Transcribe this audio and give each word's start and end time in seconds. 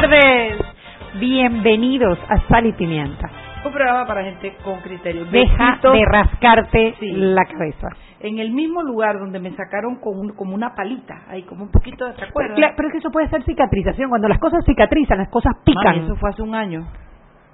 tardes. 0.00 0.58
Bienvenidos 1.18 2.18
a 2.28 2.36
Sal 2.48 2.66
y 2.66 2.72
Pimienta. 2.74 3.30
Un 3.64 3.72
programa 3.72 4.06
para 4.06 4.22
gente 4.24 4.54
con 4.62 4.80
criterio. 4.80 5.24
Deja 5.26 5.78
de 5.82 6.04
rascarte 6.04 6.94
Sí. 7.00 7.12
la 7.12 7.44
cabeza. 7.44 7.88
en 8.18 8.38
el 8.38 8.50
mismo 8.50 8.82
lugar 8.82 9.18
donde 9.18 9.38
me 9.38 9.50
sacaron 9.54 9.96
con 10.00 10.18
un- 10.18 10.34
como 10.34 10.54
una 10.54 10.74
palita, 10.74 11.14
ahí 11.28 11.42
como 11.42 11.64
un 11.64 11.70
poquito 11.70 12.06
de 12.06 12.14
¿te 12.14 12.26
Pero, 12.34 12.54
pero 12.74 12.88
es 12.88 12.92
que 12.92 12.98
eso 12.98 13.10
puede 13.10 13.28
ser 13.28 13.44
cicatrización. 13.44 14.08
Cuando 14.08 14.26
las 14.26 14.38
cosas 14.38 14.64
cicatrizan, 14.64 15.18
las 15.18 15.28
cosas 15.28 15.52
pican. 15.64 15.96
Eso 15.96 16.16
fue 16.16 16.30
hace 16.30 16.42
un 16.42 16.54
año. 16.54 16.86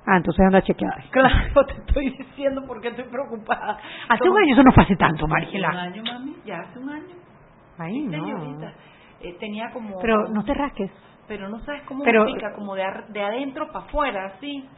Ah, 0.07 0.17
entonces 0.17 0.45
anda 0.47 0.63
chequeada. 0.63 0.97
Claro, 1.11 1.67
te 1.67 1.73
estoy 1.75 2.11
diciendo 2.11 2.63
porque 2.67 2.89
estoy 2.89 3.05
preocupada. 3.05 3.77
Hace 4.09 4.23
un 4.23 4.29
Como- 4.31 4.39
año 4.39 4.53
eso 4.55 4.63
no 4.63 4.73
fue 4.73 4.85
hace 4.85 4.97
tanto, 4.97 5.27
Hace 5.27 5.59
un 5.59 5.65
año, 5.65 6.03
mami, 6.05 6.37
ya 6.47 6.61
hace 6.61 6.79
un 6.79 6.89
año. 6.91 7.15
Ay, 7.79 8.01
no. 8.03 8.13
Señorita, 8.25 8.73
eh, 9.21 9.37
tenía 9.41 9.71
como... 9.73 9.99
Pero 10.01 10.29
no 10.29 10.45
te 10.45 10.55
rasques. 10.55 10.91
Pero 11.29 11.49
no 11.49 11.59
sabes 11.61 11.83
cómo 11.83 12.05
Pero- 12.05 12.25
pica, 12.27 12.53
como 12.55 12.75
de, 12.75 12.83
ar- 12.83 13.09
de 13.09 13.23
adentro 13.23 13.69
para 13.73 13.87
afuera, 13.87 14.27
así. 14.37 14.69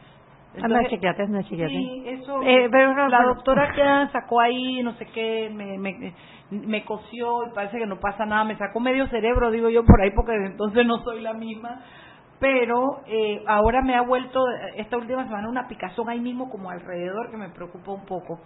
Anda 0.55 0.67
Entonces, 0.67 0.89
chequeate, 0.91 1.21
anda 1.23 1.43
chequeate. 1.43 1.69
Sí, 1.73 2.03
eso. 2.05 2.41
Eh, 2.43 2.69
pero 2.71 2.93
no, 2.93 3.09
la 3.09 3.23
doctora 3.23 3.71
que 3.73 4.11
sacó 4.13 4.39
ahí, 4.39 4.81
no 4.83 4.93
sé 4.93 5.05
qué, 5.07 5.49
me, 5.53 5.77
me, 5.77 6.13
me 6.49 6.85
cosió 6.85 7.47
y 7.47 7.53
parece 7.53 7.77
que 7.77 7.85
no 7.85 7.99
pasa 7.99 8.25
nada. 8.25 8.45
Me 8.45 8.57
sacó 8.57 8.79
medio 8.79 9.05
cerebro, 9.07 9.51
digo 9.51 9.69
yo, 9.69 9.83
por 9.83 9.99
ahí, 10.01 10.11
porque 10.15 10.31
desde 10.31 10.51
entonces 10.51 10.85
no 10.85 10.99
soy 11.03 11.19
la 11.21 11.33
misma. 11.33 11.81
Pero 12.39 13.01
eh, 13.07 13.43
ahora 13.47 13.81
me 13.81 13.95
ha 13.95 14.01
vuelto, 14.01 14.39
esta 14.77 14.95
última 14.97 15.25
semana, 15.25 15.49
una 15.49 15.67
picazón 15.67 16.09
ahí 16.09 16.19
mismo, 16.21 16.49
como 16.49 16.69
alrededor, 16.69 17.31
que 17.31 17.37
me 17.37 17.49
preocupa 17.49 17.91
un 17.91 18.05
poco. 18.05 18.39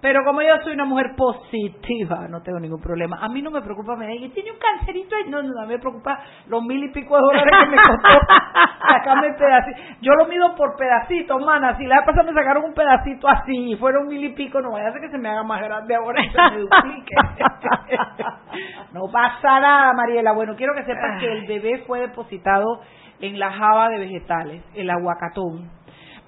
Pero 0.00 0.24
como 0.24 0.42
yo 0.42 0.56
soy 0.62 0.74
una 0.74 0.84
mujer 0.84 1.16
positiva, 1.16 2.28
no 2.28 2.40
tengo 2.42 2.60
ningún 2.60 2.80
problema. 2.80 3.18
A 3.20 3.28
mí 3.28 3.42
no 3.42 3.50
me 3.50 3.60
preocupa, 3.62 3.96
me 3.96 4.06
digan, 4.06 4.30
tiene 4.30 4.52
un 4.52 4.58
cancerito 4.58 5.16
ahí. 5.16 5.28
No, 5.28 5.42
no, 5.42 5.60
a 5.60 5.66
mí 5.66 5.72
me 5.72 5.78
preocupa 5.80 6.20
los 6.46 6.62
mil 6.62 6.84
y 6.84 6.92
pico 6.92 7.16
de 7.16 7.22
dólares 7.22 7.52
que 7.60 7.70
me 7.70 7.76
costó 7.76 8.08
sacarme 8.88 9.26
el 9.28 9.34
pedacito. 9.34 9.78
Yo 10.00 10.12
lo 10.12 10.26
mido 10.26 10.54
por 10.54 10.76
pedacitos, 10.76 11.44
mana. 11.44 11.76
Si 11.76 11.84
la 11.84 11.96
vez 11.96 12.06
pasada 12.06 12.30
me 12.30 12.32
sacaron 12.32 12.64
un 12.64 12.74
pedacito 12.74 13.28
así 13.28 13.72
y 13.72 13.76
fueron 13.76 14.06
mil 14.06 14.22
y 14.22 14.34
pico, 14.34 14.60
no 14.60 14.70
vaya 14.70 14.88
a 14.88 14.92
ser 14.92 15.00
que 15.00 15.10
se 15.10 15.18
me 15.18 15.28
haga 15.28 15.42
más 15.42 15.60
grande 15.60 15.94
ahora 15.96 16.22
y 16.22 16.30
se 16.30 16.38
me 16.38 16.58
duplique. 16.58 17.14
no 18.92 19.10
pasa 19.10 19.58
nada, 19.58 19.92
Mariela. 19.94 20.32
Bueno, 20.32 20.54
quiero 20.56 20.74
que 20.74 20.84
sepas 20.84 21.20
que 21.20 21.32
el 21.32 21.46
bebé 21.46 21.82
fue 21.86 22.00
depositado 22.00 22.80
en 23.20 23.38
la 23.38 23.50
java 23.50 23.88
de 23.88 23.98
vegetales, 23.98 24.62
el 24.74 24.90
aguacatón. 24.90 25.70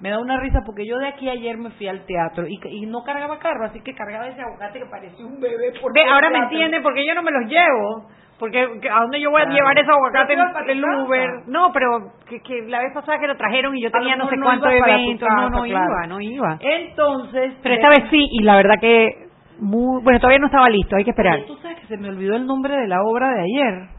Me 0.01 0.09
da 0.09 0.19
una 0.19 0.39
risa 0.39 0.59
porque 0.65 0.85
yo 0.85 0.97
de 0.97 1.07
aquí 1.07 1.29
ayer 1.29 1.57
me 1.57 1.69
fui 1.71 1.87
al 1.87 2.05
teatro 2.05 2.47
y, 2.47 2.59
y 2.69 2.85
no 2.87 3.03
cargaba 3.03 3.37
carro, 3.39 3.65
así 3.65 3.81
que 3.81 3.93
cargaba 3.93 4.27
ese 4.27 4.41
aguacate 4.41 4.79
que 4.79 4.85
parecía 4.85 5.25
un 5.25 5.39
bebé. 5.39 5.73
Por 5.79 5.93
Ve, 5.93 6.03
ahora 6.09 6.29
me 6.31 6.39
entiende 6.39 6.81
porque 6.81 7.05
yo 7.05 7.13
no 7.13 7.21
me 7.23 7.31
los 7.31 7.45
llevo. 7.45 8.07
Porque 8.39 8.67
que- 8.81 8.89
¿a 8.89 9.01
dónde 9.01 9.21
yo 9.21 9.29
voy 9.29 9.43
a 9.43 9.45
llevar 9.45 9.77
ibas 9.77 10.51
para 10.51 10.71
en 10.71 10.77
el. 10.79 10.83
Uber? 10.83 11.29
No, 11.45 11.71
pero 11.71 11.89
que, 12.27 12.39
que 12.41 12.63
la 12.63 12.79
vez 12.79 12.91
pasada 12.91 13.19
que 13.19 13.27
lo 13.27 13.37
trajeron 13.37 13.77
y 13.77 13.83
yo 13.83 13.91
tenía 13.91 14.15
no 14.15 14.27
sé 14.29 14.35
no 14.35 14.45
cuántos 14.45 14.71
eventos. 14.73 15.29
no, 15.29 15.35
casa, 15.35 15.49
no 15.49 15.63
claro. 15.63 15.85
iba, 15.91 16.07
no 16.07 16.19
iba. 16.21 16.57
Entonces. 16.59 17.53
Pero 17.61 17.75
esta 17.75 17.89
vez 17.89 18.05
sí, 18.09 18.27
y 18.31 18.41
la 18.41 18.55
verdad 18.55 18.79
que 18.81 19.27
muy, 19.59 20.01
bueno, 20.01 20.19
todavía 20.19 20.39
no 20.39 20.47
estaba 20.47 20.69
listo, 20.69 20.95
hay 20.95 21.03
que 21.03 21.11
esperar. 21.11 21.43
Tú 21.45 21.55
sabes 21.57 21.79
que 21.81 21.85
se 21.85 21.97
me 21.97 22.09
olvidó 22.09 22.35
el 22.35 22.47
nombre 22.47 22.75
de 22.75 22.87
la 22.87 23.03
obra 23.03 23.29
de 23.29 23.41
ayer. 23.41 23.89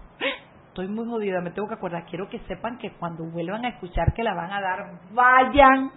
Estoy 0.72 0.88
muy 0.88 1.04
jodida, 1.06 1.42
me 1.42 1.50
tengo 1.50 1.68
que 1.68 1.74
acordar. 1.74 2.06
Quiero 2.06 2.30
que 2.30 2.38
sepan 2.48 2.78
que 2.78 2.92
cuando 2.92 3.24
vuelvan 3.24 3.62
a 3.66 3.68
escuchar 3.68 4.14
que 4.14 4.22
la 4.22 4.32
van 4.32 4.50
a 4.50 4.60
dar, 4.62 4.86
vayan. 5.12 5.90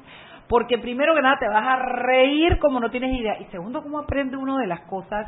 Porque 0.50 0.78
primero 0.80 1.16
que 1.16 1.22
nada 1.22 1.38
te 1.40 1.48
vas 1.48 1.66
a 1.66 1.78
reír 1.78 2.60
como 2.60 2.82
no 2.82 2.90
tienes 2.92 3.18
idea. 3.18 3.40
Y 3.40 3.46
segundo, 3.46 3.82
como 3.82 4.00
aprende 4.00 4.36
uno 4.36 4.58
de 4.58 4.68
las 4.68 4.82
cosas. 4.82 5.28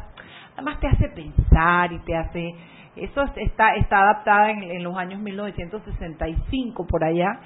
Además 0.53 0.79
te 0.81 0.87
hace 0.87 1.07
pensar 1.09 1.93
y 1.93 1.99
te 1.99 2.17
hace... 2.17 2.55
Eso 2.97 3.21
es- 3.21 3.37
está, 3.37 3.75
está 3.75 3.99
adaptada 4.01 4.51
en, 4.51 4.63
en 4.63 4.83
los 4.83 4.97
años 4.97 5.19
1965 5.21 6.85
por 6.87 7.03
allá 7.05 7.39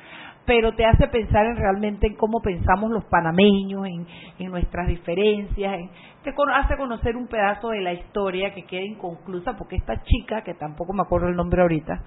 pero 0.45 0.73
te 0.73 0.85
hace 0.85 1.07
pensar 1.07 1.45
en 1.45 1.55
realmente 1.55 2.07
en 2.07 2.15
cómo 2.15 2.41
pensamos 2.41 2.91
los 2.91 3.05
panameños, 3.05 3.85
en, 3.85 4.05
en 4.39 4.51
nuestras 4.51 4.87
diferencias, 4.87 5.73
en- 5.73 5.89
te 6.23 6.33
hace 6.55 6.77
conocer 6.77 7.15
un 7.15 7.27
pedazo 7.27 7.69
de 7.69 7.81
la 7.81 7.93
historia 7.93 8.53
que 8.53 8.63
queda 8.63 8.83
inconclusa, 8.83 9.57
porque 9.57 9.75
esta 9.75 10.01
chica, 10.03 10.43
que 10.43 10.53
tampoco 10.53 10.93
me 10.93 11.01
acuerdo 11.01 11.27
el 11.29 11.35
nombre 11.35 11.61
ahorita, 11.61 12.01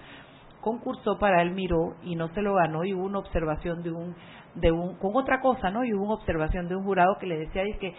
concursó 0.64 1.18
para 1.18 1.42
el 1.42 1.50
Miró 1.52 1.94
y 2.02 2.16
no 2.16 2.28
se 2.28 2.40
lo 2.42 2.54
ganó 2.54 2.84
y 2.84 2.94
hubo 2.94 3.04
una 3.04 3.18
observación 3.20 3.82
de 3.82 3.92
un 3.92 4.14
de 4.54 4.70
un 4.70 4.94
con 4.98 5.10
otra 5.16 5.40
cosa 5.40 5.68
no 5.70 5.84
y 5.84 5.92
hubo 5.92 6.04
una 6.04 6.14
observación 6.14 6.68
de 6.68 6.76
un 6.76 6.84
jurado 6.84 7.16
que 7.18 7.26
le 7.26 7.36
decía 7.38 7.64
dice 7.64 7.78
que 7.80 7.94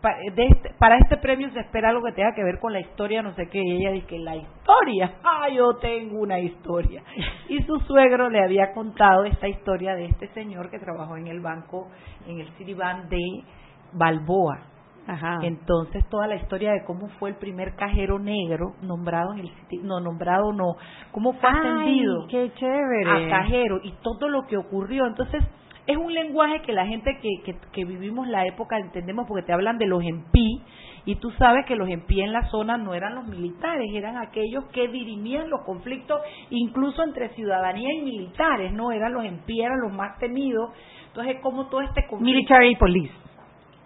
pa- 0.00 0.16
de 0.34 0.44
este- 0.46 0.70
para 0.78 0.98
este 0.98 1.16
premio 1.18 1.48
se 1.52 1.60
espera 1.60 1.90
algo 1.90 2.02
que 2.04 2.12
tenga 2.12 2.34
que 2.34 2.42
ver 2.42 2.58
con 2.58 2.72
la 2.72 2.80
historia 2.80 3.22
no 3.22 3.32
sé 3.34 3.48
qué 3.48 3.60
y 3.62 3.76
ella 3.76 3.92
dice 3.92 4.06
que 4.08 4.18
la 4.18 4.34
historia 4.36 5.12
ah 5.22 5.48
yo 5.54 5.76
tengo 5.80 6.18
una 6.20 6.40
historia 6.40 7.02
y 7.48 7.62
su 7.62 7.78
suegro 7.80 8.28
le 8.28 8.42
había 8.42 8.72
contado 8.72 9.24
esta 9.24 9.46
historia 9.48 9.94
de 9.94 10.06
este 10.06 10.26
señor 10.34 10.68
que 10.68 10.80
trabajó 10.80 11.16
en 11.16 11.28
el 11.28 11.40
banco 11.40 11.88
en 12.26 12.40
el 12.40 12.48
Citibank 12.54 13.04
de 13.08 13.44
Balboa 13.92 14.58
Ajá. 15.06 15.40
entonces 15.42 16.08
toda 16.08 16.26
la 16.26 16.36
historia 16.36 16.72
de 16.72 16.84
cómo 16.84 17.08
fue 17.18 17.30
el 17.30 17.36
primer 17.36 17.74
cajero 17.74 18.18
negro 18.18 18.74
nombrado 18.82 19.32
en 19.32 19.40
el 19.40 19.50
no 19.82 20.00
nombrado 20.00 20.52
no 20.52 20.76
cómo 21.12 21.32
fue 21.32 21.50
ascendido 21.50 22.22
Ay, 22.22 22.28
qué 22.28 22.52
chévere. 22.54 23.26
a 23.26 23.28
cajero 23.30 23.80
y 23.82 23.92
todo 24.02 24.28
lo 24.28 24.46
que 24.46 24.56
ocurrió. 24.56 25.06
Entonces, 25.06 25.42
es 25.86 25.96
un 25.96 26.12
lenguaje 26.12 26.60
que 26.62 26.72
la 26.72 26.86
gente 26.86 27.18
que, 27.20 27.28
que, 27.44 27.58
que 27.72 27.84
vivimos 27.84 28.28
la 28.28 28.46
época 28.46 28.78
entendemos 28.78 29.26
porque 29.26 29.44
te 29.44 29.52
hablan 29.52 29.78
de 29.78 29.86
los 29.86 30.02
empí 30.04 30.62
y 31.06 31.16
tú 31.16 31.30
sabes 31.32 31.64
que 31.66 31.74
los 31.74 31.88
empí 31.88 32.20
en 32.20 32.32
la 32.32 32.48
zona 32.50 32.76
no 32.76 32.94
eran 32.94 33.14
los 33.14 33.26
militares, 33.26 33.88
eran 33.92 34.16
aquellos 34.18 34.66
que 34.66 34.88
dirimían 34.88 35.48
los 35.50 35.62
conflictos 35.64 36.20
incluso 36.50 37.02
entre 37.02 37.30
ciudadanía 37.30 37.92
y 37.94 38.02
militares, 38.02 38.72
no 38.72 38.92
eran 38.92 39.12
los 39.14 39.24
empí, 39.24 39.60
eran 39.60 39.80
los 39.80 39.92
más 39.92 40.18
temidos. 40.18 40.70
Entonces, 41.08 41.38
como 41.42 41.66
todo 41.66 41.80
este 41.80 42.06
conflicto... 42.06 42.24
Military 42.24 42.76
Police. 42.76 43.12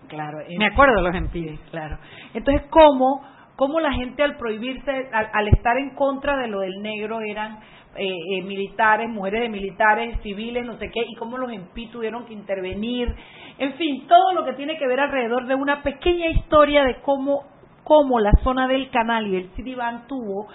Claro, 0.08 0.38
Me 0.58 0.66
acuerdo 0.66 0.96
de 0.96 1.02
los 1.02 1.14
empides. 1.14 1.60
Claro. 1.70 1.98
Entonces, 2.34 2.66
¿cómo, 2.70 3.22
cómo 3.56 3.80
la 3.80 3.92
gente 3.92 4.22
al 4.22 4.36
prohibirse, 4.36 5.08
al, 5.12 5.30
al 5.32 5.48
estar 5.48 5.76
en 5.78 5.94
contra 5.94 6.36
de 6.36 6.48
lo 6.48 6.60
del 6.60 6.82
negro, 6.82 7.20
eran 7.20 7.60
eh, 7.96 8.08
eh, 8.08 8.42
militares, 8.42 9.08
mujeres 9.08 9.42
de 9.42 9.48
militares, 9.48 10.20
civiles, 10.22 10.66
no 10.66 10.76
sé 10.78 10.90
qué, 10.90 11.02
y 11.08 11.14
cómo 11.14 11.38
los 11.38 11.52
empí 11.52 11.86
tuvieron 11.88 12.24
que 12.26 12.32
intervenir? 12.32 13.14
En 13.58 13.74
fin, 13.74 14.06
todo 14.08 14.32
lo 14.32 14.44
que 14.44 14.54
tiene 14.54 14.76
que 14.78 14.86
ver 14.86 14.98
alrededor 14.98 15.46
de 15.46 15.54
una 15.54 15.82
pequeña 15.82 16.26
historia 16.26 16.82
de 16.84 16.96
cómo, 17.02 17.44
cómo 17.84 18.18
la 18.18 18.32
zona 18.42 18.66
del 18.66 18.90
canal 18.90 19.28
y 19.28 19.36
el 19.36 19.50
Citibank 19.50 20.08
tuvo 20.08 20.48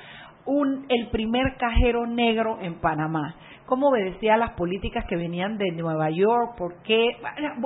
un, 0.45 0.85
el 0.89 1.07
primer 1.11 1.55
cajero 1.57 2.05
negro 2.07 2.57
en 2.61 2.81
Panamá. 2.81 3.35
Cómo 3.69 3.89
obedecía 3.89 4.33
a 4.33 4.37
las 4.37 4.53
políticas 4.53 5.05
que 5.05 5.15
venían 5.15 5.59
de 5.59 5.71
Nueva 5.73 6.09
York, 6.09 6.55
por 6.57 6.81
qué. 6.81 7.05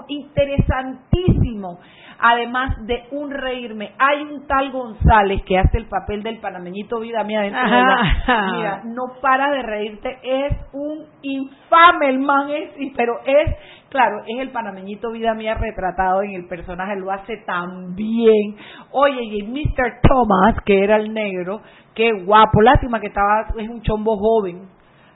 Interesantísimo. 0.09 1.79
Además 2.19 2.75
de 2.85 3.03
un 3.11 3.31
reírme, 3.31 3.93
hay 3.97 4.21
un 4.21 4.45
tal 4.45 4.71
González 4.71 5.41
que 5.45 5.57
hace 5.57 5.77
el 5.77 5.87
papel 5.87 6.21
del 6.21 6.39
panameñito 6.39 6.99
vida 6.99 7.23
mía 7.23 7.41
dentro 7.41 7.63
de 7.63 7.69
la-. 7.69 8.51
Mira, 8.51 8.81
no 8.83 9.13
para 9.21 9.49
de 9.49 9.61
reírte, 9.61 10.19
es 10.21 10.53
un 10.73 11.05
infame 11.21 12.09
el 12.09 12.19
man, 12.19 12.49
es, 12.49 12.69
pero 12.97 13.19
es, 13.25 13.55
claro, 13.89 14.23
es 14.27 14.39
el 14.41 14.51
panameñito 14.51 15.09
vida 15.11 15.33
mía 15.33 15.55
retratado 15.55 16.21
en 16.21 16.31
el 16.31 16.47
personaje, 16.47 16.97
lo 16.97 17.11
hace 17.11 17.37
tan 17.45 17.95
bien. 17.95 18.57
Oye, 18.91 19.23
y 19.23 19.43
Mr. 19.43 20.01
Thomas, 20.01 20.55
que 20.65 20.83
era 20.83 20.97
el 20.97 21.13
negro, 21.13 21.61
qué 21.95 22.11
guapo, 22.25 22.61
lástima 22.61 22.99
que 22.99 23.07
estaba, 23.07 23.47
es 23.57 23.69
un 23.69 23.81
chombo 23.81 24.17
joven, 24.17 24.67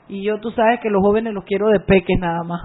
y 0.08 0.24
yo 0.24 0.38
tú 0.40 0.50
sabes 0.50 0.80
que 0.80 0.90
los 0.90 1.02
jóvenes 1.02 1.34
los 1.34 1.44
quiero 1.44 1.68
de 1.68 1.80
peques 1.80 2.18
nada 2.18 2.42
más, 2.42 2.62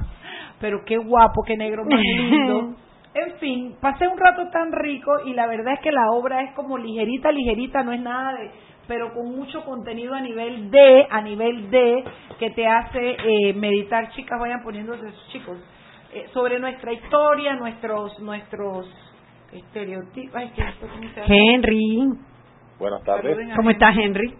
pero 0.59 0.83
qué 0.85 0.97
guapo, 0.97 1.43
qué 1.45 1.57
negro 1.57 1.83
más 1.85 1.99
lindo. 1.99 2.75
En 3.15 3.37
fin, 3.37 3.75
pasé 3.79 4.07
un 4.07 4.17
rato 4.17 4.49
tan 4.49 4.71
rico 4.71 5.11
y 5.23 5.33
la 5.33 5.45
verdad 5.45 5.75
es 5.75 5.81
que 5.81 5.91
la 5.91 6.09
obra 6.09 6.41
es 6.41 6.55
como 6.55 6.79
ligerita, 6.79 7.31
ligerita, 7.31 7.83
no 7.83 7.93
es 7.93 8.01
nada 8.01 8.33
de, 8.33 8.49
pero 8.87 9.13
con 9.13 9.35
mucho 9.35 9.63
contenido 9.63 10.15
a 10.15 10.21
nivel 10.21 10.71
D, 10.71 11.07
a 11.11 11.21
nivel 11.21 11.69
D, 11.69 12.03
que 12.39 12.49
te 12.51 12.67
hace 12.67 13.17
eh, 13.23 13.53
meditar, 13.53 14.09
chicas, 14.13 14.39
vayan 14.39 14.63
poniéndose 14.63 15.11
sus 15.11 15.27
chicos, 15.27 15.57
eh, 16.11 16.25
sobre 16.33 16.59
nuestra 16.59 16.91
historia, 16.91 17.55
nuestros, 17.55 18.19
nuestros 18.19 18.87
estereotipos. 19.51 20.35
Ay, 20.35 20.49
que 20.55 20.63
esto, 20.63 20.87
¿cómo 20.87 21.09
se 21.13 21.21
hace? 21.21 21.33
Henry. 21.33 22.13
Buenas 22.79 23.03
tardes. 23.03 23.37
¿Cómo 23.55 23.69
estás, 23.69 23.95
Henry? 23.95 24.33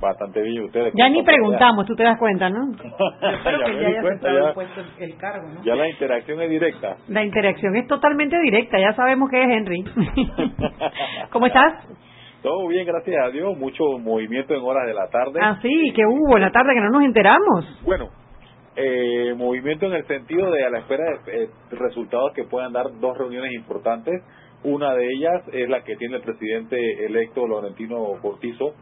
Bastante 0.00 0.42
bien. 0.42 0.64
¿Ustedes 0.64 0.92
Ya 0.94 1.08
ni 1.08 1.22
preguntamos, 1.22 1.86
tú 1.86 1.94
te 1.94 2.04
das 2.04 2.18
cuenta, 2.18 2.50
¿no? 2.50 2.70
Espero 2.72 3.60
ya 3.60 3.66
que 3.66 3.72
ya 3.72 3.78
di 3.78 3.84
haya 3.86 4.02
cuenta, 4.02 4.28
aceptado 4.28 4.38
ya, 4.38 4.48
el 4.48 4.54
puesto 4.54 4.80
el, 4.80 5.10
el 5.10 5.16
cargo, 5.16 5.48
¿no? 5.48 5.62
ya 5.62 5.74
la 5.74 5.88
interacción 5.88 6.40
es 6.42 6.50
directa. 6.50 6.96
La 7.08 7.24
interacción 7.24 7.76
es 7.76 7.86
totalmente 7.86 8.38
directa, 8.40 8.78
ya 8.78 8.92
sabemos 8.94 9.30
que 9.30 9.42
es 9.42 9.48
Henry. 9.48 9.84
¿Cómo 11.30 11.46
estás? 11.46 11.86
Todo 12.42 12.68
bien, 12.68 12.86
gracias 12.86 13.16
a 13.24 13.30
Dios. 13.30 13.56
Mucho 13.56 13.98
movimiento 13.98 14.54
en 14.54 14.62
horas 14.62 14.86
de 14.86 14.94
la 14.94 15.08
tarde. 15.08 15.40
Ah, 15.42 15.58
sí, 15.62 15.92
que 15.94 16.02
hubo 16.06 16.36
en 16.36 16.42
la 16.42 16.52
tarde 16.52 16.74
que 16.74 16.80
no 16.80 16.90
nos 16.90 17.02
enteramos. 17.02 17.82
Bueno, 17.84 18.10
eh, 18.76 19.34
movimiento 19.36 19.86
en 19.86 19.94
el 19.94 20.06
sentido 20.06 20.50
de 20.50 20.64
a 20.64 20.70
la 20.70 20.78
espera 20.78 21.04
de 21.24 21.44
eh, 21.44 21.48
resultados 21.70 22.32
que 22.34 22.44
puedan 22.44 22.72
dar 22.72 22.86
dos 23.00 23.16
reuniones 23.16 23.52
importantes. 23.54 24.22
Una 24.64 24.94
de 24.94 25.08
ellas 25.12 25.42
es 25.52 25.68
la 25.68 25.82
que 25.82 25.96
tiene 25.96 26.16
el 26.16 26.22
presidente 26.22 26.76
electo 27.06 27.48
Laurentino 27.48 27.96
Cortizo 28.20 28.74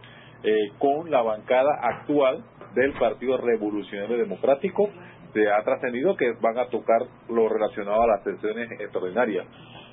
eh, 0.44 0.72
con 0.78 1.10
la 1.10 1.22
bancada 1.22 1.78
actual 1.82 2.44
del 2.74 2.92
Partido 2.92 3.38
Revolucionario 3.38 4.18
Democrático 4.18 4.90
se 5.32 5.50
ha 5.50 5.62
trascendido 5.64 6.16
que 6.16 6.32
van 6.40 6.58
a 6.58 6.66
tocar 6.66 7.02
lo 7.28 7.48
relacionado 7.48 8.02
a 8.02 8.06
las 8.06 8.22
sesiones 8.22 8.70
extraordinarias. 8.78 9.46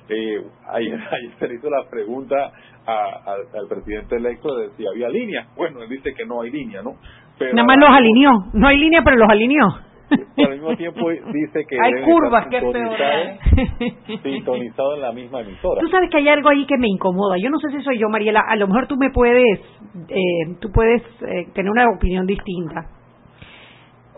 Eh, 0.08 0.42
ayer, 0.68 1.00
se 1.38 1.48
le 1.48 1.54
hizo 1.54 1.70
la 1.70 1.88
pregunta 1.88 2.52
al 2.84 3.68
presidente 3.68 4.16
electo 4.16 4.56
de 4.56 4.70
si 4.76 4.86
había 4.86 5.08
línea. 5.08 5.48
Bueno, 5.56 5.82
él 5.82 5.88
dice 5.88 6.14
que 6.14 6.24
no 6.26 6.42
hay 6.42 6.50
línea, 6.50 6.82
¿no? 6.82 6.96
Pero 7.38 7.54
Nada 7.54 7.66
más 7.66 7.78
los 7.78 7.90
alineó. 7.90 8.30
No 8.52 8.68
hay 8.68 8.76
línea, 8.76 9.02
pero 9.04 9.16
los 9.16 9.28
alineó. 9.28 9.91
Pero 10.36 10.48
al 10.48 10.54
mismo 10.54 10.76
tiempo 10.76 11.10
dice 11.10 11.64
que 11.68 11.76
hay 11.80 12.02
curvas 12.04 12.46
que 12.48 12.58
es 12.58 14.22
sintonizado 14.22 14.94
en 14.94 15.00
la 15.02 15.12
misma 15.12 15.40
emisora. 15.40 15.80
Tú 15.80 15.88
sabes 15.88 16.10
que 16.10 16.18
hay 16.18 16.28
algo 16.28 16.48
ahí 16.48 16.66
que 16.66 16.78
me 16.78 16.88
incomoda. 16.88 17.36
Yo 17.38 17.50
no 17.50 17.58
sé 17.58 17.70
si 17.70 17.82
soy 17.82 17.98
yo, 17.98 18.08
Mariela. 18.08 18.40
A 18.46 18.56
lo 18.56 18.66
mejor 18.66 18.86
tú 18.86 18.96
me 18.96 19.10
puedes, 19.10 19.60
eh, 20.08 20.56
tú 20.60 20.70
puedes 20.72 21.02
eh, 21.22 21.46
tener 21.54 21.70
una 21.70 21.88
opinión 21.90 22.26
distinta. 22.26 22.86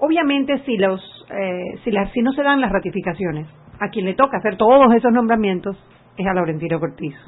Obviamente, 0.00 0.58
si 0.64 0.76
los, 0.76 1.00
eh, 1.31 1.79
si 1.85 1.91
las, 1.91 2.11
si 2.12 2.20
no 2.20 2.32
se 2.32 2.43
dan 2.43 2.61
las 2.61 2.70
ratificaciones, 2.70 3.47
a 3.81 3.88
quien 3.88 4.05
le 4.05 4.14
toca 4.14 4.38
hacer 4.38 4.56
todos 4.56 4.94
esos 4.94 5.12
nombramientos 5.12 5.76
es 6.17 6.26
a 6.26 6.35
Laurentino 6.35 6.79
Cortizo. 6.79 7.19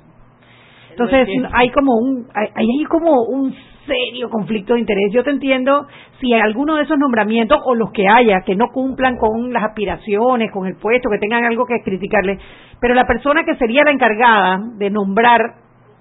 Entonces 0.91 1.29
hay 1.53 1.71
como 1.71 1.93
un 1.95 2.27
hay, 2.35 2.49
hay 2.55 2.85
como 2.85 3.25
un 3.25 3.55
serio 3.87 4.29
conflicto 4.29 4.75
de 4.75 4.81
interés. 4.81 5.13
Yo 5.13 5.25
te 5.25 5.31
entiendo 5.31 5.87
si 6.21 6.33
alguno 6.35 6.77
de 6.77 6.83
esos 6.83 6.99
nombramientos 6.99 7.59
o 7.65 7.75
los 7.75 7.93
que 7.93 8.09
haya 8.09 8.43
que 8.43 8.57
no 8.57 8.69
cumplan 8.73 9.17
con 9.17 9.53
las 9.53 9.65
aspiraciones, 9.65 10.51
con 10.53 10.67
el 10.67 10.77
puesto, 10.77 11.09
que 11.11 11.19
tengan 11.19 11.45
algo 11.45 11.65
que 11.67 11.83
criticarle, 11.83 12.39
pero 12.81 12.95
la 12.95 13.07
persona 13.07 13.45
que 13.45 13.57
sería 13.57 13.85
la 13.85 13.93
encargada 13.93 14.61
de 14.77 14.91
nombrar 14.91 15.41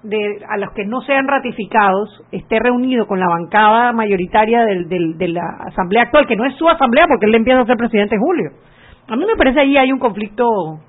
de, 0.02 0.40
a 0.48 0.56
los 0.58 0.72
que 0.72 0.84
no 0.84 1.00
sean 1.00 1.26
ratificados 1.26 2.22
esté 2.30 2.58
reunido 2.58 3.06
con 3.06 3.18
la 3.18 3.28
bancada 3.28 3.92
mayoritaria 3.92 4.64
del, 4.64 4.88
del, 4.88 5.18
de 5.18 5.28
la 5.28 5.46
asamblea 5.66 6.04
actual, 6.04 6.26
que 6.26 6.36
no 6.36 6.44
es 6.44 6.54
su 6.56 6.68
asamblea 6.68 7.06
porque 7.08 7.26
él 7.26 7.34
empieza 7.34 7.60
a 7.60 7.66
ser 7.66 7.76
presidente 7.76 8.14
en 8.14 8.20
julio. 8.20 8.50
A 9.08 9.16
mí 9.16 9.24
me 9.24 9.36
parece 9.36 9.60
ahí 9.60 9.76
hay 9.76 9.92
un 9.92 10.00
conflicto. 10.00 10.44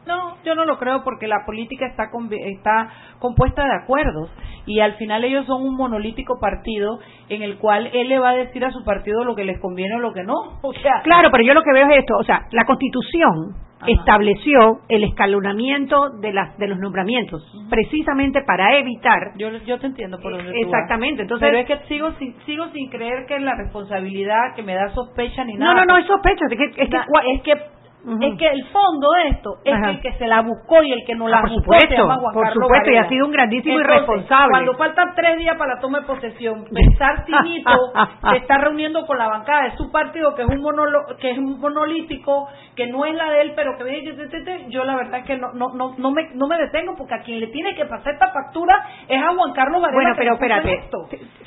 No, 0.08 0.38
yo 0.44 0.56
no 0.56 0.66
lo 0.66 0.78
creo 0.80 1.04
porque 1.04 1.28
la 1.28 1.46
política 1.46 1.86
está 1.86 2.10
está 2.32 2.90
compuesta 3.20 3.64
de 3.64 3.76
acuerdos 3.84 4.32
y 4.66 4.80
al 4.80 4.94
final 4.96 5.24
ellos 5.24 5.46
son 5.46 5.64
un 5.64 5.76
monolítico 5.76 6.40
partido 6.40 7.00
en 7.30 7.44
el 7.44 7.58
cual 7.58 7.90
él 7.94 8.10
le 8.10 8.20
va 8.20 8.30
a 8.30 8.36
decir 8.36 8.66
a 8.66 8.72
su 8.72 8.84
partido 8.84 9.24
lo 9.24 9.36
que 9.36 9.46
les 9.46 9.60
conviene 9.60 9.96
o 9.96 10.00
lo 10.00 10.14
que 10.14 10.24
no. 10.24 10.34
O 10.64 10.74
sea, 10.74 11.02
claro, 11.04 11.30
pero 11.32 11.44
yo 11.44 11.54
lo 11.54 11.62
que 11.62 11.72
veo 11.72 11.88
es 11.90 12.00
esto, 12.00 12.16
o 12.20 12.24
sea, 12.24 12.48
la 12.52 12.66
Constitución 12.66 13.56
estableció 13.86 14.80
el 14.90 15.04
escalonamiento 15.04 16.10
de 16.20 16.34
las 16.34 16.58
de 16.58 16.68
los 16.68 16.80
nombramientos 16.80 17.44
precisamente 17.70 18.42
para 18.42 18.76
evitar 18.80 19.34
yo 19.38 19.50
yo 19.66 19.78
te 19.78 19.86
entiendo 19.86 20.18
por 20.20 20.36
donde 20.36 20.52
exactamente 20.60 21.22
entonces 21.22 21.48
pero 21.48 21.60
es 21.60 21.68
que 21.68 21.88
sigo 21.88 22.12
sin, 22.14 22.36
sigo 22.48 22.68
sin 22.70 22.90
creer 22.90 23.28
que 23.28 23.40
la 23.40 23.54
responsabilidad 23.56 24.56
que 24.56 24.64
me 24.64 24.74
da 24.74 24.90
sospecha 24.90 25.44
ni 25.44 25.54
nada 25.54 25.76
no 25.76 25.80
no 25.82 25.94
no 25.94 25.98
es 26.00 26.08
sospecha 26.08 26.46
es 26.50 26.58
que, 26.58 26.82
es 26.82 26.90
que, 26.90 26.98
es 27.36 27.42
que 27.44 27.77
es 28.22 28.38
que 28.38 28.48
el 28.48 28.64
fondo 28.68 29.12
de 29.12 29.30
esto 29.30 29.58
es 29.66 29.76
el 29.76 30.02
que 30.02 30.14
se 30.14 30.28
la 30.28 30.42
buscó 30.42 30.82
y 30.82 30.94
el 30.94 31.04
que 31.06 31.16
no 31.16 31.28
la 31.28 31.42
por 31.42 31.50
buscó 31.50 31.64
supuesto, 31.64 31.90
se 31.90 31.98
llama 31.98 32.18
Juan 32.18 32.34
por 32.34 32.54
supuesto, 32.54 32.92
y 32.92 32.98
ha 32.98 33.10
sido 33.10 33.26
un 33.26 33.32
grandísimo 33.32 33.80
irresponsable. 33.80 34.52
Cuando 34.52 34.74
faltan 34.76 35.14
tres 35.16 35.38
días 35.38 35.58
para 35.58 35.76
la 35.76 35.82
toma 35.82 36.00
de 36.00 36.06
posesión, 36.06 36.66
pensar 36.74 37.26
Tinito 37.26 37.72
se 38.32 38.38
está 38.38 38.58
reuniendo 38.60 39.06
con 39.06 39.18
la 39.18 39.28
bancada. 39.28 39.66
De 39.66 39.78
su 39.78 39.92
partido, 39.92 40.36
que 40.36 40.44
es 40.44 40.48
un 40.48 40.62
monolo, 40.62 41.00
que 41.20 41.32
es 41.32 41.38
un 41.38 41.60
monolítico, 41.60 42.48
que 42.76 42.88
no 42.88 43.06
es 43.06 43.16
la 43.16 43.32
de 43.32 43.42
él, 43.42 43.54
pero 43.56 43.78
que 43.78 44.68
yo 44.70 44.84
la 44.84 44.96
verdad 44.96 45.20
es 45.20 45.26
que 45.26 45.38
no, 45.38 45.52
no, 45.54 45.74
no, 45.74 45.96
no, 45.98 46.12
me, 46.12 46.30
no 46.34 46.48
me 46.48 46.58
detengo, 46.58 46.96
porque 46.96 47.16
a 47.16 47.22
quien 47.24 47.40
le 47.40 47.48
tiene 47.48 47.76
que 47.76 47.86
pasar 47.86 48.14
esta 48.14 48.32
factura 48.32 48.76
es 49.08 49.22
a 49.22 49.34
Juan 49.34 49.54
Carlos 49.54 49.82
Varela. 49.82 50.02
Bueno, 50.02 50.16
pero 50.18 50.34
espérate, 50.34 50.90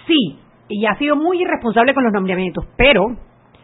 sí, 0.06 0.38
y 0.68 0.86
ha 0.86 0.94
sido 0.96 1.16
muy 1.16 1.42
irresponsable 1.42 1.94
con 1.94 2.04
los 2.04 2.12
nombramientos, 2.12 2.64
pero 2.76 3.06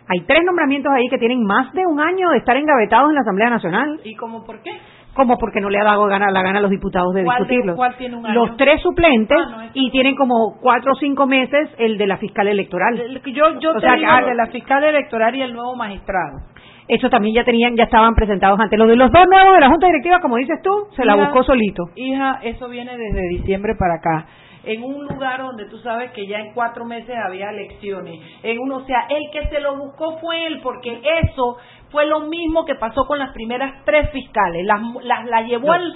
hay 0.08 0.20
tres 0.20 0.44
nombramientos 0.44 0.92
ahí 0.92 1.08
que 1.08 1.18
tienen 1.18 1.42
más 1.44 1.72
de 1.72 1.84
un 1.84 2.00
año 2.00 2.30
de 2.30 2.38
estar 2.38 2.56
engavetados 2.56 3.08
en 3.08 3.14
la 3.16 3.20
Asamblea 3.22 3.50
Nacional. 3.50 4.00
¿Y 4.04 4.14
cómo 4.14 4.44
por 4.44 4.62
qué? 4.62 4.70
Como 5.14 5.38
porque 5.38 5.60
no 5.60 5.70
le 5.70 5.78
ha 5.78 5.84
dado 5.84 6.04
gana, 6.06 6.30
la 6.30 6.42
gana 6.42 6.58
a 6.58 6.62
los 6.62 6.70
diputados 6.70 7.14
de 7.14 7.22
discutirlos. 7.22 7.74
¿Cuál 7.74 7.96
tiene 7.96 8.16
un 8.16 8.26
año? 8.26 8.34
Los 8.34 8.56
tres 8.56 8.80
suplentes 8.82 9.38
ah, 9.40 9.70
y 9.72 9.90
tienen 9.90 10.14
como 10.14 10.58
cuatro 10.60 10.92
o 10.92 10.94
cinco 10.94 11.26
meses 11.26 11.70
el 11.78 11.96
de 11.96 12.06
la 12.06 12.18
fiscal 12.18 12.46
electoral. 12.46 12.96
yo 13.24 13.58
yo 13.58 13.74
te 13.74 13.96
digo, 13.96 14.18
el 14.18 14.26
de 14.26 14.34
la 14.34 14.46
fiscal 14.48 14.84
electoral 14.84 15.34
y 15.34 15.42
el 15.42 15.54
nuevo 15.54 15.74
magistrado. 15.74 16.38
Eso 16.86 17.10
también 17.10 17.34
ya 17.34 17.44
tenían, 17.44 17.74
ya 17.74 17.84
estaban 17.84 18.14
presentados 18.14 18.60
antes. 18.60 18.78
Los 18.78 18.88
de 18.88 18.94
los 18.94 19.10
dos 19.10 19.24
nuevos 19.28 19.54
de 19.54 19.60
la 19.60 19.70
Junta 19.70 19.86
Directiva, 19.86 20.20
como 20.20 20.36
dices 20.36 20.60
tú, 20.62 20.70
se 20.94 21.04
la 21.04 21.16
buscó 21.16 21.42
solito. 21.42 21.84
Hija, 21.96 22.38
eso 22.44 22.68
viene 22.68 22.96
desde 22.96 23.28
diciembre 23.28 23.74
para 23.76 23.94
acá 23.94 24.26
en 24.66 24.82
un 24.82 25.06
lugar 25.06 25.40
donde 25.40 25.66
tú 25.66 25.78
sabes 25.78 26.10
que 26.12 26.26
ya 26.26 26.38
en 26.40 26.52
cuatro 26.52 26.84
meses 26.84 27.16
había 27.24 27.50
elecciones. 27.50 28.20
En 28.42 28.58
uno, 28.58 28.78
o 28.78 28.84
sea, 28.84 29.06
el 29.08 29.30
que 29.32 29.48
se 29.48 29.60
lo 29.60 29.76
buscó 29.76 30.18
fue 30.18 30.46
él, 30.46 30.60
porque 30.62 31.00
eso 31.22 31.56
fue 31.90 32.06
lo 32.06 32.20
mismo 32.20 32.64
que 32.64 32.74
pasó 32.74 33.06
con 33.06 33.18
las 33.18 33.32
primeras 33.32 33.84
tres 33.84 34.10
fiscales. 34.10 34.66
Las, 34.66 34.80
las, 35.24 35.46
llevó 35.46 35.72
al, 35.72 35.94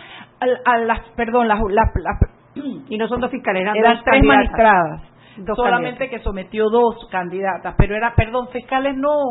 a 0.65 0.79
las, 0.79 1.01
perdón, 1.17 1.49
las, 1.49 1.61
y 2.89 2.97
no 2.97 3.09
son 3.09 3.21
dos 3.21 3.31
fiscales, 3.31 3.63
eran, 3.63 3.77
eran 3.77 4.03
tres 4.05 4.23
magistradas. 4.25 5.03
solamente 5.57 6.09
que 6.09 6.21
sometió 6.21 6.69
dos 6.71 7.09
candidatas, 7.11 7.75
pero 7.77 7.97
era, 7.97 8.15
perdón, 8.15 8.49
fiscales 8.53 8.97
no, 8.97 9.31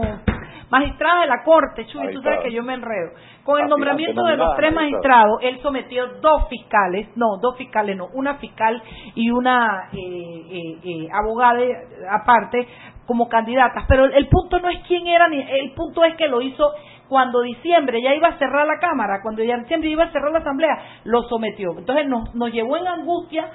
magistrada 0.70 1.22
de 1.22 1.28
la 1.28 1.44
Corte, 1.44 1.86
Chuy, 1.88 2.14
tú 2.14 2.22
sabes 2.22 2.40
que 2.44 2.52
yo 2.52 2.64
me 2.64 2.74
enredo. 2.74 3.12
Con 3.44 3.62
el 3.62 3.68
nombramiento 3.68 4.24
de 4.24 4.38
los 4.38 4.56
tres 4.56 4.74
magistrados, 4.74 5.40
él 5.42 5.60
sometió 5.62 6.08
dos 6.22 6.48
fiscales, 6.50 7.08
no, 7.16 7.38
dos 7.42 7.58
fiscales 7.58 7.98
no, 7.98 8.08
una 8.14 8.36
fiscal 8.36 8.82
y 9.16 9.30
una 9.32 9.90
eh, 9.92 9.98
eh, 9.98 10.80
eh, 10.84 11.08
abogada 11.12 11.60
aparte 12.12 12.68
como 13.06 13.28
candidatas. 13.28 13.86
Pero 13.88 14.06
el 14.06 14.28
punto 14.28 14.60
no 14.60 14.70
es 14.70 14.80
quién 14.88 15.08
era, 15.08 15.28
ni 15.28 15.42
el 15.42 15.74
punto 15.74 16.04
es 16.04 16.16
que 16.16 16.28
lo 16.28 16.42
hizo 16.42 16.72
cuando 17.10 17.42
diciembre 17.42 18.02
ya 18.02 18.14
iba 18.14 18.30
a 18.30 18.38
cerrar 18.38 18.66
la 18.68 18.80
Cámara, 18.80 19.20
cuando 19.22 19.44
ya 19.44 19.58
diciembre 19.58 19.90
iba 19.90 20.06
a 20.06 20.12
cerrar 20.12 20.32
la 20.32 20.40
Asamblea, 20.40 21.02
lo 21.04 21.24
sometió. 21.24 21.72
Entonces 21.78 22.08
nos, 22.08 22.34
nos 22.36 22.52
llevó 22.52 22.78
en 22.78 22.88
angustia 22.88 23.50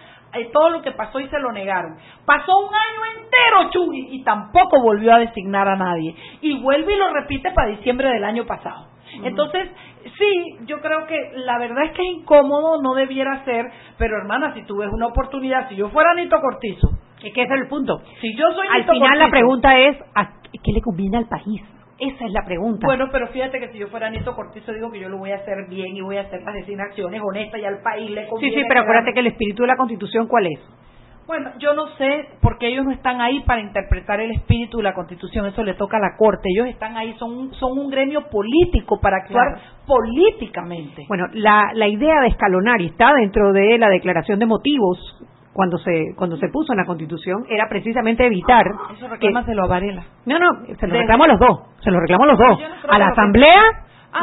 todo 0.52 0.70
lo 0.70 0.82
que 0.82 0.90
pasó 0.92 1.20
y 1.20 1.28
se 1.28 1.38
lo 1.38 1.52
negaron. 1.52 1.96
Pasó 2.26 2.58
un 2.58 2.74
año 2.74 3.22
entero, 3.22 3.70
Chuy, 3.70 4.08
y 4.10 4.24
tampoco 4.24 4.82
volvió 4.82 5.14
a 5.14 5.18
designar 5.18 5.68
a 5.68 5.76
nadie. 5.76 6.14
Y 6.40 6.60
vuelve 6.60 6.94
y 6.94 6.98
lo 6.98 7.12
repite 7.12 7.52
para 7.52 7.68
diciembre 7.68 8.08
del 8.08 8.24
año 8.24 8.44
pasado. 8.44 8.88
Entonces, 9.22 9.70
sí, 10.18 10.56
yo 10.66 10.80
creo 10.80 11.06
que 11.06 11.16
la 11.36 11.58
verdad 11.58 11.84
es 11.84 11.92
que 11.92 12.02
es 12.02 12.08
incómodo, 12.16 12.82
no 12.82 12.94
debiera 12.94 13.44
ser, 13.44 13.70
pero 13.96 14.16
hermana, 14.16 14.54
si 14.54 14.64
tú 14.64 14.78
ves 14.78 14.90
una 14.92 15.06
oportunidad, 15.06 15.68
si 15.68 15.76
yo 15.76 15.88
fuera 15.90 16.14
Nito 16.14 16.40
Cortizo, 16.40 16.88
es 17.22 17.32
que 17.32 17.42
ese 17.42 17.54
es 17.54 17.60
el 17.60 17.68
punto. 17.68 18.02
Si 18.20 18.34
yo 18.36 18.50
soy 18.52 18.66
Al 18.72 18.84
final 18.84 19.18
la 19.18 19.30
pregunta 19.30 19.78
es, 19.78 19.96
¿a 20.14 20.30
¿qué 20.52 20.72
le 20.72 20.80
conviene 20.80 21.18
al 21.18 21.28
país? 21.28 21.62
Esa 21.98 22.24
es 22.26 22.32
la 22.32 22.44
pregunta. 22.44 22.86
Bueno, 22.86 23.08
pero 23.12 23.28
fíjate 23.28 23.60
que 23.60 23.68
si 23.68 23.78
yo 23.78 23.88
fuera 23.88 24.10
Nito 24.10 24.34
Cortizo, 24.34 24.72
digo 24.72 24.90
que 24.90 25.00
yo 25.00 25.08
lo 25.08 25.18
voy 25.18 25.30
a 25.30 25.36
hacer 25.36 25.66
bien 25.68 25.96
y 25.96 26.00
voy 26.00 26.16
a 26.16 26.22
hacer 26.22 26.42
las 26.42 26.54
designaciones 26.54 27.20
honestas 27.24 27.60
y 27.60 27.64
al 27.64 27.82
país 27.82 28.10
le 28.10 28.26
conviene. 28.26 28.54
Sí, 28.54 28.62
sí, 28.62 28.66
pero 28.68 28.80
acuérdate 28.80 29.12
que 29.12 29.20
el 29.20 29.28
espíritu 29.28 29.62
de 29.62 29.68
la 29.68 29.76
Constitución, 29.76 30.26
¿cuál 30.26 30.46
es? 30.46 30.60
Bueno, 31.26 31.52
yo 31.58 31.72
no 31.72 31.88
sé, 31.96 32.26
porque 32.42 32.68
ellos 32.68 32.84
no 32.84 32.90
están 32.90 33.20
ahí 33.20 33.40
para 33.46 33.62
interpretar 33.62 34.20
el 34.20 34.32
espíritu 34.32 34.78
de 34.78 34.82
la 34.82 34.92
Constitución, 34.92 35.46
eso 35.46 35.62
le 35.62 35.74
toca 35.74 35.96
a 35.96 36.00
la 36.00 36.16
Corte. 36.18 36.50
Ellos 36.54 36.68
están 36.68 36.96
ahí, 36.96 37.14
son, 37.18 37.54
son 37.54 37.78
un 37.78 37.88
gremio 37.90 38.28
político 38.28 39.00
para 39.00 39.18
actuar 39.18 39.58
políticamente. 39.86 41.04
Bueno, 41.08 41.26
la, 41.32 41.70
la 41.74 41.88
idea 41.88 42.20
de 42.20 42.28
escalonar 42.28 42.80
y 42.82 42.86
está 42.86 43.14
dentro 43.14 43.52
de 43.52 43.78
la 43.78 43.88
declaración 43.88 44.38
de 44.38 44.46
motivos 44.46 44.98
cuando 45.54 45.78
se 45.78 46.14
cuando 46.16 46.36
se 46.36 46.48
puso 46.48 46.72
en 46.72 46.78
la 46.78 46.84
Constitución 46.84 47.46
era 47.48 47.68
precisamente 47.68 48.26
evitar 48.26 48.66
eso 48.94 49.08
reclámaselo 49.08 49.64
a 49.64 49.68
Varela 49.68 50.04
no 50.26 50.38
no 50.38 50.66
se 50.66 50.86
lo 50.86 50.94
reclamo 50.94 51.24
a 51.24 51.28
los 51.28 51.38
dos 51.38 51.60
se 51.80 51.90
lo 51.90 52.00
reclamo 52.00 52.24
a 52.24 52.26
los 52.26 52.38
dos 52.38 52.58
a 52.88 52.98
la 52.98 53.06
Asamblea 53.06 53.62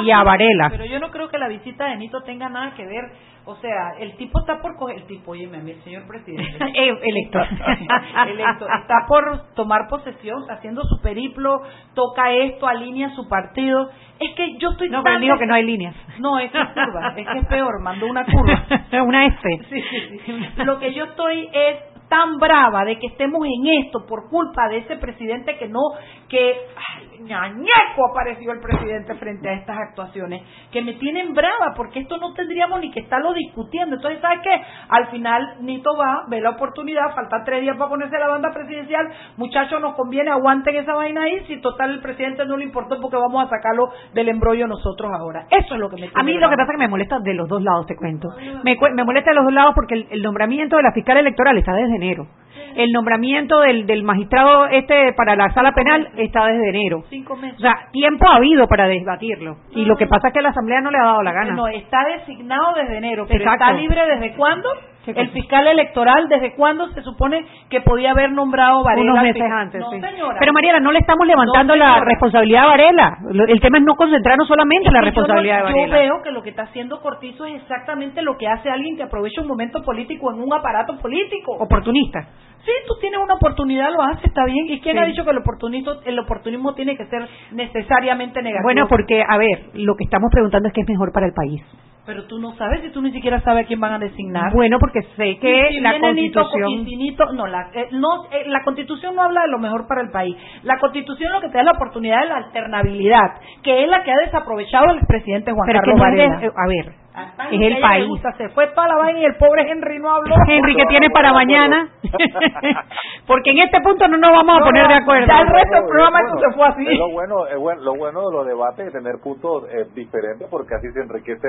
y 0.03 0.11
a 0.11 0.19
ah, 0.19 0.23
Varela 0.23 0.69
pero 0.69 0.85
yo 0.85 0.99
no 0.99 1.09
creo 1.09 1.29
que 1.29 1.37
la 1.37 1.47
visita 1.47 1.85
de 1.85 1.95
Nito 1.95 2.21
tenga 2.21 2.49
nada 2.49 2.75
que 2.75 2.85
ver 2.85 3.05
o 3.45 3.55
sea, 3.55 3.93
el 3.99 4.15
tipo 4.17 4.39
está 4.39 4.61
por 4.61 4.75
coger, 4.77 4.97
el 4.97 5.07
tipo, 5.07 5.31
oye, 5.31 5.45
el 5.45 5.83
señor 5.83 6.07
presidente. 6.07 6.57
Electo. 6.75 7.39
Electo. 7.39 8.67
Está 8.81 9.05
por 9.07 9.53
tomar 9.55 9.87
posesión, 9.89 10.41
está 10.41 10.53
haciendo 10.55 10.83
su 10.83 11.01
periplo, 11.01 11.61
toca 11.95 12.31
esto, 12.31 12.67
alinea 12.67 13.09
su 13.15 13.27
partido. 13.27 13.89
Es 14.19 14.35
que 14.35 14.57
yo 14.57 14.71
estoy. 14.71 14.89
No, 14.89 15.01
pero 15.01 15.15
él 15.15 15.21
dijo 15.21 15.37
que 15.37 15.47
no 15.47 15.55
hay 15.55 15.63
líneas. 15.63 15.95
No, 16.19 16.37
es 16.37 16.51
que 16.51 16.61
es 16.61 16.67
curva. 16.67 17.13
Es 17.17 17.27
que 17.27 17.39
es 17.39 17.47
peor, 17.47 17.81
mandó 17.81 18.07
una 18.07 18.25
curva. 18.25 18.65
una 19.03 19.25
F. 19.25 19.39
Sí, 19.69 19.81
sí, 19.81 20.19
sí. 20.25 20.63
Lo 20.63 20.79
que 20.79 20.93
yo 20.93 21.05
estoy 21.05 21.49
es 21.51 21.77
tan 22.11 22.37
brava 22.37 22.83
de 22.83 22.99
que 22.99 23.07
estemos 23.07 23.41
en 23.45 23.85
esto 23.85 24.05
por 24.05 24.29
culpa 24.29 24.67
de 24.67 24.79
ese 24.79 24.97
presidente 24.97 25.57
que 25.57 25.69
no, 25.69 25.79
que, 26.27 26.55
ay, 26.75 27.10
ñañeco 27.23 28.09
apareció 28.09 28.51
el 28.51 28.59
presidente 28.59 29.15
frente 29.15 29.49
a 29.49 29.53
estas 29.53 29.77
actuaciones, 29.77 30.41
que 30.71 30.81
me 30.81 30.93
tienen 30.93 31.33
brava 31.33 31.73
porque 31.75 31.99
esto 31.99 32.17
no 32.17 32.33
tendríamos 32.33 32.79
ni 32.81 32.91
que 32.91 33.01
estarlo 33.01 33.33
discutiendo. 33.33 33.95
Entonces, 33.95 34.21
¿sabes 34.21 34.39
qué? 34.43 34.61
Al 34.89 35.07
final, 35.07 35.57
Nito 35.61 35.91
va, 35.97 36.25
ve 36.27 36.41
la 36.41 36.51
oportunidad, 36.51 37.13
falta 37.15 37.43
tres 37.43 37.61
días 37.61 37.77
para 37.77 37.89
ponerse 37.89 38.17
la 38.17 38.27
banda 38.27 38.51
presidencial, 38.53 39.07
muchachos, 39.37 39.81
nos 39.81 39.95
conviene, 39.95 40.31
aguanten 40.31 40.75
esa 40.75 40.93
vaina 40.93 41.23
ahí, 41.23 41.43
si 41.47 41.61
total 41.61 41.91
el 41.91 42.01
presidente 42.01 42.45
no 42.45 42.57
le 42.57 42.65
importó 42.65 42.99
porque 42.99 43.17
vamos 43.17 43.45
a 43.45 43.49
sacarlo 43.49 43.91
del 44.13 44.29
embrollo 44.29 44.67
nosotros 44.67 45.11
ahora. 45.13 45.45
Eso 45.49 45.73
es 45.75 45.79
lo 45.79 45.89
que 45.89 45.97
me 45.97 46.09
A 46.13 46.23
mí 46.23 46.33
lo 46.37 46.49
que 46.49 46.55
pasa 46.55 46.71
es 46.71 46.77
que 46.77 46.83
me 46.83 46.87
molesta 46.87 47.19
de 47.19 47.33
los 47.33 47.47
dos 47.47 47.61
lados, 47.61 47.85
te 47.87 47.95
cuento. 47.95 48.29
Me, 48.63 48.77
me 48.93 49.03
molesta 49.03 49.31
de 49.31 49.35
los 49.35 49.45
dos 49.45 49.53
lados 49.53 49.73
porque 49.75 49.95
el, 49.95 50.07
el 50.11 50.21
nombramiento 50.21 50.77
de 50.77 50.83
la 50.83 50.91
fiscal 50.91 51.17
electoral 51.17 51.57
está 51.57 51.73
desde 51.73 51.95
enero. 51.95 52.27
El 52.75 52.91
nombramiento 52.91 53.59
del, 53.59 53.85
del 53.85 54.03
magistrado 54.03 54.67
este 54.67 55.13
para 55.13 55.35
la 55.35 55.53
sala 55.53 55.73
penal 55.73 56.09
está 56.17 56.45
desde 56.47 56.69
enero. 56.69 57.03
Cinco 57.09 57.35
meses. 57.35 57.57
O 57.57 57.61
sea, 57.61 57.89
tiempo 57.91 58.29
ha 58.29 58.35
habido 58.35 58.67
para 58.67 58.87
debatirlo. 58.87 59.57
Y 59.71 59.85
lo 59.85 59.95
que 59.95 60.07
pasa 60.07 60.29
es 60.29 60.33
que 60.33 60.41
la 60.41 60.49
Asamblea 60.49 60.81
no 60.81 60.91
le 60.91 60.97
ha 60.97 61.05
dado 61.05 61.23
la 61.23 61.33
gana. 61.33 61.53
No, 61.53 61.67
está 61.67 61.99
designado 62.17 62.73
desde 62.75 62.97
enero, 62.97 63.25
pero 63.27 63.43
Exacto. 63.43 63.63
está 63.65 63.77
libre 63.77 64.01
desde 64.07 64.35
cuándo? 64.35 64.69
¿Qué 65.05 65.11
El 65.11 65.29
fiscal 65.31 65.65
electoral, 65.65 66.27
¿desde 66.29 66.53
cuándo 66.55 66.87
se 66.93 67.01
supone 67.01 67.43
que 67.71 67.81
podía 67.81 68.11
haber 68.11 68.31
nombrado 68.33 68.83
Varela? 68.83 69.13
Unos 69.13 69.23
meses 69.23 69.41
antes, 69.51 69.81
No, 69.81 69.89
sí. 69.89 69.99
señora. 69.99 70.37
Pero 70.39 70.53
Mariela, 70.53 70.79
no 70.79 70.91
le 70.91 70.99
estamos 70.99 71.25
levantando 71.25 71.75
No, 71.75 71.79
la 71.83 71.99
responsabilidad 72.05 72.63
a 72.65 72.67
Varela. 72.67 73.17
Lo- 73.31 73.45
El 73.47 73.59
tema 73.59 73.79
es 73.79 73.83
no 73.83 73.95
concentrarnos 73.95 74.47
solamente 74.47 74.89
en 74.89 74.93
la 74.93 74.99
Yo 74.99 75.01
no- 75.01 75.05
responsabilidad 75.05 75.57
de 75.57 75.63
Varela. 75.63 75.85
Yo 75.87 75.91
veo 76.03 76.21
que 76.23 76.31
lo 76.31 76.43
que 76.43 76.49
está 76.51 76.63
haciendo 76.63 77.01
Cortizo 77.01 77.45
es 77.45 77.55
exactamente 77.63 78.21
lo 78.21 78.37
que 78.37 78.47
hace 78.47 78.69
alguien 78.69 78.95
que 78.95 79.01
aprovecha 79.03 79.41
un 79.41 79.47
momento 79.47 79.81
político 79.81 80.31
en 80.31 80.39
un 80.43 80.53
aparato 80.53 80.95
político. 80.99 81.53
Oportunista. 81.59 82.27
Sí, 82.63 82.71
tú 82.87 82.93
tienes 83.01 83.19
una 83.19 83.33
oportunidad, 83.33 83.89
lo 83.91 84.03
haces, 84.03 84.25
está 84.25 84.45
bien. 84.45 84.67
¿Y 84.69 84.81
quién 84.81 84.95
Sí. 84.97 85.01
ha 85.01 85.05
dicho 85.07 85.23
que 85.25 85.31
el 85.31 85.37
oportunismo, 85.39 85.93
el 86.05 86.19
oportunismo 86.19 86.75
tiene 86.75 86.95
que 86.95 87.07
ser 87.07 87.27
necesariamente 87.51 88.41
negativo? 88.41 88.63
Bueno, 88.63 88.87
porque, 88.87 89.23
a 89.27 89.37
ver, 89.37 89.69
lo 89.73 89.95
que 89.95 90.03
estamos 90.03 90.29
preguntando 90.31 90.67
es 90.67 90.73
qué 90.73 90.81
es 90.81 90.87
mejor 90.89 91.11
para 91.11 91.25
el 91.25 91.33
país. 91.33 91.63
Pero 92.05 92.25
tú 92.25 92.39
no 92.39 92.53
sabes 92.55 92.81
si 92.81 92.89
tú 92.89 92.99
ni 93.01 93.11
siquiera 93.11 93.39
sabes 93.41 93.63
a 93.65 93.67
quién 93.67 93.79
van 93.79 93.93
a 93.93 93.99
designar. 93.99 94.51
Bueno, 94.53 94.77
porque 94.79 94.90
sé 95.15 95.37
que 95.39 95.67
si 95.69 95.79
la 95.79 95.99
Constitución... 95.99 96.85
Nito- 96.85 97.31
no, 97.33 97.47
la, 97.47 97.69
eh, 97.73 97.87
no, 97.91 98.25
eh, 98.31 98.43
la 98.47 98.63
Constitución 98.63 99.15
no 99.15 99.23
habla 99.23 99.41
de 99.41 99.47
lo 99.49 99.59
mejor 99.59 99.87
para 99.87 100.01
el 100.01 100.11
país. 100.11 100.35
La 100.63 100.77
Constitución 100.79 101.31
lo 101.33 101.41
que 101.41 101.47
te 101.47 101.53
da 101.53 101.59
es 101.61 101.65
la 101.65 101.71
oportunidad 101.71 102.21
de 102.21 102.27
la 102.29 102.37
alternabilidad, 102.37 103.41
que 103.63 103.83
es 103.83 103.89
la 103.89 104.03
que 104.03 104.11
ha 104.11 104.25
desaprovechado 104.25 104.91
el 104.91 104.99
presidente 105.07 105.51
Juan 105.51 105.65
Pero 105.67 105.79
es 105.79 105.85
que 105.85 105.91
Carlos 105.91 106.29
no 106.29 106.47
es 106.47 106.53
a 106.55 106.67
ver, 106.67 107.00
Es 107.13 107.49
que 107.59 107.67
el 107.67 107.81
país. 107.81 108.07
gusta, 108.07 108.31
se 108.37 108.47
fue 108.49 108.67
toda 108.67 108.87
la 108.87 108.95
vaina 108.95 109.19
y 109.19 109.25
el 109.25 109.35
pobre 109.35 109.69
Henry 109.69 109.99
no 109.99 110.09
habló. 110.15 110.33
Henry, 110.47 110.75
¿qué 110.75 110.85
tiene 110.85 111.09
para 111.09 111.33
mañana? 111.33 111.89
porque 113.27 113.51
en 113.51 113.59
este 113.59 113.81
punto 113.81 114.07
no 114.07 114.17
nos 114.17 114.31
vamos 114.31 114.55
a 114.55 114.59
No, 114.59 114.65
poner 114.65 114.87
de 114.87 114.93
acuerdo. 114.95 115.27
ya 115.27 115.41
el 115.41 115.47
resto 115.47 115.75
del 115.75 115.85
programa 115.87 116.19
bueno, 116.21 116.39
se 116.39 116.55
fue 116.55 116.67
así. 116.67 116.87
Es 116.87 116.97
lo 116.97 117.11
bueno, 117.11 117.47
es 117.47 117.57
bueno, 117.57 117.81
lo 117.83 117.95
bueno 117.95 118.29
de 118.29 118.37
los 118.37 118.45
debates 118.45 118.87
es 118.87 118.93
tener 118.93 119.15
puntos 119.23 119.65
eh, 119.71 119.85
diferentes 119.93 120.47
porque 120.49 120.75
así 120.75 120.87
se 120.93 121.01
enriquece 121.01 121.47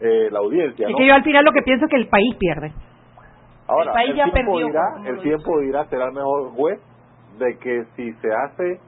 eh, 0.00 0.28
la 0.30 0.38
audiencia. 0.38 0.86
Es 0.86 0.92
¿no? 0.92 0.98
que 0.98 1.06
yo 1.06 1.14
al 1.14 1.22
final 1.22 1.44
lo 1.44 1.52
que 1.52 1.62
pienso 1.62 1.84
es 1.84 1.90
que 1.90 1.96
el 1.98 2.08
país 2.08 2.34
pierde. 2.38 2.72
Ahora, 3.68 3.90
El 3.90 3.92
país 3.92 4.16
ya 4.16 4.24
tiempo 4.24 4.52
perdió, 4.52 4.66
dirá, 4.66 4.82
el 5.06 5.20
tiempo 5.20 5.60
dirá, 5.60 5.84
será 5.86 6.06
el 6.06 6.12
mejor 6.12 6.50
juez 6.56 6.80
de 7.38 7.58
que 7.58 7.84
si 7.96 8.12
se 8.14 8.28
hace 8.32 8.80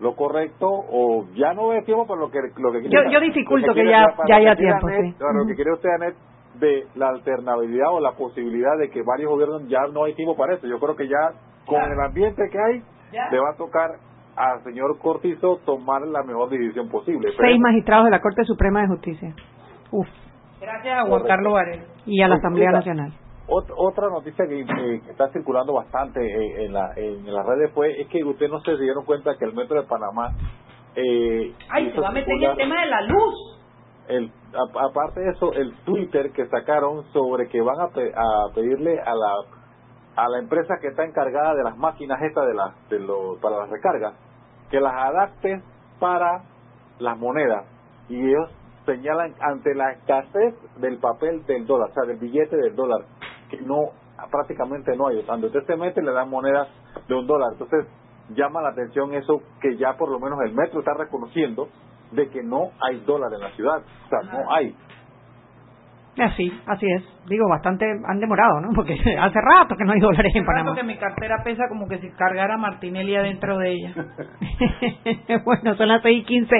lo 0.00 0.14
correcto 0.16 0.66
o 0.68 1.26
ya 1.34 1.52
no 1.54 1.72
es 1.72 1.84
tiempo 1.84 2.06
para 2.06 2.20
lo 2.20 2.30
que 2.30 2.38
lo 2.56 2.72
que 2.72 2.88
Yo- 2.88 3.10
yo 3.10 3.20
dificulto 3.20 3.68
que 3.68 3.74
quiere- 3.82 3.90
ya- 3.90 4.06
ya 4.16 4.24
que 4.26 4.32
haya 4.32 4.56
quiere 4.56 4.70
tiempo, 4.72 4.86
Anet, 4.88 5.04
sí. 5.14 5.16
para 5.20 5.32
lo 5.34 5.46
que 5.46 5.54
quiere 5.54 5.72
usted 5.72 5.88
Anet, 5.90 6.14
de 6.54 6.86
la 6.96 7.08
alternabilidad 7.10 7.88
o 7.92 8.00
la 8.00 8.12
posibilidad 8.12 8.76
de 8.78 8.90
que 8.90 9.02
varios 9.02 9.30
gobiernos 9.30 9.68
ya 9.68 9.86
no 9.92 10.04
hay 10.04 10.14
tiempo 10.14 10.36
para 10.36 10.54
eso. 10.54 10.66
Yo 10.66 10.78
creo 10.80 10.96
que 10.96 11.06
ya 11.08 11.32
con 11.66 11.80
el 11.80 12.00
ambiente 12.00 12.42
que 12.50 12.58
hay 12.58 12.82
Ya. 13.12 13.28
le 13.30 13.38
va 13.38 13.50
a 13.50 13.56
tocar 13.56 13.90
al 14.36 14.62
señor 14.64 14.98
Cortizo 14.98 15.58
tomar 15.64 16.02
la 16.02 16.22
mejor 16.22 16.48
decisión 16.50 16.88
posible. 16.88 17.22
Seis 17.22 17.34
Esperemos. 17.34 17.60
magistrados 17.60 18.04
de 18.06 18.10
la 18.10 18.20
Corte 18.20 18.44
Suprema 18.44 18.80
de 18.82 18.88
Justicia. 18.88 19.34
Uf. 19.92 20.08
Gracias 20.60 20.98
a 20.98 21.06
Juan 21.06 21.22
Carlos 21.26 21.52
Varela. 21.52 21.82
Y 22.06 22.22
a 22.22 22.28
la 22.28 22.34
Asamblea 22.36 22.70
Nacional. 22.72 23.12
Ot- 23.50 23.72
otra 23.76 24.08
noticia 24.08 24.46
que, 24.46 24.60
eh, 24.60 25.00
que 25.04 25.10
está 25.10 25.28
circulando 25.32 25.72
bastante 25.74 26.20
eh, 26.20 26.64
en, 26.66 26.72
la, 26.72 26.92
en 26.96 27.32
las 27.32 27.44
redes 27.44 27.72
fue 27.74 28.00
es 28.00 28.08
que 28.08 28.22
usted 28.24 28.48
no 28.48 28.60
se 28.60 28.76
dieron 28.76 29.04
cuenta 29.04 29.36
que 29.36 29.44
el 29.44 29.54
metro 29.54 29.80
de 29.80 29.86
Panamá 29.88 30.32
eh, 30.94 31.52
Ay, 31.68 31.90
se 31.92 32.00
va 32.00 32.08
a 32.08 32.12
meter 32.12 32.32
en 32.34 32.42
el 32.44 32.56
tema 32.56 32.80
de 32.80 32.86
la 32.86 33.02
luz. 33.02 33.34
el- 34.08 34.32
a- 34.54 34.86
aparte 34.88 35.20
de 35.20 35.30
eso 35.30 35.52
el 35.52 35.72
Twitter 35.84 36.32
que 36.32 36.46
sacaron 36.46 37.04
sobre 37.12 37.48
que 37.48 37.60
van 37.60 37.80
a, 37.80 37.88
pe- 37.88 38.12
a 38.14 38.54
pedirle 38.54 39.00
a 39.00 39.14
la 39.14 39.34
a 40.16 40.28
la 40.28 40.38
empresa 40.40 40.74
que 40.80 40.88
está 40.88 41.04
encargada 41.04 41.54
de 41.54 41.62
las 41.62 41.76
máquinas 41.76 42.20
estas 42.22 42.46
de 42.46 42.54
las 42.54 42.88
de 42.88 42.98
los 42.98 43.38
para 43.40 43.58
las 43.58 43.70
recargas 43.70 44.14
que 44.70 44.80
las 44.80 44.92
adapte 44.94 45.62
para 46.00 46.42
las 46.98 47.16
monedas 47.18 47.64
y 48.08 48.16
ellos 48.28 48.50
señalan 48.86 49.34
ante 49.40 49.74
la 49.74 49.92
escasez 49.92 50.54
del 50.78 50.98
papel 50.98 51.44
del 51.46 51.64
dólar, 51.66 51.90
o 51.90 51.94
sea, 51.94 52.04
del 52.06 52.16
billete 52.18 52.56
del 52.56 52.74
dólar, 52.74 53.02
que 53.50 53.60
no 53.60 53.90
prácticamente 54.30 54.96
no 54.96 55.08
hay. 55.08 55.16
O 55.16 55.20
sea, 55.20 55.28
Cuando 55.28 55.46
usted 55.48 55.64
se 55.66 55.76
mete 55.76 56.02
le 56.02 56.12
dan 56.12 56.28
monedas 56.28 56.68
de 57.08 57.14
un 57.14 57.26
dólar. 57.26 57.50
Entonces 57.52 57.86
llama 58.30 58.62
la 58.62 58.70
atención 58.70 59.12
eso 59.14 59.42
que 59.60 59.76
ya 59.76 59.96
por 59.96 60.10
lo 60.10 60.18
menos 60.18 60.38
el 60.44 60.54
metro 60.54 60.80
está 60.80 60.94
reconociendo 60.94 61.68
de 62.12 62.28
que 62.28 62.42
no 62.42 62.70
hay 62.80 63.00
dólar 63.00 63.32
en 63.32 63.40
la 63.40 63.50
ciudad. 63.50 63.78
O 63.78 64.08
sea, 64.08 64.32
no 64.32 64.52
hay. 64.52 64.74
Así, 66.18 66.52
así 66.66 66.86
es. 66.90 67.02
Digo, 67.28 67.48
bastante 67.48 67.86
han 67.86 68.18
demorado, 68.18 68.60
¿no? 68.60 68.70
Porque 68.74 68.94
hace 69.20 69.38
rato 69.40 69.76
que 69.76 69.84
no 69.84 69.92
hay 69.92 70.00
dólares 70.00 70.32
en 70.34 70.44
Panamá. 70.44 70.74
que 70.74 70.82
mi 70.82 70.96
cartera 70.96 71.42
pesa 71.44 71.68
como 71.68 71.88
que 71.88 71.98
si 71.98 72.10
cargara 72.10 72.56
Martinelli 72.56 73.14
adentro 73.16 73.58
de 73.58 73.72
ella. 73.72 73.94
bueno, 75.44 75.74
son 75.76 75.88
las 75.88 76.02
seis 76.02 76.22
y 76.22 76.24
quince. 76.24 76.56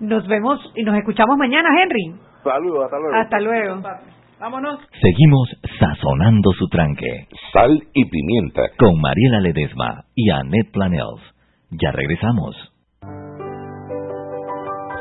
Nos 0.00 0.26
vemos 0.28 0.60
y 0.76 0.84
nos 0.84 0.96
escuchamos 0.96 1.36
mañana, 1.36 1.68
Henry. 1.82 2.20
Saludos, 2.44 2.84
hasta 2.84 2.98
luego. 2.98 3.16
Hasta 3.16 3.40
luego. 3.40 4.15
Vámonos. 4.38 4.78
Seguimos 5.00 5.48
sazonando 5.80 6.52
su 6.58 6.68
tranque 6.68 7.26
Sal 7.52 7.72
y 7.94 8.04
pimienta. 8.04 8.62
con 8.78 9.00
Mariela 9.00 9.40
Ledesma 9.40 10.04
y 10.14 10.30
Annette 10.30 10.72
Planels. 10.72 11.22
Ya 11.70 11.90
regresamos. 11.92 12.54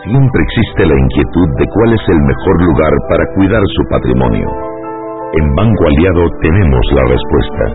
Siempre 0.06 0.39
existe 0.48 0.86
la 0.86 0.96
inquietud 0.96 1.50
de 1.60 1.65
cuál 1.68 1.94
es 1.94 2.04
el 2.08 2.22
mejor 2.22 2.56
lugar 2.63 2.94
para 3.10 3.25
cuidar 3.36 3.63
su 3.75 3.84
patrimonio. 3.89 4.48
En 5.34 5.46
Banco 5.56 5.84
Aliado 5.84 6.24
tenemos 6.42 6.86
la 6.94 7.04
respuesta. 7.12 7.65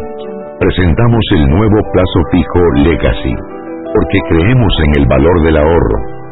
Presentamos 0.61 1.25
el 1.35 1.45
nuevo 1.51 1.79
plazo 1.93 2.21
fijo 2.33 2.61
Legacy, 2.89 3.35
porque 3.93 4.19
creemos 4.31 4.73
en 4.87 5.03
el 5.03 5.07
valor 5.09 5.43
del 5.43 5.57
ahorro, 5.57 5.99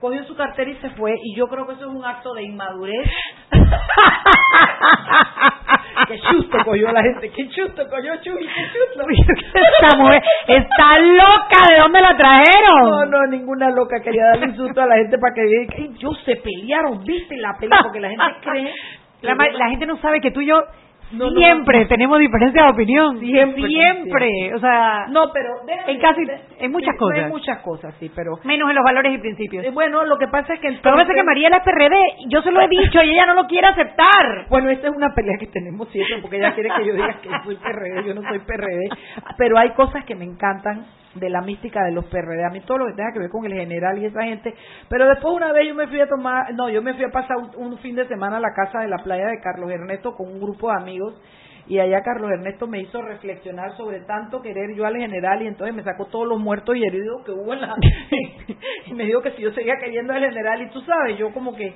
Cogió 0.00 0.24
su 0.24 0.34
cartera 0.36 0.70
y 0.70 0.76
se 0.76 0.90
fue 0.90 1.14
y 1.22 1.34
yo 1.34 1.48
creo 1.48 1.66
que 1.66 1.72
eso 1.74 1.88
es 1.90 1.94
un 1.94 2.04
acto 2.04 2.32
de 2.34 2.42
inmadurez. 2.44 3.10
qué 6.08 6.18
chusto 6.20 6.58
cogió 6.64 6.90
la 6.92 7.02
gente, 7.02 7.30
qué 7.30 7.48
chusto 7.48 7.82
cogió 7.88 8.14
Chuy, 8.22 8.46
qué 8.46 8.62
chusto. 8.72 9.02
Esta 9.82 9.96
mujer 9.96 10.22
está 10.46 10.98
loca, 11.00 11.66
¿de 11.70 11.78
dónde 11.80 12.00
la 12.00 12.16
trajeron? 12.16 12.90
No, 12.90 13.04
no, 13.06 13.26
ninguna 13.26 13.70
loca 13.70 14.00
quería 14.02 14.26
darle 14.26 14.46
un 14.46 14.56
susto 14.56 14.80
a 14.80 14.86
la 14.86 14.96
gente 14.96 15.18
para 15.18 15.34
que 15.34 15.42
diga, 15.42 15.74
"Ay, 15.76 15.90
yo 15.98 16.12
se 16.24 16.36
pelearon, 16.36 17.02
viste 17.04 17.36
la 17.36 17.56
pelea, 17.58 17.80
porque 17.82 18.00
la 18.00 18.08
gente 18.10 18.24
cree. 18.42 18.72
La, 19.20 19.34
la 19.34 19.68
gente 19.70 19.84
no 19.84 19.96
sabe 19.96 20.20
que 20.20 20.30
tú 20.30 20.40
y 20.40 20.46
yo 20.46 20.62
No, 21.12 21.30
no, 21.30 21.36
siempre 21.38 21.86
tenemos 21.86 22.18
diferencias 22.18 22.66
de 22.66 22.70
opinión. 22.72 23.18
Siempre, 23.18 23.62
Siempre. 23.66 24.54
O 24.54 24.58
sea, 24.58 25.06
No, 25.08 25.32
pero 25.32 25.50
déjame- 25.66 25.92
en 25.92 26.00
casi, 26.00 26.22
en 26.58 26.70
muchas 26.72 26.92
sí, 26.94 26.98
cosas. 26.98 27.18
En 27.18 27.28
muchas 27.28 27.58
cosas, 27.62 27.94
sí, 27.98 28.10
pero 28.14 28.32
menos 28.44 28.68
en 28.68 28.76
los 28.76 28.84
valores 28.84 29.14
y 29.14 29.18
principios. 29.18 29.64
eh, 29.64 29.70
bueno, 29.70 30.04
lo 30.04 30.18
que 30.18 30.28
pasa 30.28 30.54
es 30.54 30.60
que 30.60 30.68
el 30.68 30.76
que 30.76 30.82
pasa 30.82 31.02
es 31.02 31.14
que 31.14 31.22
Mariela 31.24 31.56
es 31.58 31.62
PRD, 31.62 31.96
yo 32.28 32.42
se 32.42 32.50
lo 32.50 32.60
he 32.60 32.68
dicho 32.68 33.02
y 33.02 33.10
ella 33.10 33.26
no 33.26 33.34
lo 33.34 33.46
quiere 33.46 33.68
aceptar. 33.68 34.46
Bueno, 34.50 34.68
esta 34.70 34.88
es 34.88 34.94
una 34.96 35.14
pelea 35.14 35.36
que 35.38 35.46
tenemos 35.46 35.88
siempre 35.88 36.18
porque 36.20 36.36
ella 36.36 36.54
quiere 36.54 36.70
que 36.76 36.84
yo 36.86 36.92
diga 36.94 37.20
que 37.22 37.28
soy 37.44 37.56
PRD, 37.56 38.04
yo 38.06 38.14
no 38.14 38.22
soy 38.28 38.38
PRD, 38.40 38.88
pero 39.38 39.58
hay 39.58 39.70
cosas 39.70 40.04
que 40.04 40.14
me 40.14 40.24
encantan 40.26 40.84
de 41.18 41.30
la 41.30 41.40
mística 41.42 41.84
de 41.84 41.92
los 41.92 42.04
PRD, 42.06 42.44
a 42.44 42.50
mí 42.50 42.60
todo 42.60 42.78
lo 42.78 42.86
que 42.86 42.94
tenga 42.94 43.12
que 43.12 43.18
ver 43.20 43.30
con 43.30 43.44
el 43.44 43.54
general 43.54 43.98
y 43.98 44.06
esa 44.06 44.22
gente, 44.22 44.54
pero 44.88 45.06
después 45.08 45.34
una 45.34 45.52
vez 45.52 45.68
yo 45.68 45.74
me 45.74 45.86
fui 45.88 46.00
a 46.00 46.06
tomar, 46.08 46.52
no, 46.54 46.68
yo 46.68 46.82
me 46.82 46.94
fui 46.94 47.04
a 47.04 47.10
pasar 47.10 47.36
un, 47.56 47.78
fin 47.78 47.94
de 47.94 48.06
semana 48.08 48.38
a 48.38 48.40
la 48.40 48.52
casa 48.54 48.80
de 48.80 48.88
la 48.88 48.98
playa 48.98 49.26
de 49.26 49.40
Carlos 49.40 49.70
Ernesto 49.70 50.14
con 50.14 50.28
un 50.28 50.40
grupo 50.40 50.68
de 50.70 50.76
amigos 50.82 51.14
y 51.66 51.78
allá 51.78 52.02
Carlos 52.02 52.30
Ernesto 52.30 52.66
me 52.66 52.80
hizo 52.80 53.02
reflexionar 53.02 53.76
sobre 53.76 54.00
tanto 54.00 54.40
querer 54.40 54.74
yo 54.74 54.86
al 54.86 54.96
general 54.96 55.42
y 55.42 55.46
entonces 55.48 55.74
me 55.76 55.82
sacó 55.82 56.06
todos 56.06 56.26
los 56.26 56.38
muertos 56.40 56.74
y 56.76 56.82
heridos 56.82 57.22
que 57.24 57.30
hubo 57.32 57.52
en 57.52 57.60
la 57.60 57.74
y 58.86 58.94
me 58.94 59.04
dijo 59.04 59.20
que 59.20 59.32
si 59.32 59.42
yo 59.42 59.52
seguía 59.52 59.76
queriendo 59.78 60.12
al 60.12 60.24
general 60.24 60.62
y 60.62 60.70
tú 60.70 60.80
sabes, 60.80 61.18
yo 61.18 61.30
como 61.32 61.54
que 61.54 61.74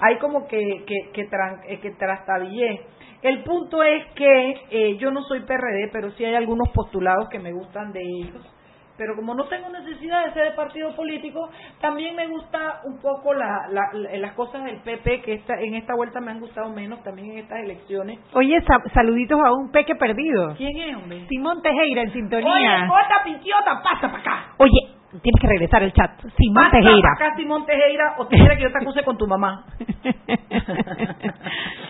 hay 0.00 0.16
como 0.18 0.46
que 0.46 0.84
que 0.86 1.10
que, 1.12 1.28
tran- 1.28 1.60
eh, 1.66 1.78
que 1.80 1.90
trastabillé. 1.92 2.80
El 3.20 3.42
punto 3.42 3.82
es 3.82 4.06
que 4.14 4.54
eh, 4.70 4.96
yo 4.98 5.10
no 5.10 5.22
soy 5.24 5.40
PRD, 5.40 5.90
pero 5.92 6.10
sí 6.12 6.24
hay 6.24 6.36
algunos 6.36 6.68
postulados 6.70 7.28
que 7.28 7.40
me 7.40 7.52
gustan 7.52 7.92
de 7.92 8.00
ellos. 8.00 8.57
Pero 8.98 9.14
como 9.16 9.32
no 9.34 9.44
tengo 9.44 9.68
necesidad 9.70 10.24
de 10.26 10.32
ser 10.32 10.44
de 10.50 10.56
partido 10.56 10.94
político, 10.96 11.48
también 11.80 12.16
me 12.16 12.26
gusta 12.26 12.80
un 12.84 13.00
poco 13.00 13.32
la, 13.32 13.68
la- 13.70 13.90
la- 13.92 14.18
las 14.18 14.32
cosas 14.34 14.64
del 14.64 14.80
PP, 14.82 15.22
que 15.22 15.34
esta, 15.34 15.54
en 15.60 15.74
esta 15.76 15.94
vuelta 15.94 16.20
me 16.20 16.32
han 16.32 16.40
gustado 16.40 16.68
menos, 16.70 17.02
también 17.04 17.30
en 17.32 17.38
estas 17.38 17.60
elecciones. 17.60 18.18
Oye, 18.34 18.60
sa- 18.66 18.82
saluditos 18.92 19.38
a 19.40 19.52
un 19.52 19.70
peque 19.70 19.94
perdido. 19.94 20.54
¿Quién 20.56 20.76
es, 20.76 20.96
hombre? 20.96 21.26
Simón 21.28 21.62
Tejera 21.62 22.02
en 22.02 22.08
Oye, 22.08 22.12
sintonía. 22.12 22.86
corta, 22.88 23.22
pinchiota, 23.24 23.80
pasa 23.82 24.08
para 24.08 24.18
acá. 24.18 24.46
Oye, 24.58 24.80
tienes 25.22 25.40
que 25.40 25.46
regresar 25.46 25.82
el 25.84 25.92
chat. 25.92 26.10
Simón 26.36 26.64
Pasa 26.64 26.76
Tejera. 26.78 27.14
para 27.16 27.26
acá, 27.28 27.36
Simón 27.36 27.64
Tejera, 27.66 28.14
o 28.18 28.26
te 28.26 28.36
que 28.36 28.60
yo 28.62 28.72
te 28.72 28.78
acuse 28.82 29.04
con 29.04 29.16
tu 29.16 29.26
mamá. 29.28 29.64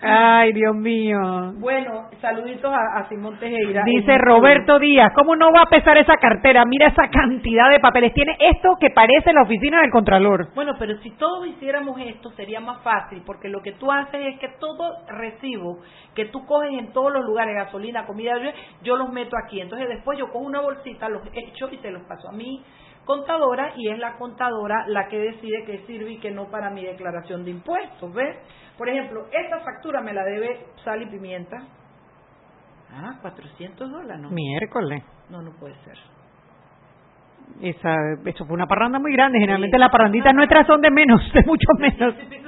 Ay, 0.00 0.52
Dios 0.52 0.76
mío. 0.76 1.18
Bueno, 1.56 2.08
saluditos 2.20 2.72
a, 2.72 2.98
a 3.00 3.08
Simón 3.08 3.36
Tejera. 3.38 3.82
Dice 3.84 4.14
Es- 4.14 4.20
Roberto 4.20 4.78
Díaz, 4.78 5.12
¿cómo 5.14 5.34
no 5.34 5.52
va 5.52 5.62
a 5.62 5.68
pesar 5.70 5.96
esa 5.98 6.16
cartera? 6.16 6.64
Mira 6.64 6.88
esa 6.88 7.08
cantidad 7.08 7.68
de 7.70 7.80
papeles. 7.80 8.14
Tiene 8.14 8.36
esto 8.38 8.76
que 8.80 8.90
parece 8.90 9.32
la 9.32 9.42
oficina 9.42 9.80
del 9.80 9.90
Contralor. 9.90 10.48
Bueno, 10.54 10.74
pero 10.78 10.96
si 10.98 11.10
todos 11.12 11.46
hiciéramos 11.48 11.98
esto 12.00 12.30
sería 12.30 12.60
más 12.60 12.80
fácil, 12.82 13.22
porque 13.26 13.48
lo 13.48 13.60
que 13.60 13.72
tú 13.72 13.90
haces 13.90 14.34
es 14.34 14.38
que 14.38 14.48
todo 14.60 14.94
recibo 15.08 15.78
que 16.14 16.26
tú 16.26 16.44
coges 16.46 16.70
en 16.78 16.92
todos 16.92 17.12
los 17.12 17.24
lugares, 17.24 17.54
gasolina, 17.56 18.06
comida, 18.06 18.32
yo, 18.38 18.50
yo 18.82 18.96
los 18.96 19.10
meto 19.12 19.36
aquí. 19.44 19.60
Entonces 19.60 19.88
después 19.88 20.18
yo 20.18 20.26
cojo 20.28 20.44
una 20.44 20.60
bolsita, 20.60 21.08
los 21.08 21.22
echo 21.32 21.68
y 21.72 21.76
te 21.78 21.90
los 21.90 22.02
paso 22.02 22.28
a 22.28 22.32
mi 22.32 22.62
contadora 23.08 23.72
y 23.74 23.88
es 23.90 23.98
la 23.98 24.18
contadora 24.18 24.84
la 24.86 25.08
que 25.08 25.18
decide 25.18 25.64
qué 25.64 25.78
sirve 25.86 26.10
y 26.12 26.18
qué 26.18 26.30
no 26.30 26.50
para 26.50 26.68
mi 26.68 26.84
declaración 26.84 27.42
de 27.42 27.52
impuestos, 27.52 28.12
¿ves? 28.12 28.36
Por 28.76 28.86
ejemplo, 28.86 29.26
esta 29.32 29.60
factura 29.60 30.02
me 30.02 30.12
la 30.12 30.22
debe 30.24 30.66
sal 30.84 31.00
y 31.00 31.06
pimienta. 31.06 31.56
Ah, 32.92 33.18
400 33.22 33.90
dólares, 33.90 34.20
¿no? 34.22 34.30
Miércoles. 34.30 35.02
No, 35.30 35.40
no 35.40 35.52
puede 35.58 35.74
ser. 35.84 35.96
Esa, 37.62 37.94
eso 38.26 38.44
fue 38.44 38.54
una 38.54 38.66
parranda 38.66 38.98
muy 38.98 39.12
grande. 39.14 39.38
Generalmente 39.38 39.76
Sí. 39.76 39.80
las 39.80 39.90
parranditas 39.90 40.34
nuestras 40.34 40.66
son 40.66 40.82
de 40.82 40.90
menos, 40.90 41.20
de 41.32 41.42
mucho 41.46 41.66
menos. 41.78 42.14
Este. 42.14 42.38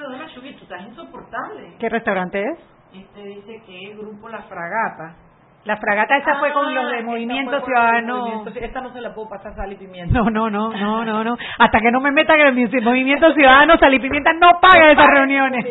¿Qué 1.79 1.89
restaurante 1.89 2.43
es? 2.43 2.59
Este 2.93 3.25
dice 3.25 3.63
que 3.67 3.91
es 3.93 3.99
Grupo 3.99 4.29
La 4.29 4.43
Fragata. 4.43 5.17
La 5.65 5.77
fragata 5.77 6.17
esa 6.17 6.37
fue 6.39 6.53
con 6.53 6.67
Ah, 6.69 6.71
los 6.73 6.87
de 6.91 6.97
esta 7.01 7.07
Movimiento 7.07 7.61
Ciudadano. 7.67 8.45
de 8.45 8.65
Esta 8.65 8.81
no 8.81 8.93
se 8.95 9.01
la 9.03 9.15
puedo 9.15 9.29
pasar 9.29 9.55
sal 9.55 9.71
y 9.71 9.77
pimienta. 9.77 10.13
No, 10.19 10.31
no, 10.31 10.49
no, 10.49 10.71
no, 10.73 11.05
no, 11.05 11.23
no. 11.23 11.37
Hasta 11.59 11.81
que 11.81 11.91
no 11.93 12.01
me 12.01 12.11
metan 12.13 12.41
en 12.41 12.47
el 12.59 12.83
Movimiento 12.83 13.33
Ciudadano, 13.35 13.77
Sal 13.77 13.93
y 13.93 13.99
Pimienta 14.01 14.33
no 14.33 14.53
paga 14.61 14.91
esas 14.93 15.07
reuniones. 15.07 15.65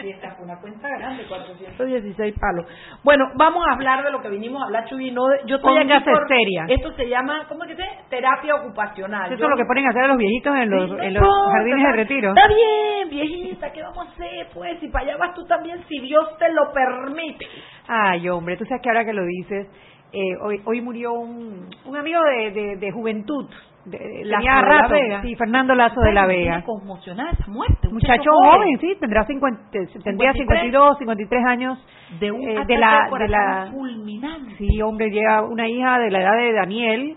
Sí, 0.00 0.08
esta 0.10 0.30
fue 0.32 0.46
una 0.46 0.56
cuenta 0.60 0.88
grande, 0.88 1.24
416 1.28 2.34
palos. 2.40 2.66
Bueno, 3.04 3.26
vamos 3.36 3.64
a 3.68 3.74
hablar 3.74 4.02
de 4.02 4.10
lo 4.10 4.20
que 4.20 4.30
vinimos 4.30 4.62
a 4.62 4.64
hablar, 4.64 4.86
Chuy. 4.86 5.10
No 5.12 5.26
de- 5.28 5.42
yo 5.46 5.56
estoy 5.56 5.78
aquí. 5.78 6.72
Esto 6.72 6.92
se 6.94 7.08
llama, 7.08 7.44
¿cómo 7.48 7.64
que 7.66 7.76
se? 7.76 7.84
Terapia 8.08 8.54
ocupacional. 8.56 9.32
Eso 9.32 9.44
es 9.44 9.50
lo 9.50 9.56
que 9.56 9.64
ponen 9.64 9.86
a 9.86 9.90
hacer 9.90 10.04
a 10.04 10.08
los 10.08 10.16
viejitos 10.16 10.56
en 10.56 10.70
los, 10.70 10.90
jardines 11.52 11.84
de 11.84 11.92
retiro. 11.92 12.28
Está 12.30 12.48
bien, 12.48 13.08
viejita, 13.10 13.70
¿qué 13.72 13.82
vamos 13.82 14.08
a 14.08 14.10
hacer? 14.10 14.48
Pues, 14.54 14.80
si 14.80 14.88
para 14.88 15.04
allá 15.04 15.16
vas 15.18 15.34
tú 15.34 15.44
también, 15.46 15.82
si 15.88 16.00
Dios 16.00 16.36
te 16.38 16.52
lo 16.52 16.72
permite. 16.72 17.46
Ay, 17.92 18.28
hombre, 18.28 18.56
tú 18.56 18.64
sabes 18.66 18.82
que 18.82 18.88
ahora 18.88 19.04
que 19.04 19.12
lo 19.12 19.24
dices, 19.24 19.66
eh, 20.12 20.36
hoy, 20.42 20.60
hoy 20.64 20.80
murió 20.80 21.12
un, 21.12 21.68
un 21.84 21.96
amigo 21.96 22.20
de, 22.22 22.50
de, 22.52 22.76
de 22.76 22.92
juventud. 22.92 23.48
De, 23.84 24.24
Lazo 24.24 24.44
de 24.44 24.74
la 24.74 24.88
Vega. 24.88 25.22
Sí, 25.22 25.34
Fernando 25.34 25.74
Lazo 25.74 26.00
de 26.02 26.12
la 26.12 26.26
Vega. 26.26 26.62
conmocionada 26.62 27.30
esa 27.30 27.50
muerte. 27.50 27.88
Muchacho 27.90 28.30
joven, 28.44 28.78
sí, 28.78 28.94
tendrá 29.00 29.24
50, 29.24 29.70
tendría 30.04 30.32
53. 30.34 30.36
52, 30.36 30.98
53 30.98 31.44
años. 31.46 31.78
De 32.20 32.30
un 32.30 32.48
eh, 32.48 32.64
de 32.66 32.78
la, 32.78 33.08
de 33.18 33.28
la, 33.28 33.68
fulminante. 33.72 34.54
Sí, 34.58 34.80
hombre, 34.82 35.10
llega 35.10 35.42
una 35.42 35.68
hija 35.68 35.98
de 35.98 36.10
la 36.10 36.20
edad 36.20 36.36
de 36.36 36.52
Daniel 36.52 37.16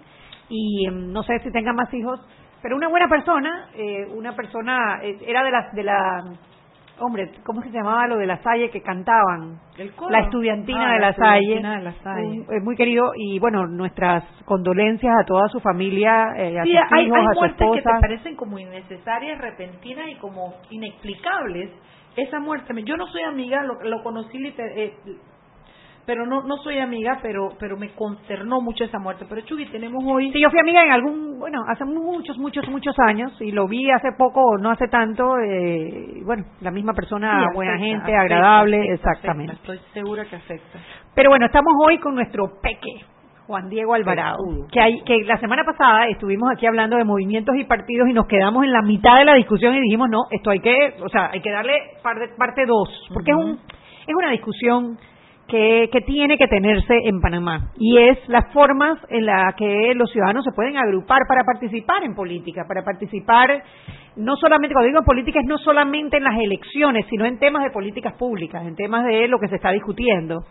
y 0.50 0.88
em, 0.88 1.12
no 1.12 1.22
sé 1.24 1.38
si 1.40 1.52
tenga 1.52 1.74
más 1.74 1.94
hijos, 1.94 2.20
pero 2.62 2.78
una 2.78 2.88
buena 2.88 3.08
persona, 3.10 3.70
eh, 3.76 4.08
una 4.16 4.36
persona, 4.36 5.02
eh, 5.04 5.18
era 5.28 5.44
de 5.44 5.52
la, 5.52 5.70
de 5.74 5.84
la, 5.84 6.24
hombre, 7.00 7.32
¿cómo 7.46 7.62
se 7.64 7.70
llamaba 7.72 8.08
lo 8.08 8.18
de 8.18 8.28
la 8.28 8.42
Salle 8.44 8.70
que 8.70 8.82
cantaban? 8.82 9.60
El 9.78 9.94
coro. 9.94 10.12
La 10.12 10.20
estudiantina 10.20 10.90
Ah, 10.90 10.94
de 10.94 11.00
la 11.00 11.08
la 11.08 11.14
Salle. 11.14 11.40
estudiantina 11.56 11.76
de 11.78 11.84
La 11.84 11.94
Salle. 12.04 12.28
Un- 12.28 12.48
es 12.56 12.64
muy 12.64 12.76
querido 12.76 13.12
y 13.16 13.40
bueno, 13.40 13.68
nuestras 13.68 14.24
condolencias 14.46 15.14
a 15.20 15.26
toda 15.26 15.48
su 15.50 15.60
familia, 15.60 16.34
eh, 16.38 16.60
a 16.60 16.64
Sí, 16.64 16.72
sus 16.72 16.92
hay, 16.92 17.06
hijos, 17.06 17.18
hay 17.20 17.26
a 17.26 17.34
su 17.34 17.40
muertes 17.40 17.58
que 17.68 17.72
te 17.74 17.78
esposa. 17.80 17.98
parecen 18.02 18.36
como 18.36 18.60
innecesarias, 18.60 19.40
repentinas 19.42 20.08
y 20.10 20.16
como 20.16 20.54
inexplicables. 20.70 21.70
Esa 22.16 22.40
muerte, 22.40 22.74
yo 22.84 22.96
no 22.96 23.08
soy 23.08 23.24
amiga, 23.24 23.64
lo, 23.64 23.82
lo 23.84 24.04
conocí 24.04 24.38
liter- 24.38 24.72
eh, 24.78 24.94
pero 26.06 26.26
no 26.26 26.44
no 26.44 26.58
soy 26.58 26.80
amiga, 26.80 27.20
pero 27.22 27.50
pero 27.60 27.78
me 27.78 27.90
concernó 27.94 28.62
mucho 28.62 28.84
esa 28.84 29.00
muerte. 29.00 29.26
Pero 29.28 29.42
Chugi, 29.42 29.66
tenemos 29.68 30.04
hoy 30.06 30.32
Sí, 30.32 30.42
yo 30.42 30.50
fui 30.50 30.60
amiga 30.60 30.84
en 30.84 30.92
algún, 30.92 31.40
bueno, 31.40 31.64
hace 31.68 31.86
muchos, 31.86 32.38
muchos, 32.38 32.68
muchos 32.70 32.96
años 33.08 33.32
y 33.42 33.52
lo 33.52 33.68
vi 33.68 33.90
hace 33.92 34.10
poco, 34.18 34.58
no 34.60 34.72
hace 34.72 34.88
tanto, 34.88 35.38
eh, 35.40 36.22
bueno, 36.26 36.46
la 36.62 36.72
misma 36.72 36.94
persona, 36.94 37.40
Sí, 37.40 37.56
buena 37.56 37.78
gente, 37.78 38.04
afecta, 38.04 38.22
agradable, 38.22 38.78
afecta, 38.78 38.94
exactamente. 38.94 39.54
estoy 39.54 39.80
segura 39.94 40.26
que 40.26 40.36
afecta. 40.36 40.80
Pero 41.16 41.30
bueno, 41.30 41.46
estamos 41.46 41.74
hoy 41.86 42.00
con 42.00 42.16
nuestro 42.16 42.60
peque, 42.62 43.06
Juan 43.46 43.70
Diego 43.70 43.94
Alvarado, 43.94 44.38
que, 44.72 44.80
hay, 44.80 45.02
que 45.04 45.24
la 45.26 45.38
semana 45.38 45.64
pasada 45.64 46.08
estuvimos 46.08 46.50
aquí 46.52 46.66
hablando 46.66 46.98
de 46.98 47.04
movimientos 47.04 47.56
y 47.58 47.66
partidos 47.66 48.10
y 48.10 48.14
nos 48.14 48.26
quedamos 48.26 48.64
en 48.64 48.72
la 48.72 48.82
mitad 48.82 49.18
de 49.18 49.26
la 49.26 49.36
discusión 49.36 49.76
y 49.76 49.82
dijimos, 49.82 50.10
no, 50.10 50.24
esto 50.32 50.50
hay 50.50 50.60
que, 50.60 50.96
o 51.04 51.10
sea, 51.10 51.30
hay 51.32 51.42
que 51.42 51.52
darle 51.52 51.74
parte, 52.02 52.30
parte 52.38 52.66
dos, 52.66 52.90
porque 53.14 53.32
es, 53.32 53.38
un, 53.38 53.60
es 54.08 54.16
una 54.16 54.32
discusión 54.32 54.98
que, 55.48 55.90
que 55.92 56.02
tiene 56.02 56.38
que 56.38 56.48
tenerse 56.48 56.96
en 57.04 57.20
Panamá 57.20 57.72
y 57.78 57.98
es 57.98 58.18
las 58.28 58.52
formas 58.54 58.98
en 59.10 59.26
las 59.26 59.54
que 59.56 59.94
los 59.96 60.10
ciudadanos 60.12 60.44
se 60.46 60.52
pueden 60.56 60.78
agrupar 60.78 61.20
para 61.28 61.44
participar 61.44 62.04
en 62.04 62.16
política, 62.16 62.66
para 62.68 62.84
participar 62.84 63.64
no 64.16 64.36
solamente, 64.38 64.74
cuando 64.74 64.88
digo 64.88 65.00
en 65.00 65.06
política, 65.06 65.40
es 65.40 65.48
no 65.48 65.58
solamente 65.58 66.18
en 66.18 66.24
las 66.24 66.38
elecciones, 66.38 67.06
sino 67.10 67.26
en 67.26 67.40
temas 67.40 67.64
de 67.64 67.72
políticas 67.72 68.14
públicas, 68.14 68.66
en 68.66 68.76
temas 68.76 69.06
de 69.06 69.28
lo 69.28 69.40
que 69.40 69.48
se 69.48 69.56
está 69.56 69.72
discutiendo. 69.72 70.44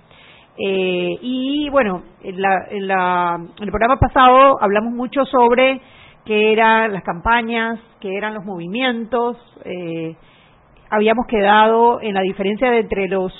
Eh, 0.58 1.16
y 1.22 1.68
bueno, 1.70 2.02
en, 2.22 2.42
la, 2.42 2.66
en, 2.70 2.86
la, 2.86 3.36
en 3.36 3.64
el 3.64 3.70
programa 3.70 3.96
pasado 3.96 4.58
hablamos 4.60 4.92
mucho 4.92 5.24
sobre 5.24 5.80
qué 6.24 6.52
eran 6.52 6.92
las 6.92 7.02
campañas, 7.02 7.78
qué 8.00 8.16
eran 8.16 8.34
los 8.34 8.44
movimientos. 8.44 9.36
Eh, 9.64 10.14
habíamos 10.90 11.26
quedado 11.26 12.00
en 12.02 12.14
la 12.14 12.20
diferencia 12.20 12.76
entre 12.76 13.08
los 13.08 13.32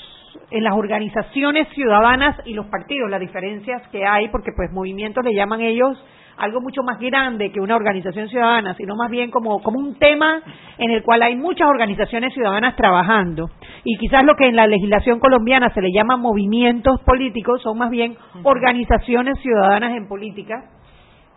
en 0.51 0.63
las 0.63 0.73
organizaciones 0.73 1.67
ciudadanas 1.69 2.37
y 2.45 2.53
los 2.53 2.67
partidos, 2.67 3.09
las 3.09 3.19
diferencias 3.19 3.81
que 3.89 4.05
hay, 4.05 4.29
porque 4.29 4.51
pues 4.55 4.71
movimientos 4.71 5.23
le 5.23 5.33
llaman 5.33 5.61
ellos 5.61 5.97
algo 6.37 6.61
mucho 6.61 6.81
más 6.83 6.99
grande 6.99 7.51
que 7.51 7.59
una 7.59 7.75
organización 7.75 8.27
ciudadana, 8.29 8.73
sino 8.75 8.95
más 8.95 9.09
bien 9.09 9.29
como, 9.29 9.61
como 9.61 9.79
un 9.79 9.95
tema 9.99 10.41
en 10.77 10.91
el 10.91 11.03
cual 11.03 11.21
hay 11.21 11.35
muchas 11.35 11.67
organizaciones 11.67 12.33
ciudadanas 12.33 12.75
trabajando. 12.75 13.49
Y 13.83 13.97
quizás 13.97 14.23
lo 14.23 14.35
que 14.35 14.47
en 14.47 14.55
la 14.55 14.67
legislación 14.67 15.19
colombiana 15.19 15.69
se 15.73 15.81
le 15.81 15.91
llama 15.91 16.17
movimientos 16.17 17.01
políticos 17.01 17.61
son 17.61 17.77
más 17.77 17.91
bien 17.91 18.15
organizaciones 18.43 19.39
ciudadanas 19.39 19.95
en 19.95 20.07
política 20.07 20.69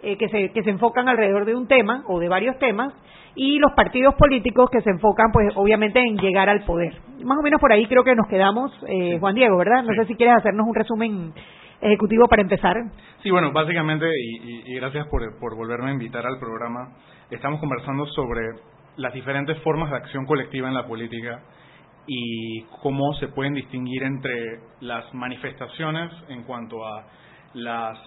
eh, 0.02 0.16
que, 0.16 0.28
se, 0.28 0.52
que 0.52 0.62
se 0.62 0.70
enfocan 0.70 1.08
alrededor 1.08 1.44
de 1.44 1.54
un 1.54 1.66
tema 1.66 2.04
o 2.06 2.18
de 2.18 2.28
varios 2.28 2.58
temas 2.58 2.92
y 3.34 3.58
los 3.58 3.72
partidos 3.72 4.14
políticos 4.14 4.70
que 4.70 4.80
se 4.80 4.90
enfocan, 4.90 5.30
pues, 5.32 5.52
obviamente 5.56 6.00
en 6.00 6.16
llegar 6.16 6.48
al 6.48 6.64
poder. 6.64 6.94
Más 7.22 7.38
o 7.38 7.42
menos 7.42 7.60
por 7.60 7.72
ahí 7.72 7.86
creo 7.86 8.02
que 8.02 8.14
nos 8.14 8.26
quedamos, 8.28 8.72
eh, 8.88 9.18
Juan 9.20 9.34
Diego, 9.34 9.58
¿verdad? 9.58 9.82
No 9.82 9.94
sé 9.94 10.06
si 10.06 10.14
quieres 10.14 10.36
hacernos 10.36 10.66
un 10.66 10.74
resumen 10.74 11.32
ejecutivo 11.80 12.26
para 12.28 12.42
empezar. 12.42 12.76
Sí, 13.22 13.30
bueno, 13.30 13.52
básicamente, 13.52 14.06
y, 14.08 14.74
gracias 14.76 15.06
por, 15.08 15.20
por 15.38 15.54
volverme 15.54 15.90
a 15.90 15.92
invitar 15.92 16.26
al 16.26 16.38
programa, 16.38 16.96
estamos 17.30 17.60
conversando 17.60 18.06
sobre 18.06 18.40
las 18.96 19.12
diferentes 19.12 19.58
formas 19.62 19.90
de 19.90 19.96
acción 19.98 20.24
colectiva 20.24 20.68
en 20.68 20.74
la 20.74 20.86
política 20.86 21.42
y 22.06 22.62
cómo 22.82 23.12
se 23.14 23.28
pueden 23.28 23.54
distinguir 23.54 24.02
entre 24.02 24.60
las 24.80 25.12
manifestaciones 25.12 26.12
en 26.28 26.44
cuanto 26.44 26.86
a 26.86 27.04
las, 27.54 27.98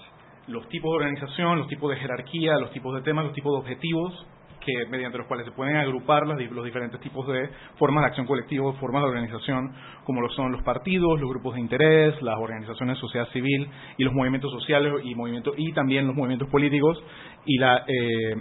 los 0.50 0.68
tipos 0.70 0.92
de 0.92 0.98
organización, 0.98 1.60
los 1.60 1.68
tipos 1.68 1.90
de 1.92 1.98
jerarquía, 1.98 2.58
los 2.58 2.72
tipos 2.72 2.96
de 2.96 3.02
temas, 3.02 3.26
los 3.26 3.34
tipos 3.34 3.54
de 3.54 3.60
objetivos 3.60 4.26
que 4.60 4.86
mediante 4.90 5.18
los 5.18 5.28
cuales 5.28 5.46
se 5.46 5.52
pueden 5.52 5.78
agrupar 5.78 6.28
los 6.28 6.38
diferentes 6.66 7.00
tipos 7.00 7.26
de 7.28 7.50
formas 7.78 8.04
de 8.04 8.08
acción 8.08 8.26
colectiva, 8.26 8.72
formas 8.74 9.04
de 9.04 9.08
organización, 9.10 9.74
como 10.04 10.22
lo 10.22 10.30
son 10.32 10.52
los 10.52 10.62
partidos, 10.64 11.20
los 11.20 11.30
grupos 11.30 11.56
de 11.56 11.62
interés, 11.62 12.22
las 12.22 12.38
organizaciones 12.38 12.98
de 12.98 13.02
sociedad 13.02 13.28
civil 13.30 13.70
y 13.98 14.04
los 14.04 14.14
movimientos 14.14 14.52
sociales 14.52 14.94
y 15.04 15.16
movimientos 15.16 15.54
y 15.58 15.72
también 15.72 16.08
los 16.08 16.16
movimientos 16.16 16.50
políticos. 16.50 17.02
Y 17.46 17.58
la 17.58 17.86
eh, 17.88 18.36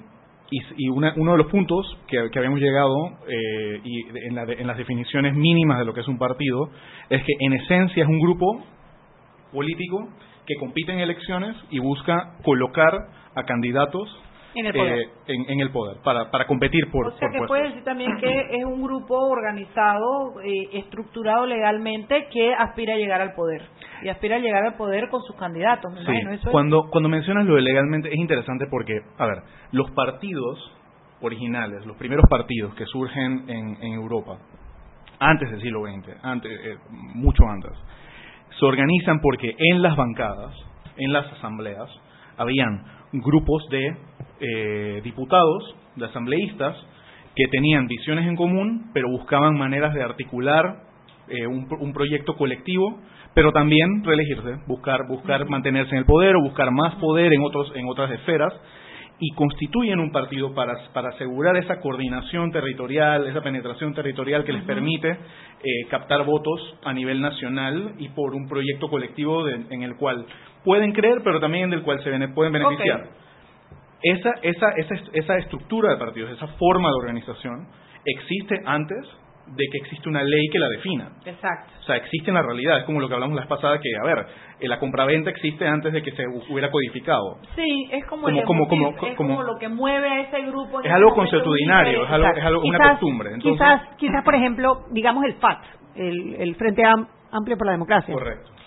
y, 0.50 0.88
uno 0.88 1.32
de 1.32 1.38
los 1.38 1.46
puntos 1.48 1.98
que, 2.08 2.18
habíamos 2.18 2.58
llegado 2.58 2.96
eh, 3.28 3.80
y 3.84 4.08
en, 4.26 4.38
en 4.38 4.66
las 4.66 4.76
definiciones 4.78 5.34
mínimas 5.34 5.78
de 5.78 5.84
lo 5.84 5.92
que 5.92 6.00
es 6.00 6.08
un 6.08 6.18
partido 6.18 6.70
es 7.10 7.22
que 7.22 7.32
en 7.38 7.52
esencia 7.52 8.02
es 8.02 8.08
un 8.08 8.18
grupo 8.18 8.64
político 9.52 10.08
que 10.48 10.56
compite 10.58 10.92
en 10.92 11.00
elecciones 11.00 11.54
y 11.70 11.78
busca 11.78 12.38
colocar 12.42 12.94
a 13.34 13.44
candidatos 13.44 14.08
en 14.54 14.64
el 14.64 14.72
poder, 14.72 14.98
eh, 14.98 15.10
en, 15.26 15.60
el 15.60 15.70
poder 15.70 15.98
para, 16.02 16.30
para 16.30 16.46
competir 16.46 16.90
por 16.90 17.08
o 17.08 17.10
sea 17.18 17.28
que 17.28 17.46
puede 17.46 17.64
decir 17.64 17.84
también 17.84 18.16
que 18.18 18.56
es 18.56 18.64
un 18.64 18.82
grupo 18.82 19.14
organizado 19.14 20.40
eh, 20.42 20.78
estructurado 20.78 21.44
legalmente 21.44 22.28
que 22.32 22.54
aspira 22.54 22.94
a 22.94 22.96
llegar 22.96 23.20
al 23.20 23.34
poder 23.34 23.62
y 24.02 24.08
aspira 24.08 24.36
a 24.36 24.38
llegar 24.38 24.64
al 24.64 24.76
poder 24.76 25.10
con 25.10 25.22
sus 25.22 25.36
candidatos 25.36 25.92
sí. 25.94 26.48
cuando 26.50 26.88
cuando 26.90 27.10
mencionas 27.10 27.44
lo 27.44 27.56
de 27.56 27.62
legalmente 27.62 28.08
es 28.08 28.16
interesante 28.16 28.66
porque 28.70 28.98
a 29.18 29.26
ver 29.26 29.42
los 29.72 29.90
partidos 29.90 30.58
originales 31.20 31.84
los 31.84 31.98
primeros 31.98 32.24
partidos 32.30 32.74
que 32.74 32.86
surgen 32.86 33.44
en, 33.48 33.76
en 33.82 33.92
Europa 33.92 34.38
antes 35.20 35.50
del 35.50 35.60
siglo 35.60 35.82
XX 35.84 36.24
antes 36.24 36.50
eh, 36.64 36.78
mucho 36.88 37.44
antes 37.46 37.72
se 38.58 38.64
organizan 38.64 39.20
porque 39.20 39.54
en 39.58 39.82
las 39.82 39.96
bancadas 39.96 40.54
en 40.96 41.12
las 41.12 41.32
asambleas 41.32 41.88
habían 42.36 42.84
grupos 43.12 43.62
de 43.70 43.96
eh, 44.40 45.00
diputados, 45.02 45.74
de 45.96 46.06
asambleístas, 46.06 46.76
que 47.34 47.46
tenían 47.48 47.86
visiones 47.86 48.26
en 48.26 48.36
común, 48.36 48.90
pero 48.92 49.08
buscaban 49.08 49.56
maneras 49.56 49.94
de 49.94 50.02
articular 50.02 50.82
eh, 51.28 51.46
un, 51.46 51.92
proyecto 51.92 52.36
colectivo, 52.36 52.98
pero 53.34 53.52
también 53.52 54.02
reelegirse, 54.02 54.60
buscar, 54.66 55.06
buscar 55.06 55.48
mantenerse 55.48 55.92
en 55.92 55.98
el 55.98 56.04
poder 56.04 56.34
o 56.36 56.42
buscar 56.42 56.70
más 56.70 56.94
poder 56.96 57.32
en, 57.32 57.42
otros, 57.42 57.70
en 57.74 57.86
otras 57.86 58.10
esferas, 58.10 58.52
y 59.20 59.34
constituyen 59.34 59.98
un 59.98 60.12
partido 60.12 60.54
para, 60.54 60.74
para 60.92 61.10
asegurar 61.10 61.56
esa 61.56 61.80
coordinación 61.80 62.52
territorial, 62.52 63.26
esa 63.26 63.42
penetración 63.42 63.92
territorial 63.92 64.44
que 64.44 64.52
les 64.52 64.62
permite 64.62 65.10
eh, 65.10 65.16
captar 65.90 66.24
votos 66.24 66.78
a 66.84 66.92
nivel 66.92 67.20
nacional 67.20 67.94
y 67.98 68.08
por 68.10 68.34
un 68.34 68.48
proyecto 68.48 68.88
colectivo 68.88 69.48
en 69.48 69.82
el 69.82 69.96
cual 69.96 70.24
pueden 70.64 70.92
creer, 70.92 71.22
pero 71.24 71.40
también 71.40 71.70
del 71.70 71.82
cual 71.82 72.02
se 72.02 72.28
pueden 72.28 72.52
beneficiar. 72.52 73.08
Esa, 74.02 74.30
esa, 74.42 74.70
esa, 74.76 74.94
esa 75.12 75.36
estructura 75.38 75.90
de 75.90 75.96
partidos, 75.96 76.30
esa 76.30 76.46
forma 76.58 76.88
de 76.88 76.94
organización, 76.94 77.66
existe 78.04 78.60
antes 78.64 78.98
de 79.54 79.64
que 79.70 79.78
existe 79.78 80.08
una 80.08 80.22
ley 80.22 80.48
que 80.50 80.58
la 80.58 80.68
defina. 80.68 81.10
Exacto. 81.24 81.72
O 81.80 81.82
sea, 81.84 81.96
existe 81.96 82.30
en 82.30 82.34
la 82.34 82.42
realidad. 82.42 82.78
Es 82.78 82.84
como 82.84 83.00
lo 83.00 83.08
que 83.08 83.14
hablamos 83.14 83.36
la 83.36 83.42
vez 83.42 83.48
pasada, 83.48 83.78
que, 83.80 83.88
a 84.00 84.06
ver, 84.06 84.26
eh, 84.60 84.68
la 84.68 84.78
compraventa 84.78 85.30
existe 85.30 85.66
antes 85.66 85.92
de 85.92 86.02
que 86.02 86.12
se 86.12 86.24
hubiera 86.48 86.70
codificado. 86.70 87.38
Sí, 87.54 87.88
es 87.90 88.04
como, 88.06 88.24
como, 88.44 88.68
como, 88.68 88.94
es 89.02 89.16
como, 89.16 89.42
lo 89.42 89.58
que 89.58 89.68
mueve 89.68 90.08
a 90.08 90.20
ese 90.20 90.42
grupo. 90.42 90.80
Es 90.82 90.92
algo 90.92 91.14
consuetudinario, 91.14 92.04
es, 92.04 92.10
algo, 92.10 92.28
es 92.34 92.44
algo, 92.44 92.62
una 92.62 92.90
costumbre. 92.90 93.30
quizás, 93.40 93.96
quizás, 93.96 94.24
por 94.24 94.34
ejemplo, 94.34 94.84
digamos 94.90 95.24
el 95.24 95.34
FAT, 95.34 95.64
el, 95.96 96.34
el 96.34 96.54
Frente 96.56 96.82
Amplio 97.30 97.56
por 97.56 97.66
la 97.66 97.72
Democracia. 97.72 98.14
Correcto 98.14 98.57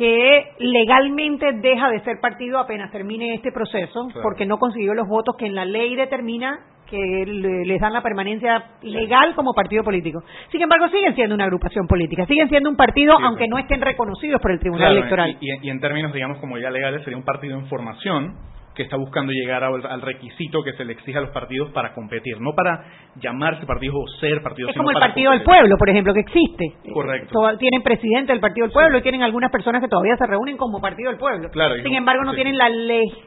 que 0.00 0.52
legalmente 0.60 1.52
deja 1.60 1.90
de 1.90 2.00
ser 2.00 2.20
partido 2.22 2.58
apenas 2.58 2.90
termine 2.90 3.34
este 3.34 3.52
proceso, 3.52 4.08
porque 4.22 4.46
no 4.46 4.56
consiguió 4.56 4.94
los 4.94 5.06
votos 5.06 5.36
que 5.36 5.44
en 5.44 5.54
la 5.54 5.66
ley 5.66 5.94
determina 5.94 6.58
que 6.88 7.26
les 7.26 7.78
dan 7.78 7.92
la 7.92 8.02
permanencia 8.02 8.64
legal 8.80 9.34
como 9.34 9.52
partido 9.52 9.84
político. 9.84 10.22
Sin 10.50 10.62
embargo, 10.62 10.88
siguen 10.88 11.14
siendo 11.14 11.34
una 11.34 11.44
agrupación 11.44 11.86
política, 11.86 12.24
siguen 12.24 12.48
siendo 12.48 12.70
un 12.70 12.76
partido, 12.76 13.12
aunque 13.12 13.46
no 13.46 13.58
estén 13.58 13.82
reconocidos 13.82 14.40
por 14.40 14.52
el 14.52 14.58
Tribunal 14.58 14.96
Electoral. 14.96 15.36
y, 15.38 15.68
en 15.68 15.80
términos, 15.80 16.14
digamos, 16.14 16.38
como 16.38 16.56
ya 16.56 16.70
legales, 16.70 17.04
sería 17.04 17.18
un 17.18 17.24
partido 17.24 17.58
en 17.58 17.66
formación, 17.66 18.36
que 18.74 18.84
está 18.84 18.96
buscando 18.96 19.32
llegar 19.32 19.64
al, 19.64 20.02
requisito 20.02 20.62
que 20.62 20.72
se 20.74 20.84
le 20.84 20.92
exige 20.92 21.18
a 21.18 21.22
los 21.22 21.30
partidos 21.30 21.70
para 21.72 21.92
competir, 21.92 22.40
no 22.40 22.52
para 22.54 22.84
llamarse 23.16 23.66
partidos 23.66 23.96
o 23.96 24.20
ser 24.20 24.42
partidos. 24.42 24.70
Es 24.70 24.76
como 24.76 24.90
el 24.90 24.98
Partido 24.98 25.32
del 25.32 25.42
Pueblo, 25.42 25.76
por 25.76 25.90
ejemplo, 25.90 26.14
que 26.14 26.20
existe. 26.20 26.92
Correcto. 26.92 27.32
tienen 27.58 27.82
presidente 27.82 28.32
del 28.32 28.40
Partido 28.40 28.66
del 28.66 28.72
Pueblo 28.72 28.98
y 28.98 29.02
tienen 29.02 29.22
algunas 29.22 29.50
personas 29.50 29.82
que 29.82 29.88
todavía 29.88 30.16
se 30.16 30.26
reúnen 30.26 30.56
como 30.56 30.80
Partido 30.80 31.10
del 31.10 31.18
Pueblo. 31.18 31.48
Claro, 31.50 31.74
Sin 31.82 31.94
embargo, 31.94 32.24
no 32.24 32.34
tienen 32.34 32.56
la 32.56 32.68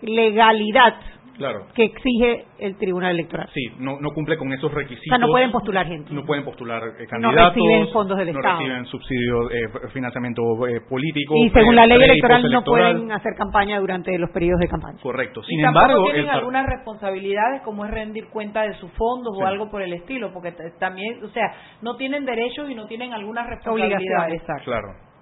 legalidad 0.01 0.95
claro. 1.37 1.67
que 1.73 1.83
exige 1.83 2.45
el 2.59 2.77
Tribunal 2.77 3.11
Electoral. 3.11 3.49
Sí, 3.53 3.71
no, 3.79 3.99
no 3.99 4.09
cumple 4.11 4.37
con 4.37 4.51
esos 4.53 4.73
requisitos. 4.73 5.07
O 5.07 5.15
sea, 5.15 5.17
no 5.17 5.27
pueden 5.27 5.51
postular 5.51 5.87
gente. 5.87 6.13
No 6.13 6.25
pueden 6.25 6.43
postular 6.43 6.83
eh, 6.99 7.05
candidatos. 7.07 7.57
No 7.57 7.69
reciben 7.69 7.93
fondos 7.93 8.17
del 8.17 8.33
no 8.33 8.39
Estado. 8.39 8.59
reciben 8.59 8.85
subsidio, 8.85 9.51
eh, 9.51 9.89
financiamiento 9.93 10.41
eh, 10.67 10.81
político. 10.89 11.35
Y 11.37 11.49
según 11.49 11.75
la 11.75 11.85
ley 11.85 12.01
electoral 12.01 12.43
no 12.51 12.63
pueden 12.63 13.11
hacer 13.11 13.33
campaña 13.37 13.79
durante 13.79 14.17
los 14.17 14.29
periodos 14.31 14.59
de 14.59 14.67
campaña. 14.67 14.97
Correcto. 15.01 15.43
Sin 15.43 15.63
embargo, 15.63 16.03
tienen 16.05 16.29
algunas 16.29 16.65
responsabilidades 16.65 17.61
como 17.63 17.85
es 17.85 17.91
rendir 17.91 18.29
cuenta 18.29 18.63
de 18.63 18.73
sus 18.75 18.91
fondos 18.91 19.35
o 19.37 19.45
algo 19.45 19.69
por 19.69 19.81
el 19.81 19.93
estilo, 19.93 20.31
porque 20.33 20.53
también, 20.79 21.23
o 21.23 21.29
sea, 21.29 21.53
no 21.81 21.95
tienen 21.95 22.25
derechos 22.25 22.69
y 22.69 22.75
no 22.75 22.85
tienen 22.87 23.13
algunas 23.13 23.47
responsabilidades. 23.47 24.43
Claro. 24.63 25.12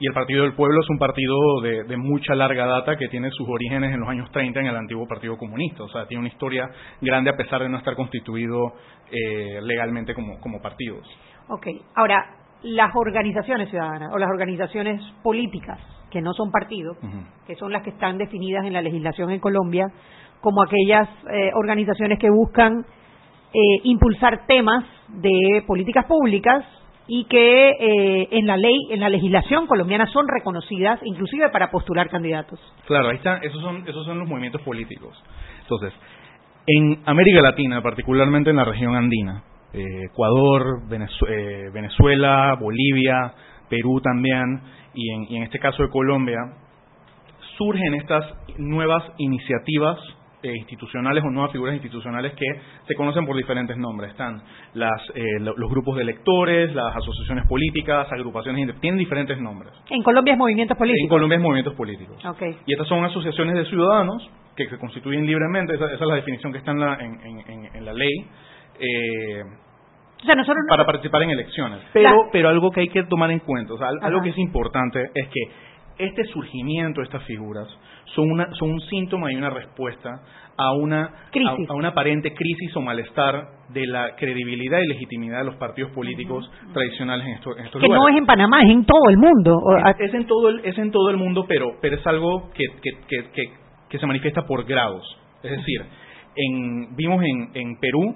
Y 0.00 0.06
el 0.06 0.14
Partido 0.14 0.44
del 0.44 0.54
Pueblo 0.54 0.80
es 0.80 0.90
un 0.90 0.98
partido 0.98 1.34
de, 1.60 1.96
mucha 1.96 2.34
larga 2.34 2.66
data 2.66 2.96
que 2.96 3.08
tiene 3.08 3.30
sus 3.30 3.48
orígenes 3.48 3.92
en 3.92 4.00
los 4.00 4.08
años 4.08 4.30
30 4.30 4.60
en 4.60 4.66
el 4.66 4.76
antiguo 4.76 5.08
Partido 5.08 5.36
Comunista. 5.36 5.82
O 5.82 5.88
sea, 5.88 6.06
tiene 6.06 6.20
una 6.20 6.28
historia 6.28 6.70
grande 7.00 7.30
a 7.30 7.36
pesar 7.36 7.62
de 7.62 7.68
no 7.68 7.78
estar 7.78 7.96
constituido 7.96 8.74
eh, 9.10 9.60
legalmente 9.60 10.14
como, 10.14 10.38
como 10.40 10.60
partidos. 10.62 11.04
Ok. 11.48 11.66
Ahora, 11.96 12.24
las 12.62 12.94
organizaciones 12.94 13.70
ciudadanas 13.70 14.12
o 14.12 14.18
las 14.18 14.28
organizaciones 14.28 15.02
políticas 15.22 15.80
que 16.10 16.22
no 16.22 16.32
son 16.32 16.50
partidos, 16.50 16.96
que 17.46 17.54
son 17.56 17.72
las 17.72 17.82
que 17.82 17.90
están 17.90 18.18
definidas 18.18 18.64
en 18.64 18.72
la 18.72 18.82
legislación 18.82 19.30
en 19.30 19.40
Colombia, 19.40 19.86
como 20.40 20.62
aquellas 20.62 21.08
eh, 21.30 21.50
organizaciones 21.54 22.18
que 22.18 22.30
buscan 22.30 22.86
eh, 23.52 23.80
impulsar 23.84 24.46
temas 24.46 24.84
de 25.08 25.62
políticas 25.66 26.06
públicas 26.06 26.64
y 27.08 27.24
que 27.24 27.70
eh, 27.70 28.28
en 28.32 28.46
la 28.46 28.56
ley, 28.56 28.76
en 28.90 29.00
la 29.00 29.08
legislación 29.08 29.66
colombiana 29.66 30.06
son 30.12 30.26
reconocidas, 30.28 31.00
inclusive 31.02 31.48
para 31.50 31.70
postular 31.70 32.10
candidatos. 32.10 32.60
Claro, 32.86 33.08
ahí 33.08 33.16
están, 33.16 33.42
esos 33.42 33.60
son, 33.62 33.82
esos 33.88 34.04
son 34.04 34.18
los 34.18 34.28
movimientos 34.28 34.60
políticos. 34.62 35.20
Entonces, 35.62 35.92
en 36.66 37.00
América 37.06 37.40
Latina, 37.40 37.82
particularmente 37.82 38.50
en 38.50 38.56
la 38.56 38.64
región 38.64 38.94
andina, 38.94 39.42
eh, 39.72 40.04
Ecuador, 40.04 40.82
eh, 40.90 41.70
Venezuela, 41.72 42.56
Bolivia, 42.60 43.32
Perú 43.70 44.00
también, 44.02 44.60
y 44.94 45.36
en 45.36 45.42
este 45.44 45.58
caso 45.58 45.82
de 45.82 45.90
Colombia, 45.90 46.38
surgen 47.56 47.94
estas 47.94 48.24
nuevas 48.58 49.02
iniciativas 49.18 49.98
eh, 50.42 50.52
institucionales 50.56 51.24
o 51.24 51.30
nuevas 51.30 51.50
figuras 51.50 51.74
institucionales 51.74 52.32
que 52.34 52.46
se 52.86 52.94
conocen 52.94 53.26
por 53.26 53.36
diferentes 53.36 53.76
nombres. 53.76 54.12
Están 54.12 54.40
las, 54.74 55.02
eh, 55.14 55.40
los 55.40 55.70
grupos 55.70 55.96
de 55.96 56.02
electores, 56.02 56.74
las 56.74 56.94
asociaciones 56.94 57.46
políticas, 57.48 58.06
agrupaciones, 58.12 58.78
tienen 58.80 58.98
diferentes 58.98 59.38
nombres. 59.40 59.72
En 59.90 60.02
Colombia 60.02 60.34
es 60.34 60.38
movimientos 60.38 60.76
políticos. 60.76 61.04
En 61.04 61.08
Colombia 61.08 61.36
es 61.36 61.42
movimientos 61.42 61.74
políticos. 61.74 62.24
Okay. 62.24 62.56
Y 62.66 62.72
estas 62.72 62.86
son 62.86 63.04
asociaciones 63.04 63.54
de 63.56 63.64
ciudadanos 63.66 64.30
que 64.56 64.68
se 64.68 64.78
constituyen 64.78 65.24
libremente, 65.26 65.74
esa, 65.74 65.92
es 65.92 66.00
la 66.00 66.16
definición 66.16 66.52
que 66.52 66.58
está 66.58 66.72
en 66.72 66.80
la, 66.80 66.98
en, 67.00 67.84
la 67.84 67.92
ley. 67.92 68.26
Eh, 68.80 69.42
para 70.68 70.84
participar 70.84 71.22
en 71.22 71.30
elecciones. 71.30 71.80
Pero, 71.92 72.10
pero 72.32 72.48
algo 72.48 72.70
que 72.70 72.80
hay 72.80 72.88
que 72.88 73.04
tomar 73.04 73.30
en 73.30 73.38
cuenta, 73.38 73.74
o 73.74 73.78
sea, 73.78 73.88
algo 74.02 74.20
que 74.20 74.30
es 74.30 74.38
importante 74.38 75.10
es 75.14 75.28
que 75.28 76.04
este 76.06 76.24
surgimiento 76.24 77.00
de 77.00 77.04
estas 77.06 77.22
figuras 77.24 77.68
son, 78.14 78.30
una, 78.30 78.52
son 78.54 78.70
un 78.70 78.80
síntoma 78.82 79.32
y 79.32 79.36
una 79.36 79.50
respuesta 79.50 80.22
a 80.56 80.72
una, 80.72 81.12
a, 81.68 81.74
una 81.74 81.88
aparente 81.88 82.34
crisis 82.34 82.76
o 82.76 82.80
malestar 82.80 83.48
de 83.68 83.86
la 83.86 84.16
credibilidad 84.16 84.80
y 84.80 84.88
legitimidad 84.88 85.38
de 85.38 85.44
los 85.44 85.56
partidos 85.56 85.92
políticos 85.92 86.50
tradicionales 86.72 87.26
en, 87.26 87.34
estos, 87.34 87.58
estos 87.58 87.80
que 87.80 87.88
no 87.88 88.08
es 88.08 88.16
en 88.16 88.26
Panamá, 88.26 88.62
es 88.62 88.70
en 88.70 88.84
todo 88.84 89.08
el 89.08 89.18
mundo. 89.18 89.60
Es, 89.98 90.12
en, 90.14 90.26
todo 90.26 90.48
el, 90.48 90.60
es 90.64 90.76
en 90.78 90.90
todo 90.90 91.10
el 91.10 91.16
mundo, 91.16 91.44
pero, 91.46 91.76
pero 91.80 91.96
es 91.96 92.06
algo 92.06 92.50
que, 92.54 92.64
que, 92.82 93.26
que, 93.32 93.44
que 93.88 93.98
se 93.98 94.06
manifiesta 94.06 94.46
por 94.46 94.64
grados. 94.64 95.04
Es 95.42 95.52
decir, 95.52 95.82
en, 96.34 96.96
vimos 96.96 97.22
en, 97.22 97.50
en 97.54 97.78
Perú, 97.78 98.14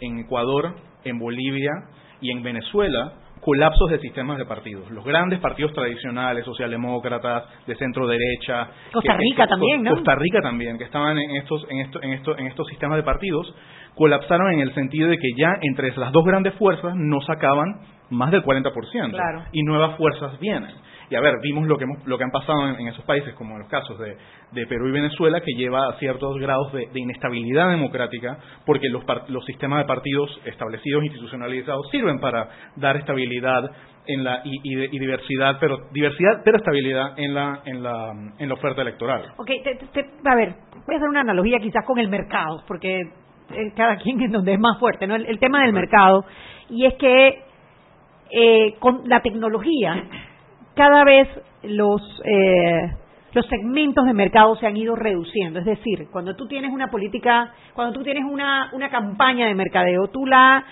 en 0.00 0.20
Ecuador, 0.20 0.74
en 1.04 1.18
Bolivia 1.18 1.72
y 2.20 2.30
en 2.30 2.42
Venezuela 2.42 3.12
colapsos 3.42 3.90
de 3.90 3.98
sistemas 3.98 4.38
de 4.38 4.46
partidos. 4.46 4.88
Los 4.92 5.04
grandes 5.04 5.40
partidos 5.40 5.72
tradicionales, 5.72 6.44
socialdemócratas, 6.44 7.44
de 7.66 7.74
centro 7.74 8.06
derecha. 8.06 8.68
Costa 8.92 9.16
Rica 9.16 9.48
también, 9.48 9.82
¿no? 9.82 9.94
Costa 9.94 10.14
Rica 10.14 10.40
también, 10.40 10.78
que 10.78 10.84
estaban 10.84 11.18
en 11.18 11.36
estos, 11.36 11.66
en, 11.68 11.80
esto, 11.80 12.00
en, 12.02 12.12
esto, 12.12 12.38
en 12.38 12.46
estos 12.46 12.68
sistemas 12.68 12.98
de 12.98 13.02
partidos, 13.02 13.52
colapsaron 13.96 14.52
en 14.52 14.60
el 14.60 14.72
sentido 14.74 15.08
de 15.08 15.18
que 15.18 15.28
ya 15.36 15.58
entre 15.60 15.94
las 15.96 16.12
dos 16.12 16.24
grandes 16.24 16.54
fuerzas 16.54 16.94
no 16.94 17.20
sacaban 17.22 17.80
más 18.10 18.30
del 18.30 18.44
40%. 18.44 19.10
Claro. 19.10 19.42
Y 19.50 19.64
nuevas 19.64 19.96
fuerzas 19.96 20.38
vienen. 20.38 20.70
Y 21.10 21.16
a 21.16 21.20
ver, 21.20 21.34
vimos 21.42 21.66
lo 21.66 21.76
que, 21.76 21.84
hemos, 21.84 22.06
lo 22.06 22.18
que 22.18 22.24
han 22.24 22.30
pasado 22.30 22.68
en, 22.68 22.86
esos 22.88 23.04
países, 23.04 23.34
como 23.34 23.54
en 23.54 23.60
los 23.60 23.68
casos 23.68 23.98
de, 23.98 24.16
de, 24.52 24.66
Perú 24.66 24.88
y 24.88 24.92
Venezuela, 24.92 25.40
que 25.40 25.52
lleva 25.56 25.88
a 25.88 25.98
ciertos 25.98 26.38
grados 26.38 26.72
de, 26.72 26.88
inestabilidad 26.94 27.70
democrática, 27.70 28.38
porque 28.64 28.88
los, 28.88 29.02
los 29.28 29.44
sistemas 29.44 29.80
de 29.80 29.84
partidos 29.86 30.40
establecidos, 30.44 31.04
institucionalizados, 31.04 31.88
sirven 31.90 32.18
para 32.20 32.48
dar 32.76 32.96
estabilidad 32.96 33.70
en 34.06 34.24
la, 34.24 34.42
y, 34.44 34.60
y, 34.62 34.98
diversidad, 34.98 35.58
pero 35.60 35.78
diversidad, 35.92 36.42
pero 36.44 36.58
estabilidad 36.58 37.18
en 37.18 37.34
la, 37.34 37.60
en 37.64 37.82
la, 37.82 38.12
en 38.38 38.48
la 38.48 38.54
oferta 38.54 38.82
electoral. 38.82 39.32
Ok, 39.36 39.50
a 40.24 40.34
ver, 40.34 40.54
voy 40.86 40.94
a 40.94 40.98
hacer 40.98 41.08
una 41.08 41.20
analogía 41.20 41.58
quizás 41.60 41.84
con 41.84 41.98
el 41.98 42.08
mercado, 42.08 42.62
porque 42.66 43.00
eh, 43.00 43.72
cada 43.76 43.96
quien 43.96 44.20
es 44.20 44.32
donde 44.32 44.54
es 44.54 44.60
más 44.60 44.78
fuerte, 44.78 45.06
¿no? 45.06 45.14
El, 45.14 45.38
tema 45.38 45.62
del 45.62 45.72
mercado, 45.72 46.24
y 46.68 46.86
es 46.86 46.94
que 46.94 47.42
eh, 48.30 48.74
con 48.78 49.02
la 49.06 49.20
tecnología 49.20 50.04
cada 50.74 51.04
vez 51.04 51.28
los 51.62 52.00
eh, 52.24 52.92
los 53.34 53.46
segmentos 53.46 54.04
de 54.04 54.12
mercado 54.12 54.56
se 54.56 54.66
han 54.66 54.76
ido 54.76 54.94
reduciendo. 54.94 55.58
Es 55.58 55.64
decir, 55.64 56.08
cuando 56.10 56.36
tú 56.36 56.46
tienes 56.46 56.70
una 56.70 56.88
política, 56.88 57.52
cuando 57.74 57.94
tú 57.94 58.04
tienes 58.04 58.24
una, 58.24 58.70
una 58.72 58.90
campaña 58.90 59.46
de 59.46 59.54
mercadeo, 59.54 60.08
tú 60.08 60.26
la 60.26 60.64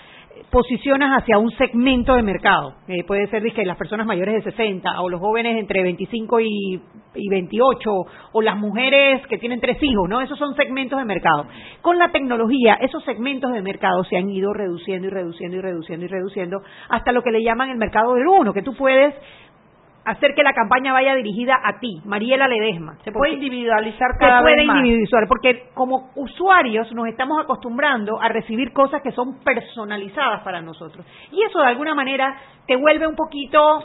posicionas 0.49 1.21
hacia 1.21 1.37
un 1.37 1.51
segmento 1.51 2.15
de 2.15 2.23
mercado. 2.23 2.75
Eh, 2.87 3.03
puede 3.05 3.27
ser 3.27 3.43
que 3.53 3.65
las 3.65 3.77
personas 3.77 4.05
mayores 4.05 4.35
de 4.35 4.51
60 4.51 5.01
o 5.01 5.09
los 5.09 5.19
jóvenes 5.19 5.57
entre 5.57 5.83
25 5.83 6.39
y, 6.39 6.81
y 7.15 7.29
28 7.29 7.91
o 8.33 8.41
las 8.41 8.57
mujeres 8.57 9.25
que 9.27 9.37
tienen 9.37 9.59
tres 9.59 9.77
hijos, 9.81 10.09
¿no? 10.09 10.21
Esos 10.21 10.37
son 10.37 10.55
segmentos 10.55 10.99
de 10.99 11.05
mercado. 11.05 11.47
Con 11.81 11.97
la 11.97 12.11
tecnología, 12.11 12.75
esos 12.75 13.03
segmentos 13.03 13.51
de 13.51 13.61
mercado 13.61 14.03
se 14.05 14.17
han 14.17 14.29
ido 14.29 14.53
reduciendo 14.53 15.07
y 15.07 15.11
reduciendo 15.11 15.57
y 15.57 15.61
reduciendo 15.61 16.05
y 16.05 16.09
reduciendo 16.09 16.61
hasta 16.89 17.11
lo 17.11 17.21
que 17.21 17.31
le 17.31 17.43
llaman 17.43 17.69
el 17.69 17.77
mercado 17.77 18.15
del 18.15 18.27
uno, 18.27 18.53
que 18.53 18.63
tú 18.63 18.73
puedes 18.73 19.15
hacer 20.05 20.33
que 20.33 20.43
la 20.43 20.53
campaña 20.53 20.93
vaya 20.93 21.15
dirigida 21.15 21.59
a 21.63 21.79
ti, 21.79 22.01
Mariela 22.05 22.47
Ledesma. 22.47 22.97
Se 23.03 23.11
puede 23.11 23.33
individualizar 23.33 24.17
cada 24.17 24.39
se 24.39 24.43
puede 24.43 24.63
individualizar, 24.63 25.27
porque 25.27 25.69
como 25.73 26.11
usuarios 26.15 26.91
nos 26.93 27.07
estamos 27.07 27.39
acostumbrando 27.41 28.19
a 28.19 28.27
recibir 28.29 28.73
cosas 28.73 29.01
que 29.01 29.11
son 29.11 29.39
personalizadas 29.43 30.41
para 30.43 30.61
nosotros. 30.61 31.05
Y 31.31 31.43
eso 31.43 31.59
de 31.59 31.67
alguna 31.67 31.93
manera 31.93 32.35
te 32.65 32.75
vuelve 32.75 33.07
un 33.07 33.15
poquito 33.15 33.83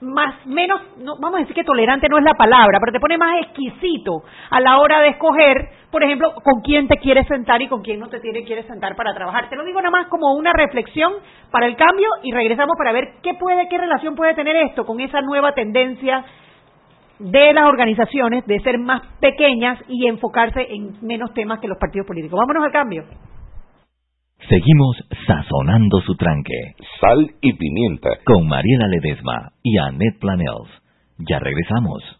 más, 0.00 0.46
menos, 0.46 0.80
no, 0.98 1.16
vamos 1.20 1.38
a 1.38 1.40
decir 1.40 1.54
que 1.54 1.64
tolerante 1.64 2.08
no 2.08 2.18
es 2.18 2.24
la 2.24 2.34
palabra, 2.34 2.78
pero 2.80 2.92
te 2.92 3.00
pone 3.00 3.18
más 3.18 3.42
exquisito 3.42 4.22
a 4.50 4.60
la 4.60 4.78
hora 4.78 5.00
de 5.00 5.08
escoger, 5.08 5.68
por 5.90 6.04
ejemplo, 6.04 6.32
con 6.44 6.60
quién 6.62 6.86
te 6.86 6.98
quieres 6.98 7.26
sentar 7.26 7.60
y 7.62 7.68
con 7.68 7.82
quién 7.82 7.98
no 7.98 8.08
te 8.08 8.20
tiene, 8.20 8.44
quieres 8.44 8.66
sentar 8.66 8.94
para 8.94 9.12
trabajar. 9.12 9.48
Te 9.48 9.56
lo 9.56 9.64
digo 9.64 9.80
nada 9.80 9.90
más 9.90 10.06
como 10.06 10.34
una 10.34 10.52
reflexión 10.52 11.12
para 11.50 11.66
el 11.66 11.76
cambio 11.76 12.08
y 12.22 12.32
regresamos 12.32 12.76
para 12.78 12.92
ver 12.92 13.14
qué 13.22 13.34
puede, 13.34 13.68
qué 13.68 13.76
relación 13.76 14.14
puede 14.14 14.34
tener 14.34 14.56
esto 14.56 14.86
con 14.86 15.00
esa 15.00 15.20
nueva 15.20 15.52
tendencia 15.52 16.24
de 17.18 17.52
las 17.52 17.66
organizaciones 17.66 18.46
de 18.46 18.60
ser 18.60 18.78
más 18.78 19.02
pequeñas 19.20 19.78
y 19.88 20.06
enfocarse 20.06 20.66
en 20.70 20.94
menos 21.02 21.34
temas 21.34 21.58
que 21.60 21.68
los 21.68 21.78
partidos 21.78 22.06
políticos. 22.06 22.38
Vámonos 22.38 22.64
al 22.64 22.72
cambio. 22.72 23.04
Seguimos 24.48 24.96
sazonando 25.26 26.00
su 26.00 26.14
tranque. 26.16 26.74
Sal 27.00 27.30
y 27.42 27.52
pimienta. 27.52 28.10
Con 28.24 28.48
Mariela 28.48 28.86
Ledesma 28.88 29.52
y 29.62 29.76
Annette 29.78 30.18
Planels. 30.18 30.70
Ya 31.18 31.38
regresamos. 31.38 32.19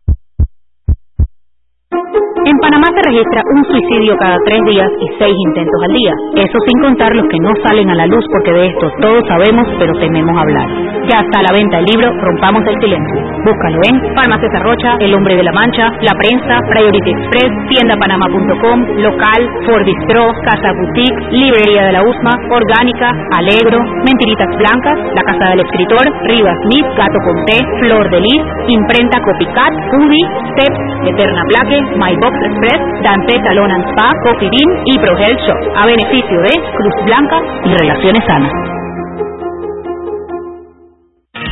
Panamá 2.61 2.87
se 2.93 3.01
registra 3.09 3.41
un 3.57 3.63
suicidio 3.65 4.15
cada 4.17 4.37
tres 4.45 4.61
días 4.69 4.89
y 5.01 5.07
seis 5.17 5.35
intentos 5.49 5.81
al 5.81 5.93
día. 5.97 6.13
Eso 6.45 6.57
sin 6.69 6.77
contar 6.81 7.15
los 7.15 7.25
que 7.27 7.39
no 7.41 7.49
salen 7.65 7.89
a 7.89 7.95
la 7.95 8.05
luz 8.05 8.23
porque 8.31 8.53
de 8.53 8.67
esto 8.67 8.85
todos 9.01 9.23
sabemos 9.27 9.65
pero 9.79 9.93
tememos 9.97 10.37
hablar. 10.37 10.69
Ya 11.09 11.25
está 11.25 11.39
a 11.39 11.43
la 11.49 11.53
venta 11.57 11.79
el 11.79 11.85
libro 11.85 12.13
Rompamos 12.21 12.61
el 12.69 12.77
Silencio. 12.79 13.19
Búscalo 13.43 13.79
en 13.89 13.95
Farmacia 14.15 14.59
Rocha, 14.61 14.97
El 14.99 15.13
Hombre 15.15 15.35
de 15.35 15.43
la 15.43 15.51
Mancha, 15.51 15.89
La 16.01 16.13
Prensa, 16.13 16.59
Priority 16.69 17.09
Express, 17.09 17.51
tiendapanama.com, 17.69 18.77
Local, 19.01 19.41
Ford 19.65 19.85
Bistro, 19.85 20.29
Casa 20.45 20.69
Boutique, 20.77 21.17
Librería 21.31 21.85
de 21.85 21.93
la 21.93 22.01
USMA, 22.03 22.33
Orgánica, 22.53 23.09
Alegro, 23.33 23.79
Mentiritas 24.05 24.51
Blancas, 24.57 24.97
La 25.15 25.23
Casa 25.25 25.49
del 25.49 25.61
Escritor, 25.61 26.05
Rivas 26.29 26.57
Smith, 26.65 26.85
Gato 26.97 27.19
con 27.25 27.45
Té, 27.45 27.57
Flor 27.81 28.09
de 28.11 28.19
Lis, 28.21 28.43
Imprenta 28.67 29.17
Copycat, 29.25 29.73
Udi, 29.97 30.21
Steps, 30.53 30.79
Eterna 31.09 31.41
Plaque, 31.49 31.81
My 31.97 32.13
Box 32.21 32.35
Express, 32.45 32.81
Dante 33.01 33.35
Talon 33.41 33.71
and 33.71 33.85
Spa, 33.89 34.07
Coffee 34.23 34.49
Bean 34.53 34.69
y 34.85 34.99
Pro 34.99 35.17
Health 35.17 35.41
Shop, 35.47 35.59
a 35.75 35.85
beneficio 35.85 36.37
de 36.41 36.53
Cruz 36.77 36.95
Blanca 37.05 37.37
y 37.65 37.73
Relaciones 37.73 38.21
Sanas. 38.27 38.80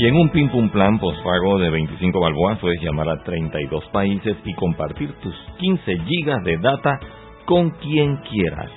Y 0.00 0.06
en 0.06 0.16
un 0.16 0.30
Pim 0.30 0.48
Pum 0.48 0.70
Plan 0.70 0.98
postpago 0.98 1.58
de 1.58 1.68
25 1.68 2.20
balboas 2.20 2.58
puedes 2.58 2.80
llamar 2.80 3.06
a 3.10 3.22
32 3.22 3.84
países 3.92 4.34
y 4.46 4.54
compartir 4.54 5.12
tus 5.20 5.34
15 5.58 5.98
gigas 6.06 6.42
de 6.42 6.56
data 6.56 6.98
con 7.44 7.68
quien 7.68 8.16
quieras. 8.30 8.70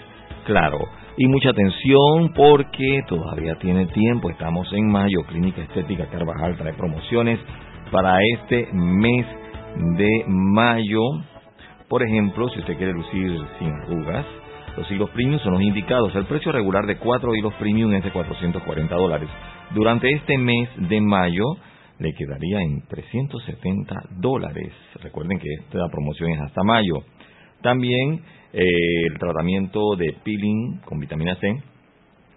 Claro, 0.46 0.80
y 1.16 1.26
mucha 1.30 1.52
atención 1.52 2.34
porque 2.36 3.04
todavía 3.08 3.56
tiene 3.56 3.86
tiempo, 3.86 4.30
estamos 4.32 4.68
en 4.74 4.92
mayo, 4.92 5.24
Clínica 5.26 5.62
Estética 5.62 6.08
Carvajal 6.08 6.58
trae 6.58 6.74
promociones 6.74 7.40
para 7.90 8.18
este 8.36 8.68
mes 8.74 9.26
de 9.98 10.26
mayo. 10.28 11.00
Por 11.88 12.04
ejemplo, 12.04 12.50
si 12.50 12.60
usted 12.60 12.76
quiere 12.76 12.92
lucir 12.92 13.40
sin 13.60 13.72
arrugas, 13.72 14.26
los 14.78 14.90
hilos 14.90 15.10
premium 15.12 15.40
son 15.40 15.54
los 15.54 15.62
indicados. 15.62 16.16
El 16.16 16.26
precio 16.26 16.52
regular 16.52 16.86
de 16.86 16.98
4 16.98 17.36
hilos 17.36 17.54
premium 17.56 17.94
es 17.94 18.04
de 18.04 18.12
440 18.12 18.96
dólares. 18.96 19.30
Durante 19.74 20.10
este 20.12 20.38
mes 20.38 20.70
de 20.78 21.00
mayo 21.02 21.46
le 22.00 22.14
quedaría 22.14 22.62
en 22.62 22.82
370 22.88 23.96
dólares. 24.18 24.74
Recuerden 25.02 25.40
que 25.40 25.48
esta 25.60 25.88
promoción 25.92 26.32
es 26.32 26.42
hasta 26.42 26.64
mayo. 26.64 27.04
También 27.62 28.22
eh, 28.52 28.62
el 29.12 29.18
tratamiento 29.20 29.96
de 29.96 30.14
peeling 30.24 30.80
con 30.86 31.00
vitamina 31.00 31.36
C 31.36 31.56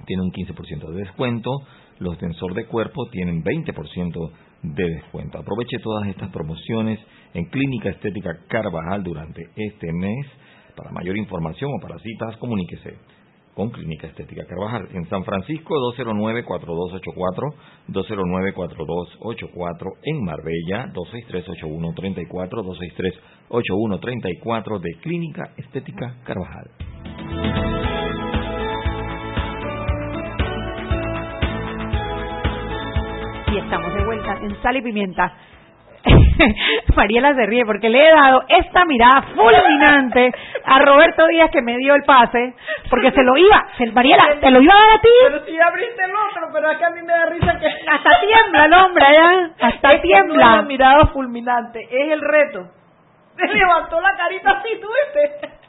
tiene 0.06 0.22
un 0.22 0.30
15% 0.30 0.90
de 0.90 1.00
descuento. 1.00 1.50
Los 1.98 2.18
tensor 2.18 2.54
de 2.54 2.66
cuerpo 2.66 3.08
tienen 3.10 3.42
20% 3.42 4.30
de 4.62 4.84
descuento. 4.84 5.38
Aproveche 5.38 5.78
todas 5.78 6.08
estas 6.08 6.30
promociones 6.30 7.00
en 7.34 7.46
Clínica 7.46 7.88
Estética 7.88 8.30
Carvajal 8.48 9.02
durante 9.02 9.48
este 9.56 9.92
mes. 9.92 10.26
Para 10.76 10.92
mayor 10.92 11.16
información 11.16 11.72
o 11.74 11.80
para 11.80 11.98
citas, 11.98 12.36
comuníquese 12.36 12.98
con 13.56 13.70
Clínica 13.70 14.06
Estética 14.08 14.44
Carvajal. 14.44 14.88
En 14.92 15.08
San 15.08 15.24
Francisco, 15.24 15.74
209-4284, 15.96 17.54
209-4284. 17.88 19.94
En 20.02 20.22
Marbella, 20.22 20.92
263-8134, 20.92 22.62
263-8134 23.48 24.78
de 24.78 24.94
Clínica 25.00 25.54
Estética 25.56 26.16
Carvajal. 26.24 26.68
Y 33.50 33.56
estamos 33.56 33.94
de 33.94 34.04
vuelta 34.04 34.38
en 34.42 34.62
Sal 34.62 34.76
y 34.76 34.82
Pimienta. 34.82 35.34
Mariela 36.96 37.34
se 37.34 37.46
ríe 37.46 37.64
porque 37.64 37.88
le 37.88 38.06
he 38.06 38.12
dado 38.12 38.44
esta 38.48 38.84
mirada 38.84 39.22
fulminante 39.34 40.32
a 40.64 40.78
Roberto 40.80 41.26
Díaz 41.26 41.50
que 41.50 41.62
me 41.62 41.76
dio 41.78 41.94
el 41.94 42.02
pase 42.04 42.54
porque 42.90 43.10
se 43.12 43.22
lo 43.22 43.36
iba, 43.36 43.66
se, 43.78 43.86
Mariela, 43.92 44.24
te 44.40 44.50
lo 44.50 44.60
iba 44.60 44.74
a 44.74 44.78
dar 44.86 44.96
a 44.98 45.00
ti. 45.00 45.08
Pero 45.26 45.44
si 45.44 45.60
abriste 45.60 46.04
el 46.04 46.10
otro, 46.14 46.48
pero 46.52 46.70
es 46.70 46.78
que 46.78 46.84
a 46.84 46.90
mí 46.90 47.02
me 47.02 47.12
da 47.12 47.26
risa 47.26 47.58
que 47.58 47.66
hasta 47.90 48.10
tiembla 48.20 48.64
el 48.64 48.72
hombre 48.74 49.04
allá, 49.04 49.50
hasta 49.60 49.92
es 49.92 50.02
tiembla. 50.02 50.46
una 50.54 50.62
mirada 50.62 51.06
fulminante, 51.08 51.80
es 51.90 52.12
el 52.12 52.20
reto. 52.20 52.66
Se 53.36 53.46
levantó 53.46 54.00
la 54.00 54.16
carita 54.16 54.50
así, 54.50 54.68
tú 54.80 54.88
viste. 54.88 55.65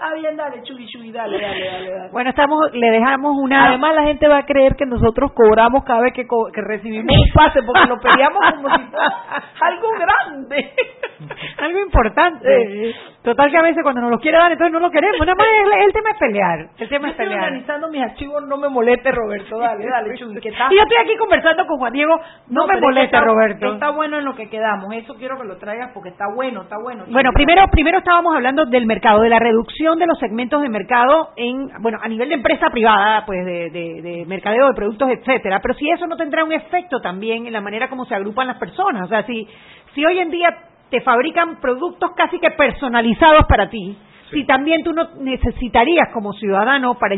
Está 0.00 0.14
bien, 0.14 0.36
dale, 0.36 0.62
chugui, 0.62 0.86
chugui, 0.86 1.10
dale, 1.10 1.40
dale, 1.40 1.64
dale, 1.72 1.90
dale. 1.90 2.10
Bueno, 2.12 2.30
estamos, 2.30 2.72
le 2.72 2.88
dejamos 2.88 3.36
una. 3.36 3.66
Además, 3.66 3.96
la 3.96 4.04
gente 4.04 4.28
va 4.28 4.38
a 4.38 4.46
creer 4.46 4.76
que 4.76 4.86
nosotros 4.86 5.32
cobramos 5.32 5.82
cada 5.82 6.02
vez 6.02 6.12
que, 6.14 6.24
co- 6.24 6.52
que 6.52 6.60
recibimos 6.60 7.16
un 7.16 7.32
pase, 7.34 7.60
porque 7.64 7.88
lo 7.88 7.98
peleamos 7.98 8.38
como 8.54 8.68
si 8.76 8.84
fuera 8.84 9.12
algo 9.60 9.88
grande. 9.98 10.72
Algo 11.58 11.78
importante. 11.80 12.94
Total 13.28 13.50
que 13.50 13.58
a 13.58 13.62
veces 13.62 13.82
cuando 13.82 14.00
nos 14.00 14.10
lo 14.10 14.18
quiere 14.20 14.38
dar, 14.38 14.50
entonces 14.50 14.72
no 14.72 14.80
lo 14.80 14.90
queremos. 14.90 15.20
Nada 15.20 15.34
más 15.34 15.46
el, 15.66 15.84
el 15.84 15.92
tema 15.92 16.10
es 16.12 16.18
pelear. 16.18 16.58
El 16.78 16.88
tema 16.88 17.00
Yo 17.00 17.06
es 17.06 17.10
estoy 17.12 17.26
pelear. 17.26 17.44
organizando 17.44 17.88
mis 17.90 18.02
archivos, 18.02 18.46
no 18.46 18.56
me 18.56 18.68
moleste, 18.70 19.12
Roberto. 19.12 19.58
Dale, 19.58 19.84
dale, 19.84 20.14
está... 20.14 20.68
Y 20.70 20.76
yo 20.76 20.82
estoy 20.82 20.96
aquí 21.04 21.16
conversando 21.18 21.66
con 21.66 21.76
Juan 21.78 21.92
Diego. 21.92 22.18
No, 22.48 22.66
me 22.66 22.80
moleste, 22.80 23.16
está- 23.16 23.20
Roberto. 23.26 23.74
Está 23.74 23.90
bueno 23.90 24.18
en 24.18 24.24
lo 24.24 24.34
que 24.34 24.48
quedamos. 24.48 24.94
Eso 24.94 25.14
quiero 25.16 25.36
que 25.38 25.44
lo 25.46 25.58
traigas 25.58 25.90
porque 25.92 26.08
está 26.08 26.24
bueno, 26.34 26.62
está 26.62 26.76
bueno. 26.82 27.04
Bueno, 27.10 27.30
primero, 27.34 27.64
primero 27.70 27.98
estábamos 27.98 28.34
hablando 28.34 28.64
del 28.64 28.86
mercado, 28.86 29.20
de 29.20 29.28
la 29.28 29.38
reducción 29.38 29.98
de 29.98 30.06
los 30.06 30.18
segmentos 30.18 30.62
de 30.62 30.70
mercado 30.70 31.30
en, 31.36 31.68
bueno, 31.80 31.98
a 32.00 32.08
nivel 32.08 32.30
de 32.30 32.36
empresa 32.36 32.70
privada, 32.70 33.24
pues 33.26 33.44
de, 33.44 33.68
de, 33.70 34.00
de 34.00 34.24
mercadeo 34.26 34.68
de 34.68 34.74
productos, 34.74 35.10
etcétera. 35.10 35.60
Pero 35.60 35.74
si 35.74 35.90
eso 35.90 36.06
no 36.06 36.16
tendrá 36.16 36.44
un 36.44 36.52
efecto 36.52 37.00
también 37.02 37.46
en 37.46 37.52
la 37.52 37.60
manera 37.60 37.88
como 37.88 38.06
se 38.06 38.14
agrupan 38.14 38.46
las 38.46 38.56
personas. 38.58 39.02
O 39.04 39.08
sea, 39.08 39.22
si, 39.24 39.46
si 39.94 40.06
hoy 40.06 40.18
en 40.18 40.30
día 40.30 40.48
te 40.90 41.00
fabrican 41.02 41.60
productos 41.60 42.12
casi 42.16 42.38
que 42.38 42.50
personalizados 42.50 43.44
para 43.48 43.68
ti, 43.68 43.96
si 44.30 44.44
también 44.44 44.82
tú 44.82 44.92
no 44.92 45.14
necesitarías 45.20 46.08
como 46.12 46.32
ciudadano 46.34 46.98
para, 46.98 47.16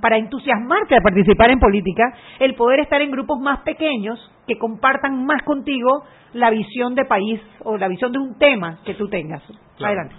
para 0.00 0.18
entusiasmarte 0.18 0.96
a 0.96 1.00
participar 1.00 1.50
en 1.50 1.58
política, 1.58 2.02
el 2.38 2.54
poder 2.54 2.80
estar 2.80 3.00
en 3.00 3.10
grupos 3.10 3.40
más 3.40 3.60
pequeños 3.60 4.18
que 4.46 4.58
compartan 4.58 5.24
más 5.24 5.42
contigo 5.42 6.04
la 6.34 6.50
visión 6.50 6.94
de 6.94 7.04
país 7.04 7.40
o 7.64 7.76
la 7.76 7.88
visión 7.88 8.12
de 8.12 8.18
un 8.18 8.38
tema 8.38 8.78
que 8.84 8.94
tú 8.94 9.08
tengas. 9.08 9.42
Claro. 9.76 10.00
Adelante. 10.00 10.16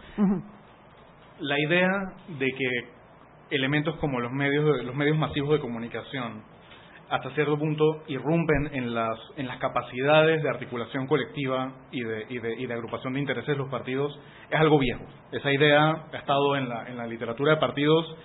La 1.40 1.60
idea 1.60 1.90
de 2.40 2.48
que 2.48 3.56
elementos 3.56 3.96
como 3.98 4.20
los 4.20 4.32
medios 4.32 4.84
los 4.84 4.96
medios 4.96 5.18
masivos 5.18 5.52
de 5.52 5.60
comunicación 5.60 6.44
hasta 7.12 7.30
cierto 7.32 7.58
punto 7.60 8.04
irrumpen 8.08 8.70
en 8.74 8.94
las 8.94 9.18
en 9.36 9.48
las 9.48 9.58
capacidades 9.58 10.42
de 10.42 10.50
articulación 10.50 11.08
colectiva 11.08 11.74
y 11.92 12.02
de, 12.04 12.26
y 12.30 12.40
de, 12.40 12.56
y 12.60 12.66
de 12.66 12.74
agrupación 12.74 13.14
de 13.14 13.20
intereses 13.20 13.48
de 13.48 13.58
los 13.58 13.70
partidos 13.70 14.18
es 14.50 14.60
algo 14.60 14.80
viejo 14.80 15.04
esa 15.32 15.52
idea 15.52 16.06
ha 16.12 16.18
estado 16.18 16.56
en 16.56 16.70
la 16.70 16.88
en 16.88 16.98
la 16.98 17.06
literatura 17.06 17.56
de 17.56 17.58
partidos 17.60 18.16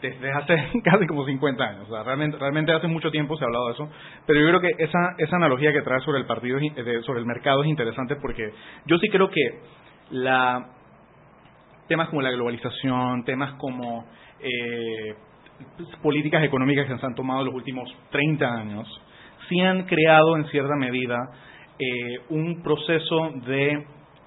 desde 0.00 0.32
hace 0.32 0.54
casi 0.84 1.06
como 1.06 1.26
50 1.26 1.64
años. 1.64 1.88
O 1.88 1.92
sea, 1.92 2.02
realmente, 2.02 2.38
realmente 2.38 2.72
hace 2.72 2.86
mucho 2.86 3.10
tiempo 3.10 3.36
se 3.36 3.44
ha 3.44 3.46
hablado 3.46 3.66
de 3.66 3.72
eso. 3.72 3.88
Pero 4.26 4.40
yo 4.40 4.46
creo 4.48 4.60
que 4.60 4.82
esa, 4.82 5.14
esa 5.18 5.36
analogía 5.36 5.72
que 5.72 5.82
trae 5.82 6.00
sobre 6.00 6.18
el 6.18 6.26
partido, 6.26 6.58
sobre 7.04 7.20
el 7.20 7.26
mercado 7.26 7.62
es 7.62 7.68
interesante 7.68 8.16
porque 8.16 8.52
yo 8.86 8.98
sí 8.98 9.08
creo 9.08 9.28
que 9.28 9.60
la 10.10 10.68
temas 11.88 12.08
como 12.08 12.22
la 12.22 12.30
globalización, 12.30 13.24
temas 13.24 13.54
como 13.54 14.06
eh, 14.40 15.14
políticas 16.02 16.42
económicas 16.44 16.86
que 16.86 16.96
se 16.98 17.06
han 17.06 17.14
tomado 17.14 17.40
en 17.40 17.46
los 17.46 17.54
últimos 17.54 17.88
30 18.10 18.46
años, 18.46 18.88
sí 19.48 19.60
han 19.60 19.84
creado 19.84 20.36
en 20.36 20.44
cierta 20.46 20.74
medida 20.76 21.16
eh, 21.78 22.20
un 22.30 22.62
proceso 22.62 23.30
de 23.46 23.84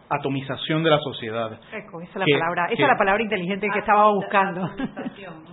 atomización 0.10 0.84
de 0.84 0.90
la 0.92 1.00
sociedad 1.00 1.60
Eco, 1.74 2.00
esa 2.02 2.12
es 2.12 2.16
la 2.18 2.26
palabra, 2.40 2.66
esa 2.66 2.76
que- 2.76 2.84
es 2.84 2.88
la 2.90 2.98
palabra 2.98 3.24
inteligente 3.24 3.68
que 3.74 3.80
estaba 3.80 4.12
buscando. 4.12 4.70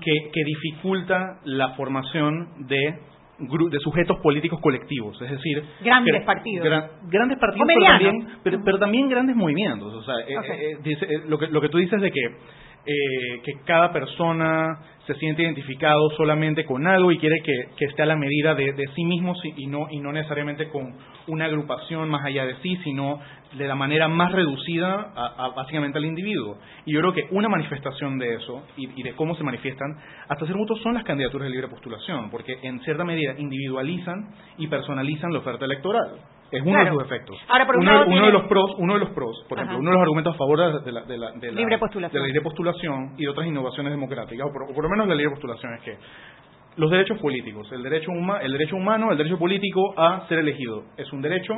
que, 0.01 0.31
que 0.33 0.45
dificulta 0.45 1.39
la 1.45 1.71
formación 1.71 2.67
de, 2.67 2.99
gru- 3.41 3.71
de 3.71 3.79
sujetos 3.79 4.19
políticos 4.21 4.61
colectivos, 4.61 5.21
es 5.23 5.31
decir, 5.31 5.65
Grandes 5.83 6.15
gra- 6.17 6.25
partidos. 6.27 6.67
gra- 6.67 6.91
grandes 7.09 7.39
partidos, 7.39 7.67
pero 7.67 7.87
también, 7.87 8.29
pero, 8.43 8.59
pero 8.65 8.79
también 8.79 9.09
grandes 9.09 9.37
movimientos. 9.37 9.95
O 9.95 10.03
sea, 10.03 10.15
eh, 10.27 10.35
eh, 10.53 10.77
dice- 10.83 11.07
eh, 11.07 11.23
lo, 11.29 11.39
que, 11.39 11.47
lo 11.49 11.61
que 11.61 11.69
tú 11.71 11.79
dices 11.79 12.01
de 12.01 12.11
que 12.11 12.21
eh, 12.85 13.41
que 13.45 13.53
cada 13.65 13.93
persona 13.93 14.79
se 15.07 15.15
siente 15.15 15.43
identificado 15.43 16.11
solamente 16.17 16.65
con 16.65 16.87
algo 16.87 17.11
y 17.11 17.19
quiere 17.19 17.37
que, 17.43 17.71
que 17.77 17.87
esté 17.87 18.03
a 18.03 18.07
la 18.07 18.17
medida 18.17 18.55
de, 18.55 18.73
de 18.73 18.87
sí 18.95 19.05
mismo 19.05 19.35
y 19.57 19.67
no, 19.67 19.89
y 19.91 19.99
no 20.01 20.13
necesariamente 20.13 20.69
con 20.69 20.95
una 21.27 21.47
agrupación 21.47 22.09
más 22.09 22.25
allá 22.25 22.45
de 22.47 22.57
sí, 22.63 22.77
sino 22.85 23.21
de 23.57 23.69
la 23.69 23.75
manera 23.75 24.09
más 24.09 24.33
reducida 24.33 25.13
a, 25.15 25.49
básicamente 25.55 25.99
al 25.99 26.05
individuo. 26.05 26.59
Y 26.85 26.95
yo 26.95 27.01
creo 27.01 27.13
que 27.13 27.27
una 27.31 27.49
manifestación 27.49 28.19
de 28.19 28.35
eso 28.35 28.65
y, 28.77 29.03
de 29.03 29.13
cómo 29.15 29.35
se 29.37 29.45
manifiestan 29.45 29.97
hasta 30.29 30.47
cierto 30.47 30.59
punto 30.59 30.77
son 30.77 30.95
las 30.95 31.05
candidaturas 31.05 31.47
de 31.47 31.53
libre 31.53 31.69
postulación, 31.69 32.31
porque 32.31 32.59
en 32.63 32.81
cierta 32.81 33.05
medida 33.05 33.35
individualizan 33.39 34.35
y 34.59 34.69
personalizan 34.69 35.33
la 35.33 35.41
oferta 35.41 35.65
electoral. 35.65 36.19
Es 36.53 36.61
uno 36.63 36.73
Claro. 36.73 36.85
de 36.85 36.91
sus 36.93 37.03
efectos. 37.05 37.39
Ahora, 37.49 37.67
por 37.67 37.77
un 37.77 37.83
uno, 37.83 37.93
uno 37.97 38.05
tiene- 38.07 38.27
de 38.27 38.33
los 38.33 38.43
pros, 38.45 38.75
uno 38.79 38.95
de 38.95 39.01
los 39.01 39.11
pros, 39.11 39.45
por 39.49 39.59
Ajá. 39.59 39.65
ejemplo, 39.65 39.81
uno 39.81 39.91
de 39.91 39.95
los 39.97 40.03
argumentos 40.03 40.35
a 40.35 40.39
favor 40.39 40.59
de 40.85 40.93
la, 40.93 41.01
de 41.03 41.19
la, 41.19 41.31
de 41.33 41.51
la- 41.53 41.59
Libre 41.61 41.79
postulación. 41.79 42.13
de 42.13 42.21
la 42.21 42.27
libre 42.27 42.41
postulación 42.43 43.15
y 43.17 43.23
de 43.23 43.29
otras 43.31 43.47
innovaciones 43.47 43.91
democráticas, 43.93 44.47
o 44.47 44.53
por, 44.53 44.63
o 44.65 44.75
por 44.75 44.85
lo 44.85 44.91
menos 44.91 45.09
la 45.09 45.15
libre 45.15 45.31
postulación 45.31 45.73
es 45.75 45.81
que 45.81 45.97
los 46.77 46.91
derechos 46.91 47.19
políticos, 47.21 47.71
el 47.73 47.83
derecho, 47.83 48.11
huma- 48.13 48.41
el 48.43 48.53
derecho 48.53 48.77
humano, 48.77 49.11
el 49.13 49.19
derecho 49.19 49.39
político 49.39 49.95
a 49.97 50.27
ser 50.29 50.39
elegido, 50.41 50.85
es 50.97 51.11
un 51.13 51.23
derecho 51.23 51.55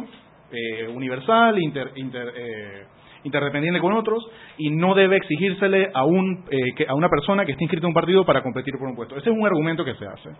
eh, 0.53 0.87
universal, 0.87 1.59
inter- 1.61 1.91
inter- 1.97 2.33
eh, 2.37 2.85
interdependiente 3.25 3.81
con 3.81 3.93
otros, 3.95 4.25
y 4.59 4.71
no 4.71 4.95
debe 4.95 5.17
exigírsele 5.17 5.91
a, 5.93 6.05
un, 6.05 6.45
eh, 6.51 6.75
que- 6.77 6.87
a 6.87 6.95
una 6.95 7.09
persona 7.09 7.45
que 7.45 7.53
esté 7.53 7.65
inscrita 7.65 7.87
en 7.87 7.91
un 7.91 7.95
partido 7.95 8.25
para 8.25 8.43
competir 8.43 8.75
por 8.79 8.87
un 8.87 8.95
puesto. 8.95 9.17
Ese 9.17 9.31
es 9.31 9.37
un 9.37 9.45
argumento 9.45 9.85
que 9.85 9.95
se 9.95 10.07
hace. 10.07 10.31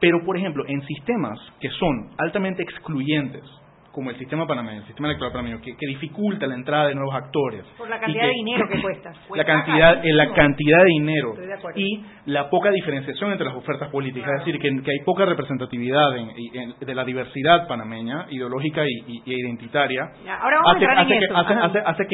Pero, 0.00 0.24
por 0.24 0.36
ejemplo, 0.36 0.64
en 0.66 0.82
sistemas 0.86 1.38
que 1.60 1.68
son 1.70 2.10
altamente 2.16 2.62
excluyentes, 2.62 3.44
como 3.92 4.10
el 4.10 4.16
sistema 4.18 4.46
panameño, 4.46 4.80
el 4.80 4.86
sistema 4.86 5.08
electoral 5.08 5.32
panameño, 5.32 5.60
que, 5.60 5.76
que 5.76 5.86
dificulta 5.86 6.46
la 6.46 6.54
entrada 6.54 6.86
de 6.88 6.94
nuevos 6.94 7.14
actores. 7.14 7.64
Por 7.76 7.88
la 7.88 7.98
cantidad 7.98 8.22
de 8.24 8.32
dinero 8.32 8.68
que 8.70 8.80
cuesta. 8.80 9.12
La 9.34 9.44
cantidad, 9.44 10.04
eh, 10.04 10.12
la 10.12 10.32
cantidad 10.32 10.78
de 10.78 10.84
dinero 10.84 11.30
Estoy 11.30 11.46
de 11.46 11.54
acuerdo. 11.54 11.80
y 11.80 12.04
la 12.26 12.50
poca 12.50 12.70
diferenciación 12.70 13.32
entre 13.32 13.46
las 13.46 13.56
ofertas 13.56 13.88
políticas, 13.90 14.30
es 14.40 14.44
decir, 14.46 14.60
que, 14.60 14.68
que 14.82 14.90
hay 14.90 15.04
poca 15.04 15.24
representatividad 15.24 16.16
en- 16.16 16.30
en- 16.54 16.74
de 16.78 16.94
la 16.94 17.04
diversidad 17.04 17.66
panameña, 17.68 18.26
ideológica 18.30 18.84
y, 18.84 18.90
y- 19.06 19.22
y 19.24 19.34
identitaria, 19.40 20.02
Ya, 20.24 20.36
ahora 20.36 20.56
vamos 20.64 20.82
a 20.82 21.00
hace, 21.00 21.00
hace 21.00 21.18
que, 21.18 21.26
hace- 21.34 21.78
hace- 21.84 22.06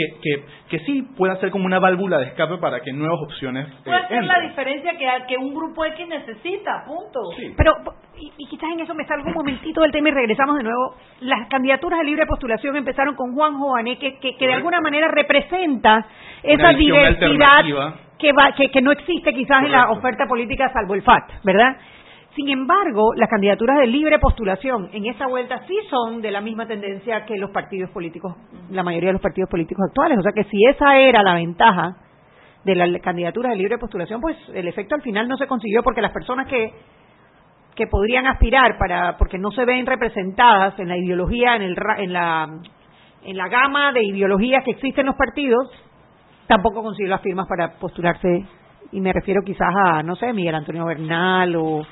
que, 0.70 0.79
sí 0.81 1.03
pueda 1.16 1.37
ser 1.37 1.51
como 1.51 1.66
una 1.66 1.79
válvula 1.79 2.18
de 2.18 2.27
escape 2.27 2.59
para 2.59 2.81
que 2.81 2.93
nuevas 2.93 3.18
opciones 3.22 3.66
eh, 3.68 3.72
Puede 3.85 4.09
ser 4.09 4.24
la 4.24 4.41
diferencia 4.41 4.93
que, 4.99 5.07
que 5.29 5.37
un 5.37 5.55
grupo 5.55 5.85
X 5.85 6.07
necesita, 6.09 6.85
punto. 6.87 7.20
Pero, 7.57 7.72
y, 8.18 8.33
y 8.39 8.47
quizás 8.49 8.70
en 8.72 8.81
eso 8.81 8.95
me 8.95 9.05
salgo 9.07 9.29
un 9.29 9.35
momentito 9.35 9.81
del 9.83 9.93
tema 9.93 10.09
y 10.09 10.12
regresamos 10.12 10.57
de 10.57 10.62
nuevo. 10.64 10.97
Las 11.20 11.49
candidaturas 11.67 11.99
de 11.99 12.05
libre 12.05 12.27
postulación 12.27 12.77
empezaron 12.77 13.17
con 13.17 13.35
Juan 13.35 13.59
Joané, 13.59 13.99
que, 13.99 14.19
que, 14.19 14.37
que 14.37 14.47
de 14.47 14.55
alguna 14.55 14.81
manera 14.81 15.09
representa 15.09 16.07
esa 16.43 16.71
diversidad 16.71 17.64
que, 18.19 18.33
va, 18.33 18.53
que, 18.57 18.71
que 18.71 18.81
no 18.81 18.93
existe 18.93 19.33
quizás 19.35 19.64
en 19.64 19.73
la 19.73 19.91
oferta 19.91 20.27
política 20.29 20.71
salvo 20.73 20.95
el 20.95 21.03
FAT, 21.03 21.43
¿verdad? 21.43 21.77
Sin 22.37 22.49
embargo, 22.51 23.14
las 23.17 23.29
candidaturas 23.29 23.79
de 23.79 23.87
libre 23.89 24.19
postulación 24.19 24.91
en 24.93 25.07
esta 25.07 25.27
vuelta 25.27 25.62
sí 25.67 25.77
son 25.91 26.23
de 26.23 26.31
la 26.31 26.41
misma 26.41 26.67
tendencia 26.67 27.25
que 27.25 27.37
los 27.37 27.51
partidos 27.51 27.91
políticos, 27.91 28.37
la 28.71 28.85
mayoría 28.85 29.09
de 29.09 29.14
los 29.14 29.23
partidos 29.23 29.51
políticos 29.51 29.87
actuales. 29.89 30.19
O 30.19 30.23
sea 30.23 30.33
que 30.33 30.45
si 30.45 30.64
esa 30.67 30.99
era 30.99 31.23
la 31.23 31.35
ventaja 31.35 31.97
de 32.64 32.75
la 32.75 32.99
candidatura 33.01 33.51
de 33.51 33.57
libre 33.57 33.79
postulación, 33.79 34.21
pues 34.21 34.37
el 34.55 34.69
efecto 34.69 34.95
al 34.95 35.03
final 35.03 35.27
no 35.29 35.37
se 35.37 35.47
consiguió 35.47 35.83
porque 35.83 36.03
las 36.03 36.12
personas 36.12 36.47
que 36.47 36.75
que 37.77 37.87
podrían 37.87 38.27
aspirar 38.27 38.79
para 38.79 39.16
porque 39.18 39.39
no 39.39 39.51
se 39.53 39.64
ven 39.64 39.87
representadas 39.87 40.79
en 40.79 40.89
la 40.89 40.97
ideología 40.97 41.57
en 41.57 41.62
el 41.62 41.77
en 41.99 42.12
la 42.12 42.49
en 43.22 43.37
la 43.37 43.49
gama 43.49 43.93
de 43.93 44.03
ideologías 44.03 44.64
que 44.64 44.72
existen 44.72 45.03
en 45.03 45.07
los 45.07 45.16
partidos 45.16 45.70
tampoco 46.47 46.83
consiguió 46.83 47.11
las 47.11 47.20
firmas 47.20 47.47
para 47.49 47.79
postularse 47.79 48.45
y 48.93 49.01
me 49.01 49.12
refiero 49.12 49.43
quizás 49.45 49.68
a 49.85 50.03
no 50.03 50.16
sé 50.16 50.33
Miguel 50.33 50.55
Antonio 50.55 50.87
Bernal 50.87 51.55
o, 51.57 51.83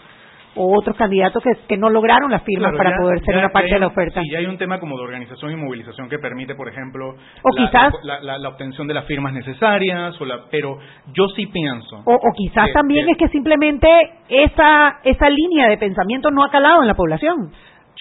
o 0.57 0.77
otros 0.79 0.97
candidatos 0.97 1.43
que, 1.43 1.51
que 1.67 1.77
no 1.77 1.91
lograron 1.91 2.31
las 2.31 2.43
firmas 2.45 2.71
Claro, 2.73 2.79
para 2.79 2.91
ya- 2.91 2.97
poder 3.03 3.19
ser 3.25 3.35
ya- 3.35 3.41
una 3.41 3.49
parte 3.51 3.75
de 3.75 3.81
la 3.81 3.87
oferta 3.89 4.21
Sí, 4.23 4.31
ya 4.31 4.39
hay 4.39 4.47
un 4.47 4.59
tema 4.59 4.79
como 4.81 4.97
de 4.97 5.03
organización 5.05 5.53
y 5.53 5.57
movilización 5.57 6.09
que 6.09 6.19
permite, 6.19 6.55
por 6.55 6.69
ejemplo, 6.69 7.11
O 7.43 7.51
la, 7.57 7.67
quizás- 7.67 7.95
la, 8.05 8.21
la- 8.21 8.39
la 8.39 8.49
obtención 8.49 8.87
de 8.87 8.95
las 8.95 9.05
firmas 9.07 9.33
necesarias, 9.33 10.21
o 10.21 10.25
la, 10.25 10.45
pero 10.51 10.79
yo 11.13 11.29
sí 11.37 11.47
pienso. 11.47 11.97
o, 12.05 12.15
o 12.15 12.33
quizás 12.37 12.67
que- 12.67 12.73
también 12.73 13.07
que- 13.07 13.13
es 13.13 13.19
que 13.19 13.29
simplemente 13.29 13.89
esa 14.29 14.99
esa 15.05 15.29
línea 15.29 15.69
de 15.69 15.77
pensamiento 15.79 16.31
no 16.31 16.45
ha 16.45 16.51
calado 16.51 16.83
en 16.83 16.89
la 16.89 16.95
población 16.95 17.51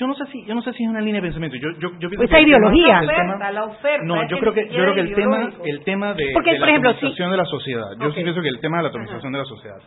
Yo 0.03 0.07
no 0.07 0.15
sé 0.15 0.25
si 0.33 0.43
yo 0.45 0.53
no 0.53 0.61
sé 0.61 0.73
si 0.73 0.83
es 0.83 0.89
una 0.89 0.99
línea 0.99 1.21
de 1.21 1.27
pensamiento. 1.27 1.55
Yo 1.55 1.69
yo, 1.79 1.97
yo 1.97 2.09
pienso 2.09 2.23
Esa 2.25 2.35
que 2.35 2.41
el 2.43 2.45
tema- 2.51 2.57
ideología. 2.75 2.99
el 2.99 3.07
La 3.07 3.13
tema- 3.15 3.33
oferta, 3.35 3.51
la 3.53 3.63
oferta. 3.63 4.03
no, 4.05 4.27
yo 4.27 4.37
creo 4.39 4.53
que 4.53 4.67
yo 4.67 4.75
creo 4.75 4.93
que 4.95 4.99
el 5.01 5.13
tema 5.15 5.49
el 5.63 5.83
tema 5.85 6.13
de, 6.13 6.25
Porque, 6.33 6.51
de 6.51 6.59
la 6.59 6.67
ejemplo, 6.67 6.89
atomización 6.89 7.31
de 7.31 7.37
la 7.37 7.45
sociedad. 7.45 7.85
Yo 8.01 8.07
Ok. 8.09 8.15
sí 8.15 8.21
pienso 8.23 8.41
que 8.41 8.49
el 8.49 8.59
tema 8.59 8.77
de 8.77 8.83
la 8.83 8.89
atomización 8.89 9.31
de 9.31 9.39
la 9.39 9.45
sociedad 9.45 9.77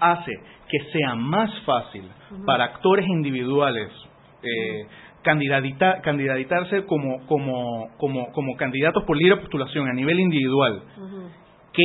hace 0.00 0.32
que 0.68 0.78
sea 0.92 1.14
más 1.14 1.50
fácil 1.66 2.04
para 2.46 2.64
actores 2.64 3.06
individuales 3.06 3.90
eh, 4.42 4.86
candidatita- 5.22 6.00
candidatarse 6.02 6.86
como 6.86 7.26
como 7.26 7.88
como 7.98 8.32
como 8.32 8.56
candidatos 8.56 9.04
por 9.04 9.16
libre 9.18 9.36
postulación 9.38 9.88
a 9.88 9.92
nivel 9.92 10.18
individual 10.20 10.82
que 11.74 11.82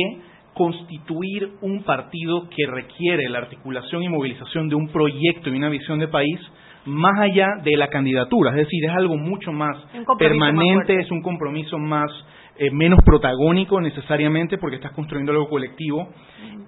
constituir 0.54 1.50
un 1.62 1.82
partido 1.82 2.48
que 2.48 2.66
requiere 2.70 3.28
la 3.28 3.38
articulación 3.38 4.02
y 4.02 4.08
movilización 4.08 4.68
de 4.68 4.76
un 4.76 4.88
proyecto 4.88 5.50
y 5.50 5.56
una 5.56 5.68
visión 5.70 5.98
de 5.98 6.08
país 6.08 6.38
más 6.86 7.18
allá 7.20 7.46
de 7.62 7.76
la 7.76 7.88
candidatura, 7.88 8.50
es 8.50 8.56
decir, 8.56 8.84
es 8.84 8.90
algo 8.90 9.16
mucho 9.16 9.52
más 9.52 9.76
permanente, 10.18 10.96
más 10.96 11.04
es 11.06 11.10
un 11.10 11.22
compromiso 11.22 11.78
más 11.78 12.10
eh, 12.58 12.70
menos 12.70 12.98
protagónico 13.04 13.80
necesariamente 13.80 14.58
porque 14.58 14.76
estás 14.76 14.92
construyendo 14.92 15.32
algo 15.32 15.48
colectivo. 15.48 16.08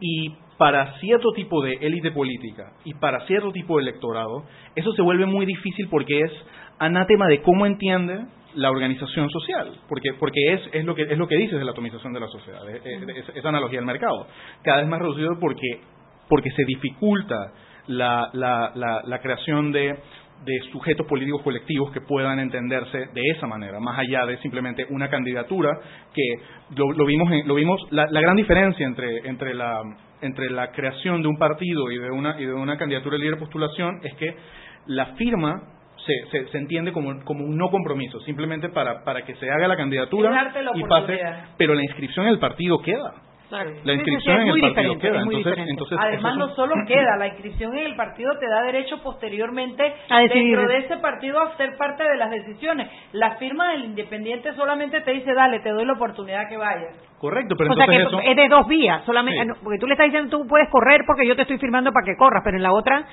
Y 0.00 0.32
para 0.56 0.98
cierto 1.00 1.32
tipo 1.32 1.62
de 1.62 1.72
élite 1.80 2.12
política 2.12 2.72
y 2.84 2.94
para 2.94 3.26
cierto 3.26 3.50
tipo 3.50 3.76
de 3.76 3.82
electorado 3.82 4.44
eso 4.76 4.92
se 4.92 5.02
vuelve 5.02 5.26
muy 5.26 5.46
difícil 5.46 5.88
porque 5.90 6.20
es 6.20 6.30
anátema 6.78 7.26
de 7.26 7.42
cómo 7.42 7.66
entiende 7.66 8.24
la 8.54 8.70
organización 8.70 9.28
social, 9.30 9.72
porque 9.88 10.12
porque 10.18 10.40
es 10.52 10.60
es 10.72 10.84
lo 10.84 10.94
que 10.94 11.02
es 11.02 11.18
lo 11.18 11.26
que 11.26 11.36
dices 11.36 11.58
de 11.58 11.64
la 11.64 11.72
atomización 11.72 12.12
de 12.12 12.20
la 12.20 12.28
sociedad, 12.28 12.60
es, 12.70 12.82
es- 12.86 13.28
es- 13.28 13.36
esa 13.36 13.48
analogía 13.48 13.78
del 13.80 13.86
mercado, 13.86 14.28
cada 14.62 14.78
vez 14.78 14.88
más 14.88 15.00
reducido 15.00 15.38
porque 15.40 15.80
porque 16.28 16.50
se 16.52 16.64
dificulta 16.64 17.34
la, 17.88 18.30
la, 18.32 18.72
la, 18.74 19.02
la 19.04 19.18
creación 19.20 19.72
de, 19.72 19.88
de 20.44 20.60
sujetos 20.72 21.06
políticos 21.06 21.42
colectivos 21.42 21.90
que 21.92 22.00
puedan 22.00 22.38
entenderse 22.38 22.98
de 22.98 23.22
esa 23.36 23.46
manera, 23.46 23.80
más 23.80 23.98
allá 23.98 24.26
de 24.26 24.38
simplemente 24.38 24.86
una 24.90 25.08
candidatura 25.08 25.70
que 26.12 26.22
lo, 26.76 26.92
lo 26.92 27.04
vimos 27.06 27.30
en- 27.32 27.46
lo 27.48 27.54
vimos 27.54 27.80
la, 27.90 28.06
la 28.10 28.20
gran 28.20 28.36
diferencia 28.36 28.86
entre 28.86 29.26
entre 29.28 29.54
la 29.54 29.80
entre 30.22 30.50
la 30.50 30.70
creación 30.72 31.22
de 31.22 31.28
un 31.28 31.36
partido 31.38 31.90
y 31.90 31.98
de 31.98 32.10
una 32.10 32.38
y 32.40 32.46
de 32.46 32.52
una 32.54 32.76
candidatura 32.78 33.16
de 33.16 33.22
libre 33.22 33.38
postulación 33.38 34.00
es 34.02 34.14
que 34.14 34.34
la 34.86 35.06
firma 35.16 35.62
se, 36.06 36.30
se, 36.30 36.48
se 36.48 36.58
entiende 36.58 36.92
como, 36.92 37.24
como 37.24 37.44
un 37.44 37.56
no 37.56 37.70
compromiso, 37.70 38.20
simplemente 38.20 38.68
para, 38.68 39.02
para 39.04 39.22
que 39.24 39.34
se 39.36 39.50
haga 39.50 39.66
la 39.68 39.76
candidatura 39.76 40.30
la 40.62 40.72
y 40.74 40.82
pase, 40.88 41.18
pero 41.56 41.74
la 41.74 41.82
inscripción 41.82 42.26
en 42.26 42.32
el 42.32 42.38
partido 42.38 42.80
queda. 42.82 43.14
La 43.84 43.92
inscripción 43.92 44.36
es 44.36 44.42
en 44.42 44.46
el 44.48 44.52
muy 44.52 44.60
partido 44.60 44.94
diferente, 44.94 45.54
queda. 45.54 45.64
Entonces, 45.70 45.98
Además, 46.00 46.36
no 46.36 46.48
solo 46.54 46.74
queda, 46.86 47.16
la 47.16 47.28
inscripción 47.28 47.76
en 47.76 47.86
el 47.86 47.96
partido 47.96 48.32
te 48.38 48.48
da 48.48 48.62
derecho 48.62 49.02
posteriormente 49.02 49.94
A 50.08 50.20
dentro 50.20 50.66
de 50.66 50.78
ese 50.78 50.96
partido 50.98 51.40
a 51.40 51.56
ser 51.56 51.76
parte 51.76 52.02
de 52.02 52.16
las 52.16 52.30
decisiones. 52.30 52.90
La 53.12 53.36
firma 53.36 53.72
del 53.72 53.84
independiente 53.84 54.52
solamente 54.54 55.00
te 55.00 55.12
dice, 55.12 55.32
dale, 55.34 55.60
te 55.60 55.70
doy 55.70 55.84
la 55.84 55.92
oportunidad 55.94 56.48
que 56.48 56.56
vayas. 56.56 56.94
Correcto, 57.18 57.54
pero 57.56 57.72
o 57.72 57.76
sea 57.76 57.86
que 57.86 57.96
eso... 57.96 58.20
es 58.20 58.36
de 58.36 58.48
dos 58.48 58.66
vías, 58.66 59.02
solamente 59.04 59.42
Sí. 59.44 59.60
porque 59.62 59.78
tú 59.78 59.86
le 59.86 59.94
estás 59.94 60.06
diciendo 60.06 60.38
tú 60.38 60.46
puedes 60.46 60.68
correr 60.70 61.02
porque 61.06 61.26
yo 61.26 61.34
te 61.34 61.42
estoy 61.42 61.58
firmando 61.58 61.90
para 61.92 62.04
que 62.04 62.16
corras, 62.16 62.42
pero 62.44 62.56
en 62.56 62.62
la 62.62 62.72
otra 62.72 63.06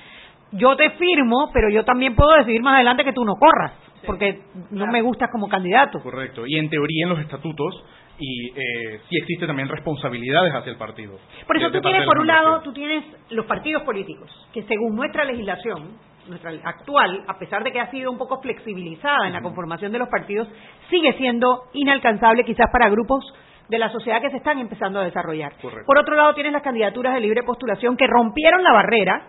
yo 0.51 0.75
te 0.75 0.89
firmo, 0.91 1.49
pero 1.53 1.69
yo 1.69 1.85
también 1.85 2.15
puedo 2.15 2.35
decidir 2.35 2.61
más 2.61 2.75
adelante 2.75 3.03
que 3.03 3.13
tú 3.13 3.23
no 3.23 3.35
corras, 3.35 3.73
porque 4.05 4.41
no 4.71 4.85
me 4.87 5.01
gustas 5.01 5.29
como 5.31 5.47
candidato. 5.47 5.99
Correcto. 6.01 6.43
Y 6.45 6.57
en 6.57 6.69
teoría 6.69 7.05
en 7.05 7.09
los 7.09 7.19
estatutos 7.19 7.83
y 8.23 8.49
eh, 8.51 9.01
sí 9.09 9.17
existe 9.17 9.47
también 9.47 9.67
responsabilidades 9.67 10.53
hacia 10.53 10.71
el 10.71 10.77
partido. 10.77 11.17
Por 11.47 11.57
eso 11.57 11.71
tú 11.71 11.81
tienes, 11.81 12.05
por 12.05 12.19
un 12.19 12.27
lado, 12.27 12.61
tú 12.61 12.71
tienes 12.71 13.03
los 13.31 13.45
partidos 13.47 13.81
políticos, 13.83 14.29
que 14.53 14.61
según 14.63 14.95
nuestra 14.95 15.25
legislación, 15.25 15.97
nuestra 16.29 16.51
actual, 16.63 17.23
a 17.27 17.39
pesar 17.39 17.63
de 17.63 17.71
que 17.71 17.79
ha 17.79 17.89
sido 17.89 18.11
un 18.11 18.19
poco 18.19 18.39
flexibilizada 18.41 19.25
en 19.25 19.33
la 19.33 19.41
conformación 19.41 19.91
de 19.91 19.97
los 19.99 20.07
partidos, 20.07 20.47
sigue 20.91 21.13
siendo 21.17 21.63
inalcanzable 21.73 22.43
quizás 22.45 22.67
para 22.71 22.89
grupos 22.89 23.25
de 23.67 23.79
la 23.79 23.89
sociedad 23.89 24.21
que 24.21 24.29
se 24.29 24.37
están 24.37 24.59
empezando 24.59 24.99
a 24.99 25.03
desarrollar. 25.05 25.53
Correcto. 25.61 25.85
Por 25.87 25.97
otro 25.97 26.15
lado, 26.15 26.33
tienes 26.35 26.53
las 26.53 26.61
candidaturas 26.61 27.15
de 27.15 27.21
libre 27.21 27.41
postulación 27.43 27.97
que 27.97 28.05
rompieron 28.05 28.63
la 28.63 28.73
barrera, 28.73 29.23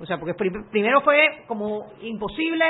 o 0.00 0.06
sea, 0.06 0.16
porque 0.18 0.32
pri- 0.34 0.50
primero 0.70 1.02
fue 1.02 1.44
como 1.46 1.92
imposible, 2.00 2.64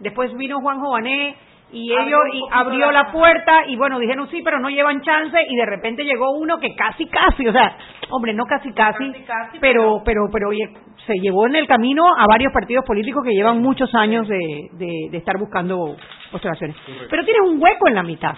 después 0.00 0.36
vino 0.36 0.60
Juan 0.60 0.80
Jované 0.80 1.36
y 1.74 1.92
ellos 1.92 2.20
y 2.32 2.42
abrió 2.52 2.90
la 2.90 3.04
la 3.04 3.12
puerta 3.12 3.66
y 3.66 3.76
bueno, 3.76 3.98
dijeron 3.98 4.28
sí, 4.30 4.40
pero 4.42 4.58
no 4.60 4.70
llevan 4.70 5.00
chance 5.02 5.36
y 5.48 5.56
de 5.56 5.66
repente 5.66 6.04
llegó 6.04 6.30
uno 6.32 6.58
que 6.58 6.74
casi 6.74 7.06
casi, 7.06 7.46
o 7.46 7.52
sea, 7.52 7.76
hombre, 8.10 8.32
no 8.32 8.44
casi 8.46 8.72
casi, 8.72 9.10
Casi, 9.12 9.24
casi, 9.24 9.58
pero 9.58 10.02
pero 10.04 10.28
pero 10.32 10.48
oye, 10.48 10.68
se 11.06 11.14
llevó 11.20 11.46
en 11.46 11.56
el 11.56 11.66
camino 11.66 12.04
a 12.16 12.26
varios 12.26 12.52
partidos 12.52 12.84
políticos 12.86 13.22
que 13.24 13.34
llevan 13.34 13.60
muchos 13.60 13.94
años 13.94 14.26
de, 14.28 14.68
de, 14.72 15.08
de 15.10 15.18
estar 15.18 15.36
buscando 15.38 15.96
postulaciones. 16.32 16.76
Pero 17.10 17.24
tienes 17.24 17.42
un 17.46 17.62
hueco 17.62 17.88
en 17.88 17.94
la 17.94 18.02
mitad. 18.02 18.34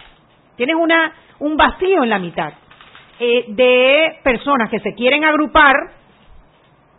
Tienes 0.56 0.76
una 0.76 1.12
un 1.38 1.56
vacío 1.56 2.02
en 2.02 2.10
la 2.10 2.18
mitad. 2.18 2.52
eh, 3.18 3.44
de 3.48 4.18
personas 4.22 4.68
que 4.70 4.80
se 4.80 4.94
quieren 4.94 5.24
agrupar 5.24 5.74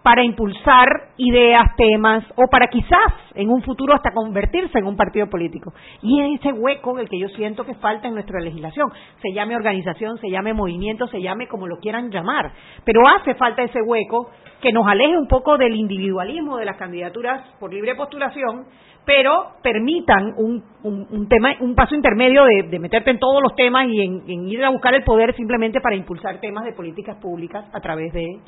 para 0.08 0.24
impulsar 0.24 0.88
ideas, 1.18 1.76
temas, 1.76 2.24
o 2.38 2.48
para 2.50 2.68
quizás 2.68 3.12
en 3.36 3.50
un 3.50 3.62
futuro 3.62 3.94
hasta 3.94 4.14
convertirse 4.14 4.80
en 4.80 4.86
un 4.86 4.96
partido 4.96 5.28
político. 5.28 5.74
Y 6.02 6.22
es 6.22 6.40
ese 6.40 6.54
hueco 6.54 6.98
el 6.98 7.10
que 7.10 7.20
yo 7.20 7.28
siento 7.28 7.66
que 7.66 7.76
falta 7.76 8.08
en 8.08 8.14
nuestra 8.14 8.40
legislación. 8.40 8.90
Se 9.22 9.34
llame 9.34 9.58
organización, 9.58 10.18
se 10.20 10.30
llame 10.30 10.54
movimiento, 10.54 11.08
se 11.08 11.22
llame 11.22 11.50
como 11.50 11.68
lo 11.68 11.80
quieran 11.80 12.10
llamar. 12.10 12.54
Pero 12.86 13.02
hace 13.06 13.36
falta 13.36 13.64
ese 13.64 13.82
hueco 13.82 14.30
que 14.62 14.72
nos 14.72 14.88
aleje 14.88 15.18
un 15.18 15.28
poco 15.28 15.58
del 15.58 15.76
individualismo 15.76 16.56
de 16.56 16.64
las 16.64 16.78
candidaturas 16.78 17.42
por 17.60 17.74
libre 17.74 17.94
postulación, 17.96 18.64
pero 19.06 19.56
permitan 19.62 20.36
un, 20.38 20.64
un, 20.84 21.28
tema, 21.28 21.50
un 21.60 21.76
paso 21.76 21.96
intermedio 21.96 22.46
de, 22.46 22.80
meterte 22.80 23.12
en 23.12 23.20
todos 23.20 23.44
los 23.44 23.56
temas 23.58 23.88
y 23.90 24.00
en 24.00 24.48
ir 24.48 24.64
a 24.64 24.70
buscar 24.70 24.96
el 24.96 25.04
poder 25.04 25.36
simplemente 25.36 25.82
para 25.82 25.98
impulsar 25.98 26.40
temas 26.40 26.64
de 26.64 26.72
políticas 26.72 27.18
públicas 27.18 27.66
a 27.74 27.82
través 27.82 28.14
de 28.14 28.40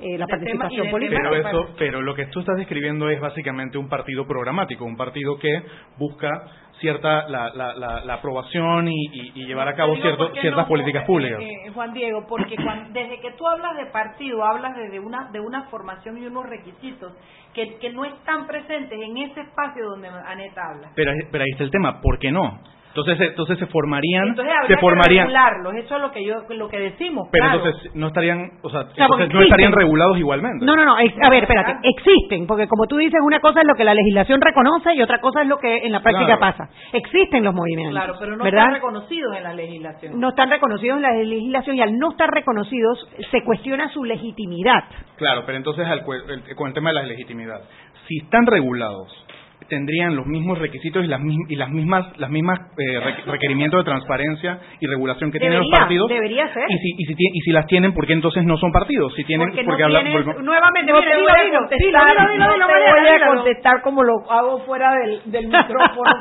eh, 0.00 0.16
la 0.16 0.26
participación 0.26 0.90
política. 0.90 1.20
Pero, 1.22 1.48
eso, 1.48 1.74
pero 1.76 2.02
lo 2.02 2.14
que 2.14 2.26
tú 2.26 2.40
estás 2.40 2.56
describiendo 2.56 3.08
es 3.08 3.20
básicamente 3.20 3.78
un 3.78 3.88
partido 3.88 4.26
programático, 4.26 4.84
un 4.84 4.96
partido 4.96 5.38
que 5.38 5.62
busca 5.98 6.44
cierta 6.80 7.28
la, 7.28 7.50
la, 7.54 7.74
la, 7.74 8.14
aprobación 8.14 8.88
y, 8.88 9.32
llevar 9.34 9.66
a 9.66 9.74
cabo 9.74 9.96
cierto, 9.96 10.32
ciertas 10.40 10.66
políticas 10.66 11.04
públicas. 11.04 11.40
Eh, 11.40 11.70
Juan 11.74 11.92
Diego, 11.92 12.24
porque 12.28 12.54
desde 12.92 13.20
que 13.20 13.32
tú 13.32 13.46
hablas 13.46 13.76
de 13.76 13.86
partido, 13.86 14.44
hablas 14.44 14.76
de, 14.76 15.00
una, 15.00 15.30
de 15.32 15.40
una 15.40 15.64
formación 15.64 16.18
y 16.18 16.26
unos 16.26 16.46
requisitos 16.46 17.12
que, 17.52 17.78
que 17.78 17.90
no 17.90 18.04
están 18.04 18.46
presentes 18.46 18.98
en 19.00 19.16
ese 19.18 19.40
espacio 19.40 19.84
donde 19.84 20.08
Aneta 20.08 20.62
habla. 20.70 20.90
Pero, 20.94 21.12
pero 21.32 21.42
ahí 21.42 21.50
está 21.50 21.64
el 21.64 21.70
tema, 21.70 22.00
¿por 22.00 22.18
qué 22.18 22.30
no? 22.30 22.60
Entonces, 22.88 23.20
entonces 23.20 23.58
se 23.58 23.66
formarían, 23.66 24.28
entonces 24.28 24.54
se 24.66 24.76
formarían. 24.78 25.28
eso 25.28 25.96
es 25.96 26.02
lo 26.02 26.10
que 26.10 26.24
yo, 26.24 26.34
lo 26.48 26.68
que 26.68 26.78
decimos. 26.78 27.28
Pero 27.30 27.46
entonces 27.46 27.94
no 27.94 28.08
estarían, 28.08 28.50
o 28.62 28.70
sea, 28.70 28.86
no 28.98 29.42
estarían 29.42 29.72
regulados 29.72 30.18
igualmente. 30.18 30.64
No, 30.64 30.74
no, 30.74 30.84
no. 30.84 30.96
A 30.96 31.30
ver, 31.30 31.42
espérate, 31.42 31.76
existen, 31.82 32.46
porque 32.46 32.66
como 32.66 32.86
tú 32.86 32.96
dices, 32.96 33.20
una 33.22 33.40
cosa 33.40 33.60
es 33.60 33.66
lo 33.66 33.74
que 33.74 33.84
la 33.84 33.94
legislación 33.94 34.40
reconoce 34.40 34.94
y 34.94 35.02
otra 35.02 35.20
cosa 35.20 35.42
es 35.42 35.48
lo 35.48 35.58
que 35.58 35.78
en 35.78 35.92
la 35.92 36.00
práctica 36.00 36.38
pasa. 36.38 36.68
Existen 36.92 37.44
los 37.44 37.54
movimientos. 37.54 37.94
Claro, 37.94 38.14
pero 38.18 38.36
no 38.36 38.44
están 38.44 38.74
reconocidos 38.74 39.36
en 39.36 39.42
la 39.42 39.54
legislación. 39.54 40.18
No 40.18 40.30
están 40.30 40.50
reconocidos 40.50 40.96
en 40.96 41.02
la 41.02 41.12
legislación 41.12 41.76
y 41.76 41.80
al 41.82 41.98
no 41.98 42.10
estar 42.10 42.30
reconocidos 42.30 43.08
se 43.30 43.44
cuestiona 43.44 43.88
su 43.92 44.04
legitimidad. 44.04 44.84
Claro, 45.16 45.42
pero 45.46 45.58
entonces 45.58 45.86
con 46.56 46.68
el 46.68 46.74
tema 46.74 46.90
de 46.90 46.94
la 46.94 47.02
legitimidad, 47.02 47.60
si 48.06 48.18
están 48.18 48.46
regulados 48.46 49.12
tendrían 49.68 50.16
los 50.16 50.26
mismos 50.26 50.58
requisitos 50.58 51.04
y 51.04 51.08
las, 51.08 51.20
y 51.48 51.56
las 51.56 51.70
mismas 51.70 52.18
las 52.18 52.30
mismas 52.30 52.58
eh, 52.78 53.00
requerimientos 53.26 53.80
de 53.80 53.84
transparencia 53.84 54.58
y 54.80 54.86
regulación 54.86 55.30
que 55.30 55.38
tienen 55.38 55.58
los 55.58 55.68
partidos. 55.70 56.08
debería 56.08 56.52
ser. 56.52 56.64
Y 56.68 56.78
si, 56.78 56.94
y 56.98 57.04
si, 57.06 57.14
y 57.18 57.40
si 57.40 57.52
las 57.52 57.66
tienen 57.66 57.92
¿por 57.92 58.06
qué 58.06 58.14
entonces 58.14 58.44
no 58.44 58.56
son 58.56 58.72
partidos 58.72 59.14
si 59.14 59.24
tienen 59.24 59.48
porque, 59.48 59.64
porque 59.64 59.82
no 59.82 60.42
nuevamente 60.42 60.92
no 60.92 61.00
te 61.00 61.16
voy 61.16 61.30
a 61.30 61.58
contestar, 61.58 62.38
no 62.38 62.48
te 62.48 63.00
voy 63.00 63.08
a 63.08 63.26
contestar 63.26 63.82
como 63.82 64.02
lo 64.02 64.30
hago 64.30 64.60
fuera 64.64 64.92
del, 64.94 65.22
del 65.26 65.46
micrófono 65.48 66.12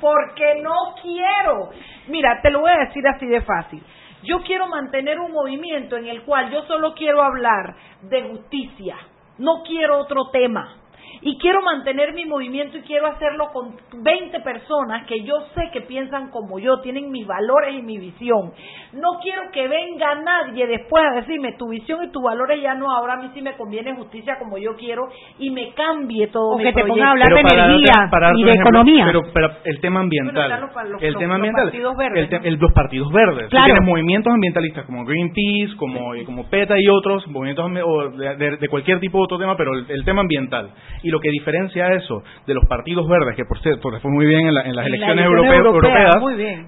porque 0.00 0.60
no 0.62 0.74
quiero 1.02 1.70
mira 2.08 2.40
te 2.42 2.50
lo 2.50 2.60
voy 2.60 2.70
a 2.70 2.86
decir 2.86 3.02
así 3.06 3.26
de 3.26 3.40
fácil. 3.40 3.82
Yo 4.24 4.40
quiero 4.42 4.68
mantener 4.68 5.18
un 5.18 5.32
movimiento 5.32 5.96
en 5.96 6.06
el 6.06 6.22
cual 6.22 6.48
yo 6.52 6.62
solo 6.66 6.94
quiero 6.94 7.22
hablar 7.22 7.74
de 8.02 8.22
justicia 8.22 8.96
no 9.38 9.62
quiero 9.66 9.98
otro 9.98 10.30
tema 10.32 10.81
y 11.20 11.38
quiero 11.38 11.62
mantener 11.62 12.14
mi 12.14 12.24
movimiento 12.24 12.78
y 12.78 12.82
quiero 12.82 13.06
hacerlo 13.06 13.50
con 13.52 13.76
20 14.02 14.40
personas 14.40 15.06
que 15.06 15.22
yo 15.22 15.34
sé 15.54 15.70
que 15.72 15.82
piensan 15.82 16.30
como 16.30 16.58
yo, 16.58 16.80
tienen 16.80 17.10
mis 17.10 17.26
valores 17.26 17.74
y 17.74 17.82
mi 17.82 17.98
visión. 17.98 18.52
No 18.92 19.20
quiero 19.22 19.42
que 19.52 19.68
venga 19.68 20.14
nadie 20.16 20.66
después 20.66 21.02
a 21.04 21.16
decirme 21.16 21.52
tu 21.58 21.68
visión 21.68 22.04
y 22.04 22.10
tus 22.10 22.22
valores 22.22 22.60
ya 22.62 22.74
no, 22.74 22.90
ahora 22.90 23.14
a 23.14 23.16
mí 23.16 23.30
sí 23.34 23.42
me 23.42 23.56
conviene 23.56 23.94
justicia 23.94 24.38
como 24.38 24.58
yo 24.58 24.74
quiero 24.76 25.08
y 25.38 25.50
me 25.50 25.72
cambie 25.74 26.28
todo 26.28 26.50
o 26.50 26.58
mi 26.58 26.64
que 26.64 26.72
te 26.72 26.84
ponga 26.84 27.06
a 27.06 27.10
hablar 27.10 27.28
de 27.28 27.40
energía 27.40 28.10
y 28.36 28.44
de 28.44 28.52
economía. 28.52 29.12
Pero, 29.32 29.50
el 29.64 29.80
tema 29.80 30.00
ambiental, 30.00 30.70
el 31.00 31.16
tema 31.16 31.34
ambiental, 31.34 31.64
partidos 31.64 31.96
verdes, 31.96 32.60
los 32.60 32.72
partidos 32.72 33.12
verdes. 33.12 33.48
Tienes 33.50 33.82
movimientos 33.82 34.32
ambientalistas 34.32 34.84
como 34.86 35.04
Greenpeace, 35.04 35.76
como, 35.76 36.12
como 36.24 36.48
PETA 36.48 36.74
y 36.78 36.88
otros, 36.88 37.26
movimientos 37.28 37.70
de, 38.16 38.68
cualquier 38.68 39.00
tipo 39.00 39.18
de 39.18 39.24
otro 39.24 39.38
tema, 39.38 39.56
pero 39.56 39.72
el, 39.74 40.04
tema 40.04 40.20
ambiental. 40.20 40.70
Y 41.02 41.10
lo 41.10 41.20
que 41.20 41.30
diferencia 41.30 41.88
eso 41.88 42.22
de 42.46 42.54
los 42.54 42.64
partidos 42.66 43.08
verdes, 43.08 43.36
que 43.36 43.44
por 43.44 43.60
cierto 43.60 43.90
fue 44.00 44.10
muy 44.10 44.26
bien 44.26 44.46
en, 44.46 44.54
las 44.54 44.86
elecciones 44.86 45.24
europeas, 45.24 46.16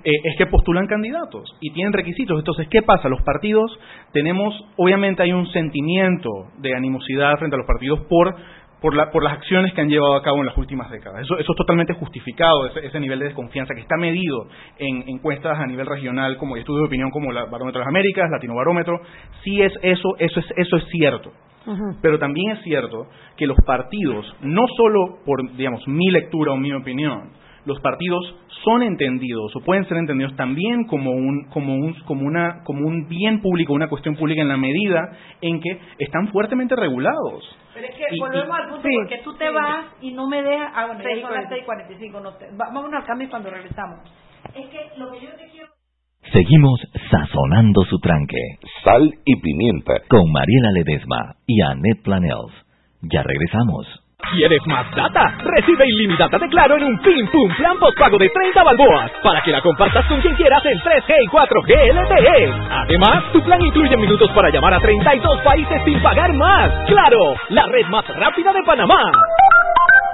eh, 0.04 0.10
es 0.24 0.36
que 0.36 0.46
postulan 0.46 0.86
candidatos 0.86 1.56
y 1.60 1.72
tienen 1.72 1.92
requisitos. 1.92 2.38
Entonces, 2.38 2.68
¿qué 2.68 2.82
pasa? 2.82 3.08
Los 3.08 3.22
partidos 3.22 3.78
tenemos, 4.12 4.54
obviamente 4.76 5.22
hay 5.22 5.32
un 5.32 5.46
sentimiento 5.52 6.30
de 6.58 6.74
animosidad 6.74 7.38
frente 7.38 7.56
a 7.56 7.58
los 7.58 7.66
partidos 7.66 8.00
por 8.08 8.34
por, 8.84 8.94
la, 8.94 9.10
por, 9.10 9.24
las 9.24 9.32
acciones 9.32 9.72
que 9.72 9.80
han 9.80 9.88
llevado 9.88 10.14
a 10.14 10.22
cabo 10.22 10.40
en 10.40 10.46
las 10.46 10.58
últimas 10.58 10.90
décadas. 10.90 11.22
Eso, 11.22 11.38
eso 11.38 11.52
es 11.52 11.56
totalmente 11.56 11.94
justificado, 11.94 12.66
ese, 12.66 13.00
nivel 13.00 13.18
de 13.18 13.24
desconfianza 13.26 13.74
que 13.74 13.80
está 13.80 13.96
medido 13.96 14.46
en 14.78 15.08
encuestas 15.08 15.58
a 15.58 15.64
nivel 15.66 15.86
regional, 15.86 16.36
como 16.36 16.58
estudios 16.58 16.82
de 16.82 16.86
opinión 16.88 17.10
como 17.10 17.32
la 17.32 17.46
Barómetro 17.46 17.78
de 17.78 17.86
las 17.86 17.88
Américas, 17.88 18.28
Latino 18.30 18.54
Barómetro. 18.54 19.00
Sí 19.42 19.62
es 19.62 19.72
eso, 19.80 20.16
eso 20.18 20.38
es, 20.38 20.46
eso 20.58 20.76
es 20.76 20.84
cierto. 20.90 21.32
Pero 22.02 22.18
también 22.18 22.52
es 22.52 22.62
cierto 22.62 23.06
que 23.36 23.46
los 23.46 23.56
partidos, 23.64 24.26
no 24.42 24.62
solo 24.76 25.18
por, 25.24 25.56
digamos, 25.56 25.86
mi 25.86 26.10
lectura 26.10 26.52
o 26.52 26.56
mi 26.56 26.72
opinión, 26.72 27.30
los 27.64 27.80
partidos 27.80 28.34
son 28.62 28.82
entendidos 28.82 29.54
o 29.56 29.60
pueden 29.60 29.86
ser 29.86 29.96
entendidos 29.98 30.36
también 30.36 30.84
como 30.84 31.12
un 31.12 31.48
como 31.50 31.74
un 31.74 31.94
como 32.04 32.26
una 32.26 32.62
como 32.64 32.86
un 32.86 33.08
bien 33.08 33.40
público, 33.40 33.72
una 33.72 33.88
cuestión 33.88 34.16
pública 34.16 34.42
en 34.42 34.48
la 34.48 34.56
medida 34.56 35.12
en 35.40 35.60
que 35.60 35.80
están 35.98 36.28
fuertemente 36.28 36.76
regulados. 36.76 37.44
Pero 37.74 37.86
es 37.86 37.94
que 37.94 38.04
volvemos 38.20 38.56
al 38.56 38.68
punto 38.68 38.88
porque 39.00 39.18
tú 39.24 39.34
te 39.34 39.50
vas 39.50 39.86
y 40.00 40.12
no 40.12 40.28
me 40.28 40.42
dejas, 40.42 40.72
ah 40.74 40.86
bueno, 40.86 41.02
ya 41.02 41.22
son 41.22 41.34
las 41.34 41.50
6:45, 41.50 42.22
no 42.22 42.34
te, 42.34 42.46
vámonos 42.52 42.92
al 42.92 43.04
cambio 43.04 43.28
cuando 43.30 43.50
regresamos. 43.50 44.00
Es 44.54 44.66
que 44.66 44.98
lo 44.98 45.10
que 45.10 45.20
yo 45.20 45.30
te 45.30 45.48
quiero 45.50 45.73
Seguimos 46.32 46.80
sazonando 47.10 47.84
su 47.84 47.98
tranque. 47.98 48.58
Sal 48.82 49.14
y 49.24 49.36
pimienta. 49.40 49.94
Con 50.08 50.30
Mariela 50.32 50.70
Ledesma 50.72 51.36
y 51.46 51.60
Annette 51.60 52.02
Planels. 52.02 52.52
Ya 53.02 53.22
regresamos. 53.22 53.86
¿Quieres 54.32 54.60
más 54.66 54.86
data? 54.96 55.36
Recibe 55.44 55.86
ilimitada 55.86 56.38
de 56.38 56.48
Claro 56.48 56.76
en 56.78 56.84
un 56.84 56.98
Pim 57.00 57.26
Pum 57.30 57.54
Plan 57.56 57.78
Postpago 57.78 58.16
de 58.16 58.30
30 58.30 58.62
balboas 58.62 59.10
para 59.22 59.42
que 59.42 59.50
la 59.52 59.60
compartas 59.60 60.06
con 60.06 60.20
quien 60.22 60.34
quieras 60.34 60.64
en 60.64 60.78
3G 60.78 61.14
y 61.24 61.28
4G 61.28 61.92
LTE. 61.92 62.52
Además, 62.70 63.24
tu 63.32 63.42
plan 63.42 63.60
incluye 63.60 63.96
minutos 63.96 64.30
para 64.30 64.50
llamar 64.50 64.74
a 64.74 64.80
32 64.80 65.40
países 65.42 65.82
sin 65.84 66.00
pagar 66.02 66.32
más. 66.32 66.70
¡Claro! 66.86 67.34
La 67.50 67.66
red 67.66 67.86
más 67.88 68.06
rápida 68.16 68.52
de 68.52 68.62
Panamá. 68.62 69.12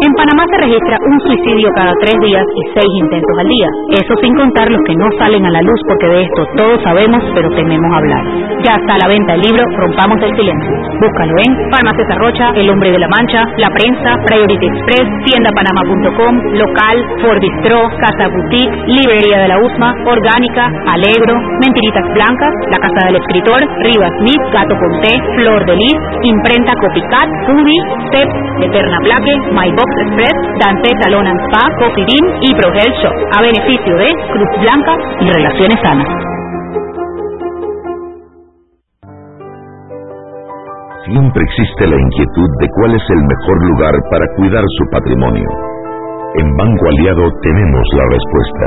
En 0.00 0.12
Panamá 0.16 0.44
se 0.48 0.56
registra 0.56 0.96
un 0.96 1.20
suicidio 1.20 1.68
cada 1.76 1.92
tres 2.00 2.16
días 2.24 2.40
y 2.40 2.62
seis 2.72 2.88
intentos 3.04 3.36
al 3.36 3.48
día. 3.52 3.68
Eso 4.00 4.14
sin 4.24 4.32
contar 4.32 4.64
los 4.72 4.80
que 4.88 4.96
no 4.96 5.04
salen 5.20 5.44
a 5.44 5.50
la 5.50 5.60
luz 5.60 5.80
porque 5.86 6.08
de 6.08 6.22
esto 6.24 6.40
todos 6.56 6.80
sabemos 6.82 7.20
pero 7.34 7.50
tememos 7.52 7.92
hablar. 7.92 8.24
Ya 8.64 8.80
está 8.80 8.96
a 8.96 9.00
la 9.04 9.08
venta 9.12 9.34
el 9.36 9.44
libro 9.44 9.60
Rompamos 9.76 10.16
el 10.24 10.32
Silencio. 10.40 10.72
Búscalo 11.04 11.34
en 11.44 11.52
Farmacia 11.68 12.16
Rocha, 12.16 12.48
El 12.56 12.70
Hombre 12.70 12.92
de 12.92 12.98
la 12.98 13.08
Mancha, 13.12 13.44
La 13.60 13.68
Prensa, 13.68 14.16
Priority 14.24 14.66
Express, 14.72 15.04
tiendapanama.com, 15.28 16.32
Local, 16.56 16.96
Ford 17.20 17.40
Bistro, 17.40 17.84
Casa 18.00 18.32
Boutique, 18.32 18.72
Librería 18.88 19.38
de 19.44 19.48
la 19.52 19.58
USMA, 19.60 19.90
Orgánica, 20.08 20.64
Alegro, 20.96 21.36
Mentiritas 21.60 22.08
Blancas, 22.16 22.54
La 22.72 22.80
Casa 22.80 23.04
del 23.04 23.16
Escritor, 23.20 23.60
Rivas 23.84 24.12
Smith, 24.24 24.42
Gato 24.48 24.74
Ponté, 24.80 25.12
Flor 25.36 25.60
de 25.68 25.76
Lis, 25.76 26.00
Imprenta 26.24 26.72
Copycat, 26.80 27.28
Foodie, 27.44 27.84
CEP, 28.12 28.28
Eterna 28.64 28.98
Plaque, 29.04 29.34
My 29.52 29.68
Box 29.76 29.89
Y 32.40 32.54
a 32.54 33.42
beneficio 33.42 33.96
de 33.96 34.12
Cruz 34.32 34.50
Blanca 34.60 34.94
y 35.20 35.30
Relaciones 35.30 35.78
Sanas. 35.82 36.08
Siempre 41.04 41.42
existe 41.42 41.86
la 41.86 41.96
inquietud 42.00 42.50
de 42.60 42.68
cuál 42.74 42.94
es 42.94 43.02
el 43.10 43.22
mejor 43.22 43.64
lugar 43.68 43.94
para 44.10 44.26
cuidar 44.36 44.64
su 44.78 44.84
patrimonio. 44.90 45.48
En 46.36 46.56
Banco 46.56 46.86
Aliado 46.86 47.30
tenemos 47.42 47.84
la 47.96 48.04
respuesta. 48.10 48.66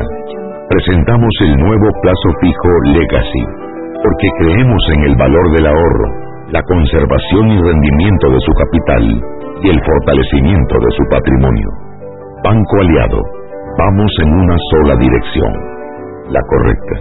Presentamos 0.69 1.33
el 1.41 1.57
nuevo 1.57 1.87
plazo 2.01 2.29
fijo 2.41 2.69
Legacy, 2.93 3.45
porque 4.03 4.27
creemos 4.39 4.81
en 4.95 5.03
el 5.11 5.15
valor 5.15 5.51
del 5.55 5.67
ahorro, 5.67 6.22
la 6.53 6.61
conservación 6.63 7.49
y 7.49 7.57
rendimiento 7.57 8.29
de 8.29 8.39
su 8.45 8.51
capital 8.53 9.03
y 9.63 9.69
el 9.69 9.79
fortalecimiento 9.81 10.75
de 10.85 10.91
su 10.97 11.03
patrimonio. 11.09 11.69
Banco 12.43 12.75
Aliado, 12.81 13.19
vamos 13.79 14.11
en 14.21 14.29
una 14.33 14.55
sola 14.69 14.95
dirección, 14.97 15.51
la 16.29 16.41
correcta. 16.47 16.95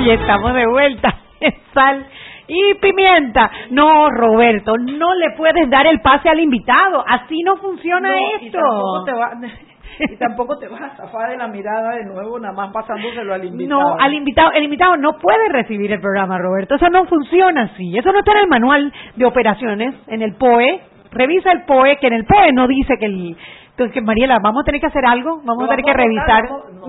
Y 0.00 0.10
estamos 0.10 0.54
de 0.54 0.66
vuelta. 0.66 1.14
Sal 1.74 2.06
y 2.48 2.74
pimienta. 2.80 3.50
No, 3.70 4.08
Roberto, 4.10 4.74
no 4.78 5.14
le 5.14 5.30
puedes 5.36 5.68
dar 5.70 5.86
el 5.86 6.00
pase 6.00 6.28
al 6.28 6.40
invitado. 6.40 7.04
Así 7.06 7.38
no 7.44 7.56
funciona 7.58 8.08
No, 8.08 8.16
esto. 8.40 8.58
tampoco 8.58 9.04
te 9.04 9.12
va- 9.12 9.32
y 9.98 10.16
tampoco 10.16 10.56
te 10.58 10.68
vas 10.68 10.80
a 10.82 10.96
zafar 10.96 11.30
de 11.30 11.36
la 11.36 11.48
mirada 11.48 11.96
de 11.96 12.04
nuevo, 12.04 12.38
nada 12.38 12.54
más 12.54 12.72
pasándoselo 12.72 13.34
al 13.34 13.44
invitado. 13.44 13.80
No, 13.80 13.96
al 13.98 14.14
invitado, 14.14 14.52
el 14.52 14.64
invitado 14.64 14.96
no 14.96 15.18
puede 15.18 15.48
recibir 15.50 15.92
el 15.92 16.00
programa, 16.00 16.38
Roberto. 16.38 16.74
Eso 16.76 16.88
no 16.88 17.04
funciona 17.06 17.62
así. 17.72 17.96
Eso 17.96 18.12
no 18.12 18.18
está 18.20 18.32
en 18.32 18.38
el 18.38 18.48
manual 18.48 18.92
de 19.16 19.24
operaciones, 19.24 19.94
en 20.08 20.22
el 20.22 20.34
POE. 20.36 20.80
Revisa 21.12 21.50
el 21.52 21.62
POE, 21.64 21.96
que 21.98 22.06
en 22.06 22.12
el 22.14 22.24
POE 22.24 22.52
no 22.52 22.66
dice 22.68 22.94
que 22.98 23.06
el... 23.06 23.36
Entonces, 23.70 23.94
que 23.94 24.02
Mariela, 24.02 24.38
¿vamos 24.42 24.60
a 24.62 24.64
tener 24.66 24.78
que 24.80 24.88
hacer 24.88 25.06
algo? 25.06 25.36
¿Vamos 25.42 25.58
¿Lo 25.60 25.64
a 25.64 25.68
tener 25.70 25.84
que 25.86 25.92
revisar? 25.94 26.42
votar? 26.48 26.72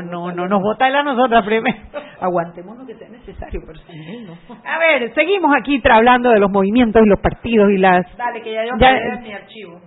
No, 0.00 0.02
no, 0.02 0.32
no, 0.32 0.46
nos 0.46 0.62
vota 0.62 0.86
él 0.86 0.94
a 0.94 1.02
nosotras 1.02 1.44
primero. 1.44 1.76
Aguantemos 2.20 2.78
lo 2.78 2.86
que 2.86 2.94
sea 2.94 3.08
necesario, 3.08 3.60
pero 3.66 3.78
él 3.88 4.26
no. 4.26 4.34
A 4.64 4.78
ver, 4.78 5.12
seguimos 5.14 5.52
aquí 5.58 5.82
hablando 5.90 6.30
de 6.30 6.38
los 6.38 6.48
movimientos 6.50 7.02
y 7.04 7.08
los 7.08 7.18
partidos 7.20 7.70
y 7.72 7.78
las... 7.78 8.06
Dale, 8.16 8.42
que 8.42 8.52
ya 8.52 8.64
yo 8.64 8.72
Ya- 8.78 9.20
mi 9.22 9.32
archivo. 9.32 9.80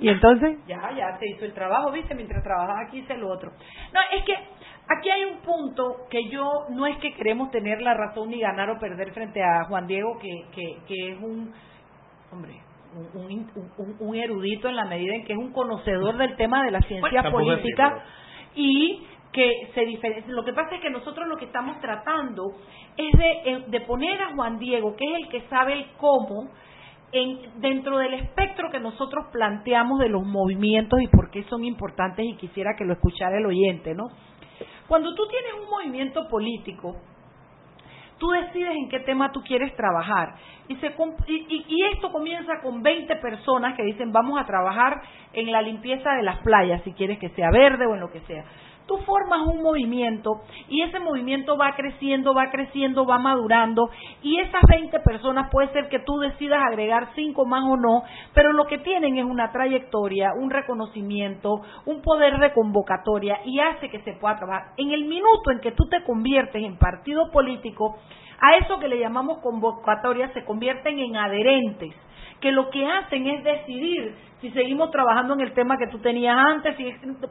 ¿Y 0.00 0.08
entonces? 0.08 0.58
Ya, 0.66 0.80
ya 0.96 1.16
se 1.18 1.28
hizo 1.28 1.44
el 1.44 1.52
trabajo, 1.54 1.92
viste, 1.92 2.14
mientras 2.14 2.42
trabajaba 2.42 2.80
aquí 2.86 2.98
hice 2.98 3.16
lo 3.16 3.28
otro. 3.28 3.50
No, 3.92 4.00
es 4.16 4.24
que 4.24 4.34
aquí 4.88 5.10
hay 5.10 5.24
un 5.26 5.38
punto 5.42 6.06
que 6.10 6.28
yo 6.28 6.44
no 6.70 6.86
es 6.86 6.96
que 6.98 7.14
queremos 7.14 7.50
tener 7.52 7.80
la 7.80 7.94
razón 7.94 8.30
ni 8.30 8.40
ganar 8.40 8.68
o 8.70 8.78
perder 8.80 9.12
frente 9.12 9.40
a 9.42 9.64
Juan 9.68 9.86
Diego, 9.86 10.18
que, 10.18 10.28
que, 10.52 10.76
que 10.88 11.12
es 11.12 11.18
un, 11.22 11.52
hombre, 12.32 12.60
un, 13.14 13.22
un, 13.24 13.50
un- 13.78 13.96
un 14.00 14.16
erudito 14.16 14.68
en 14.68 14.74
la 14.74 14.86
medida 14.86 15.14
en 15.14 15.24
que 15.24 15.34
es 15.34 15.38
un 15.38 15.52
conocedor 15.52 16.16
del 16.16 16.34
tema 16.36 16.64
de 16.64 16.72
la 16.72 16.80
ciencia 16.80 17.22
política 17.30 17.86
así, 17.86 18.02
y 18.56 19.06
que 19.32 19.70
se 19.74 19.82
diferencia. 19.86 20.32
Lo 20.34 20.44
que 20.44 20.52
pasa 20.52 20.74
es 20.74 20.80
que 20.80 20.90
nosotros 20.90 21.28
lo 21.28 21.36
que 21.36 21.44
estamos 21.44 21.78
tratando 21.80 22.42
es 22.96 23.12
de, 23.16 23.30
eh, 23.44 23.64
de 23.68 23.80
poner 23.82 24.20
a 24.20 24.34
Juan 24.34 24.58
Diego, 24.58 24.96
que 24.96 25.04
es 25.04 25.18
el 25.22 25.28
que 25.28 25.42
sabe 25.48 25.74
el 25.74 25.86
cómo, 25.98 26.50
en, 27.12 27.60
dentro 27.60 27.98
del 27.98 28.14
espectro 28.14 28.70
que 28.70 28.80
nosotros 28.80 29.26
planteamos 29.32 29.98
de 29.98 30.08
los 30.08 30.24
movimientos 30.24 31.00
y 31.00 31.08
por 31.08 31.30
qué 31.30 31.44
son 31.44 31.64
importantes 31.64 32.24
y 32.24 32.36
quisiera 32.36 32.74
que 32.76 32.84
lo 32.84 32.92
escuchara 32.92 33.38
el 33.38 33.46
oyente, 33.46 33.94
¿no? 33.94 34.08
Cuando 34.86 35.14
tú 35.14 35.22
tienes 35.28 35.52
un 35.62 35.70
movimiento 35.70 36.28
político, 36.28 36.96
tú 38.18 38.30
decides 38.30 38.76
en 38.76 38.88
qué 38.88 39.00
tema 39.00 39.32
tú 39.32 39.40
quieres 39.42 39.74
trabajar. 39.76 40.34
Y, 40.68 40.76
se, 40.76 40.94
y 41.28 41.84
esto 41.92 42.12
comienza 42.12 42.60
con 42.62 42.82
20 42.82 43.16
personas 43.16 43.76
que 43.76 43.82
dicen 43.82 44.12
vamos 44.12 44.40
a 44.40 44.46
trabajar 44.46 45.00
en 45.32 45.50
la 45.50 45.62
limpieza 45.62 46.12
de 46.12 46.22
las 46.22 46.38
playas, 46.38 46.82
si 46.84 46.92
quieres 46.92 47.18
que 47.18 47.30
sea 47.30 47.50
verde 47.50 47.86
o 47.86 47.94
en 47.94 48.00
lo 48.00 48.10
que 48.10 48.20
sea. 48.20 48.44
Tú 48.90 48.98
formas 49.06 49.46
un 49.46 49.62
movimiento 49.62 50.40
y 50.68 50.82
ese 50.82 50.98
movimiento 50.98 51.56
va 51.56 51.76
creciendo, 51.76 52.34
va 52.34 52.50
creciendo, 52.50 53.06
va 53.06 53.20
madurando 53.20 53.88
y 54.20 54.40
esas 54.40 54.62
20 54.68 54.98
personas 54.98 55.48
puede 55.48 55.72
ser 55.72 55.88
que 55.88 56.00
tú 56.00 56.18
decidas 56.18 56.58
agregar 56.60 57.10
5 57.14 57.46
más 57.46 57.62
o 57.62 57.76
no, 57.76 58.02
pero 58.34 58.52
lo 58.52 58.64
que 58.64 58.78
tienen 58.78 59.16
es 59.16 59.24
una 59.24 59.52
trayectoria, 59.52 60.32
un 60.36 60.50
reconocimiento, 60.50 61.60
un 61.86 62.02
poder 62.02 62.40
de 62.40 62.52
convocatoria 62.52 63.38
y 63.44 63.60
hace 63.60 63.90
que 63.90 64.00
se 64.00 64.14
pueda 64.14 64.38
trabajar. 64.38 64.72
En 64.76 64.90
el 64.90 65.04
minuto 65.04 65.52
en 65.52 65.60
que 65.60 65.70
tú 65.70 65.84
te 65.88 66.02
conviertes 66.02 66.60
en 66.60 66.76
partido 66.76 67.30
político, 67.30 67.96
a 68.40 68.56
eso 68.56 68.78
que 68.78 68.88
le 68.88 68.98
llamamos 68.98 69.38
convocatoria 69.38 70.32
se 70.32 70.44
convierten 70.44 70.98
en 70.98 71.16
adherentes, 71.16 71.94
que 72.40 72.52
lo 72.52 72.70
que 72.70 72.86
hacen 72.86 73.26
es 73.26 73.44
decidir 73.44 74.14
si 74.40 74.50
seguimos 74.52 74.90
trabajando 74.90 75.34
en 75.34 75.40
el 75.40 75.52
tema 75.52 75.76
que 75.76 75.86
tú 75.88 75.98
tenías 75.98 76.34
antes, 76.34 76.74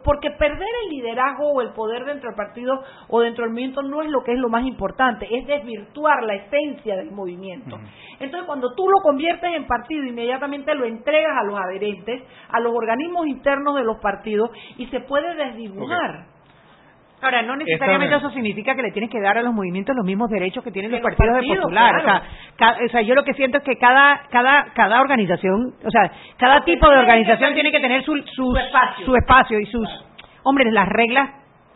porque 0.03 0.30
perder 0.30 0.68
el 0.84 0.89
liderazgo 0.91 1.49
o 1.51 1.62
el 1.62 1.72
poder 1.72 2.05
dentro 2.05 2.30
del 2.30 2.38
partido 2.38 2.84
o 3.07 3.22
dentro 3.22 3.43
del 3.43 3.51
movimiento 3.51 3.82
no 3.82 4.03
es 4.03 4.10
lo 4.10 4.24
que 4.24 4.34
es 4.34 4.38
lo 4.38 4.49
más 4.49 4.64
importante, 4.64 5.28
es 5.30 5.47
desvirtuar 5.47 6.24
la 6.24 6.36
esencia 6.36 6.95
del 6.95 7.10
movimiento. 7.10 7.80
Entonces, 8.20 8.45
cuando 8.45 8.76
tú 8.76 8.88
lo 8.88 9.01
conviertes 9.01 9.55
en 9.55 9.66
partido, 9.66 10.05
inmediatamente 10.05 10.76
lo 10.76 10.86
entregas 10.86 11.36
a 11.36 11.43
los 11.43 11.60
adherentes, 11.60 12.22
a 12.49 12.60
los 12.60 12.76
organismos 12.76 13.26
internos 13.26 13.76
de 13.76 13.84
los 13.84 13.97
partidos 13.97 14.51
y 14.78 14.86
se 14.88 14.99
puede 14.99 15.34
desdibujar. 15.34 16.39
Ahora, 17.22 17.42
no 17.42 17.56
necesariamente 17.56 18.16
Esta- 18.16 18.28
eso 18.28 18.34
significa 18.34 18.76
que 18.76 18.82
le 18.82 18.92
tienes 18.92 19.10
que 19.10 19.20
dar 19.20 19.38
a 19.38 19.42
los 19.42 19.54
movimientos 19.54 19.96
los 19.96 20.06
mismos 20.06 20.30
derechos 20.30 20.64
que 20.64 20.72
tienen 20.72 20.92
los 20.92 21.02
partidos, 21.02 21.36
de 21.42 21.42
claro. 21.70 21.98
O, 22.00 22.02
sea, 22.04 22.78
o 22.86 22.90
sea, 22.90 23.02
yo 23.02 23.14
lo 23.16 23.24
que 23.24 23.34
siento 23.34 23.58
es 23.58 23.64
que 23.64 23.76
cada 23.78 24.22
cada 24.30 24.66
cada 24.74 25.02
organización, 25.02 25.74
o 25.86 25.92
sea, 25.92 26.12
cada 26.38 26.62
tipo 26.62 26.90
de 26.90 26.98
organización 26.98 27.54
tiene 27.54 27.72
que 27.72 27.80
tener 27.82 28.04
su, 28.04 28.16
sus- 28.16 28.36
su 28.36 28.56
espacio. 28.58 29.06
su 29.06 29.16
espacio 29.16 29.60
y 29.60 29.66
sus, 29.66 29.88
hombres, 30.44 30.72
las 30.72 30.88
reglas 30.88 31.30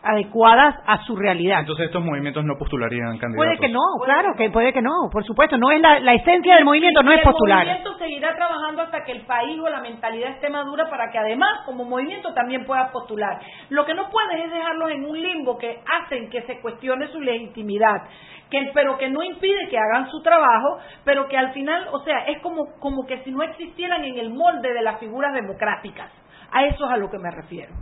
adecuadas 0.04 0.76
a 0.86 1.02
su 1.04 1.16
realidad. 1.16 1.60
Entonces 1.60 1.86
estos 1.86 2.04
movimientos 2.04 2.44
no 2.44 2.56
postularían 2.58 3.18
candidatos. 3.18 3.36
Puede 3.36 3.58
que 3.58 3.68
no, 3.68 3.80
claro, 4.04 4.34
que 4.36 4.50
puede 4.50 4.72
que 4.72 4.82
no, 4.82 5.08
por 5.10 5.24
supuesto, 5.24 5.56
no 5.56 5.70
es 5.70 5.80
la, 5.80 6.00
la 6.00 6.14
esencia 6.14 6.56
del 6.56 6.64
movimiento, 6.64 7.02
no 7.02 7.12
es 7.12 7.18
el 7.18 7.24
postular. 7.24 7.66
movimiento 7.66 7.98
seguirá 7.98 8.34
trabajando 8.36 8.82
hasta 8.82 9.04
que 9.04 9.12
el 9.12 9.22
país 9.22 9.58
o 9.60 9.68
la 9.68 9.80
mentalidad 9.80 10.30
esté 10.30 10.50
madura 10.50 10.88
para 10.90 11.10
que 11.10 11.18
además 11.18 11.62
como 11.64 11.84
movimiento 11.84 12.32
también 12.34 12.64
pueda 12.64 12.90
postular. 12.92 13.40
Lo 13.70 13.84
que 13.84 13.94
no 13.94 14.08
puedes 14.10 14.44
es 14.44 14.52
dejarlos 14.52 14.90
en 14.90 15.04
un 15.04 15.20
limbo 15.20 15.58
que 15.58 15.80
hacen 16.00 16.30
que 16.30 16.42
se 16.42 16.60
cuestione 16.60 17.08
su 17.08 17.20
legitimidad, 17.20 18.02
que 18.50 18.70
pero 18.74 18.98
que 18.98 19.08
no 19.08 19.22
impide 19.22 19.68
que 19.68 19.78
hagan 19.78 20.10
su 20.10 20.22
trabajo, 20.22 20.78
pero 21.04 21.28
que 21.28 21.36
al 21.36 21.52
final, 21.52 21.88
o 21.92 22.00
sea, 22.00 22.18
es 22.26 22.40
como 22.42 22.66
como 22.80 23.06
que 23.06 23.22
si 23.24 23.30
no 23.30 23.42
existieran 23.42 24.04
en 24.04 24.18
el 24.18 24.30
molde 24.30 24.72
de 24.72 24.82
las 24.82 24.98
figuras 24.98 25.32
democráticas. 25.34 26.10
A 26.52 26.64
eso 26.66 26.84
es 26.86 26.92
a 26.92 26.96
lo 26.96 27.10
que 27.10 27.18
me 27.18 27.30
refiero. 27.30 27.72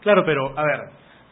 Claro, 0.00 0.22
pero 0.24 0.56
a 0.56 0.62
ver, 0.62 0.80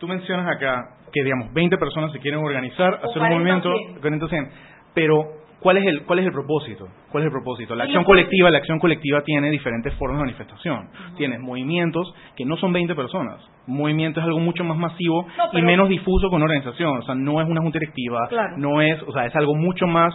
tú 0.03 0.09
mencionas 0.09 0.49
acá 0.49 0.97
que 1.13 1.23
digamos 1.23 1.53
20 1.55 1.79
personas 1.79 2.11
se 2.11 2.19
quieren 2.19 2.41
organizar, 2.41 2.95
O 3.05 3.11
hacer 3.11 3.23
un 3.23 3.29
40 3.29 3.35
movimiento, 3.39 3.71
o 3.71 3.79
100. 3.79 4.01
40 4.01 4.27
o 4.27 4.29
100, 4.29 4.51
pero 4.95 5.25
¿cuál 5.61 5.77
es 5.77 5.87
el 5.87 6.03
cuál 6.03 6.19
es 6.19 6.27
el 6.27 6.33
propósito? 6.33 6.89
¿Cuál 7.13 7.23
es 7.23 7.27
el 7.27 7.33
propósito? 7.33 7.77
La 7.77 7.85
acción 7.85 8.03
colectiva, 8.03 8.51
la 8.51 8.59
acción 8.59 8.81
colectiva 8.81 9.23
tiene 9.23 9.49
diferentes 9.51 9.95
formas 9.95 10.19
de 10.19 10.25
manifestación. 10.25 10.89
Tienes 11.17 11.39
movimientos 11.39 12.13
que 12.35 12.45
no 12.45 12.57
son 12.57 12.73
20 12.73 12.97
personas. 12.97 13.39
Un 13.69 13.77
movimiento 13.77 14.19
es 14.19 14.27
algo 14.27 14.41
mucho 14.41 14.65
más 14.65 14.77
masivo 14.77 15.25
No, 15.39 15.57
y 15.57 15.63
menos 15.63 15.89
difuso 15.89 16.29
con 16.31 16.43
una 16.43 16.47
organización, 16.47 16.99
o 16.99 17.03
sea, 17.03 17.15
no 17.15 17.41
es 17.41 17.49
una 17.49 17.61
junta 17.61 17.79
directiva, 17.79 18.27
Claro. 18.29 18.57
no 18.57 18.81
es, 18.83 19.01
o 19.05 19.13
sea, 19.13 19.27
es 19.27 19.37
algo 19.37 19.55
mucho 19.55 19.87
más 19.87 20.13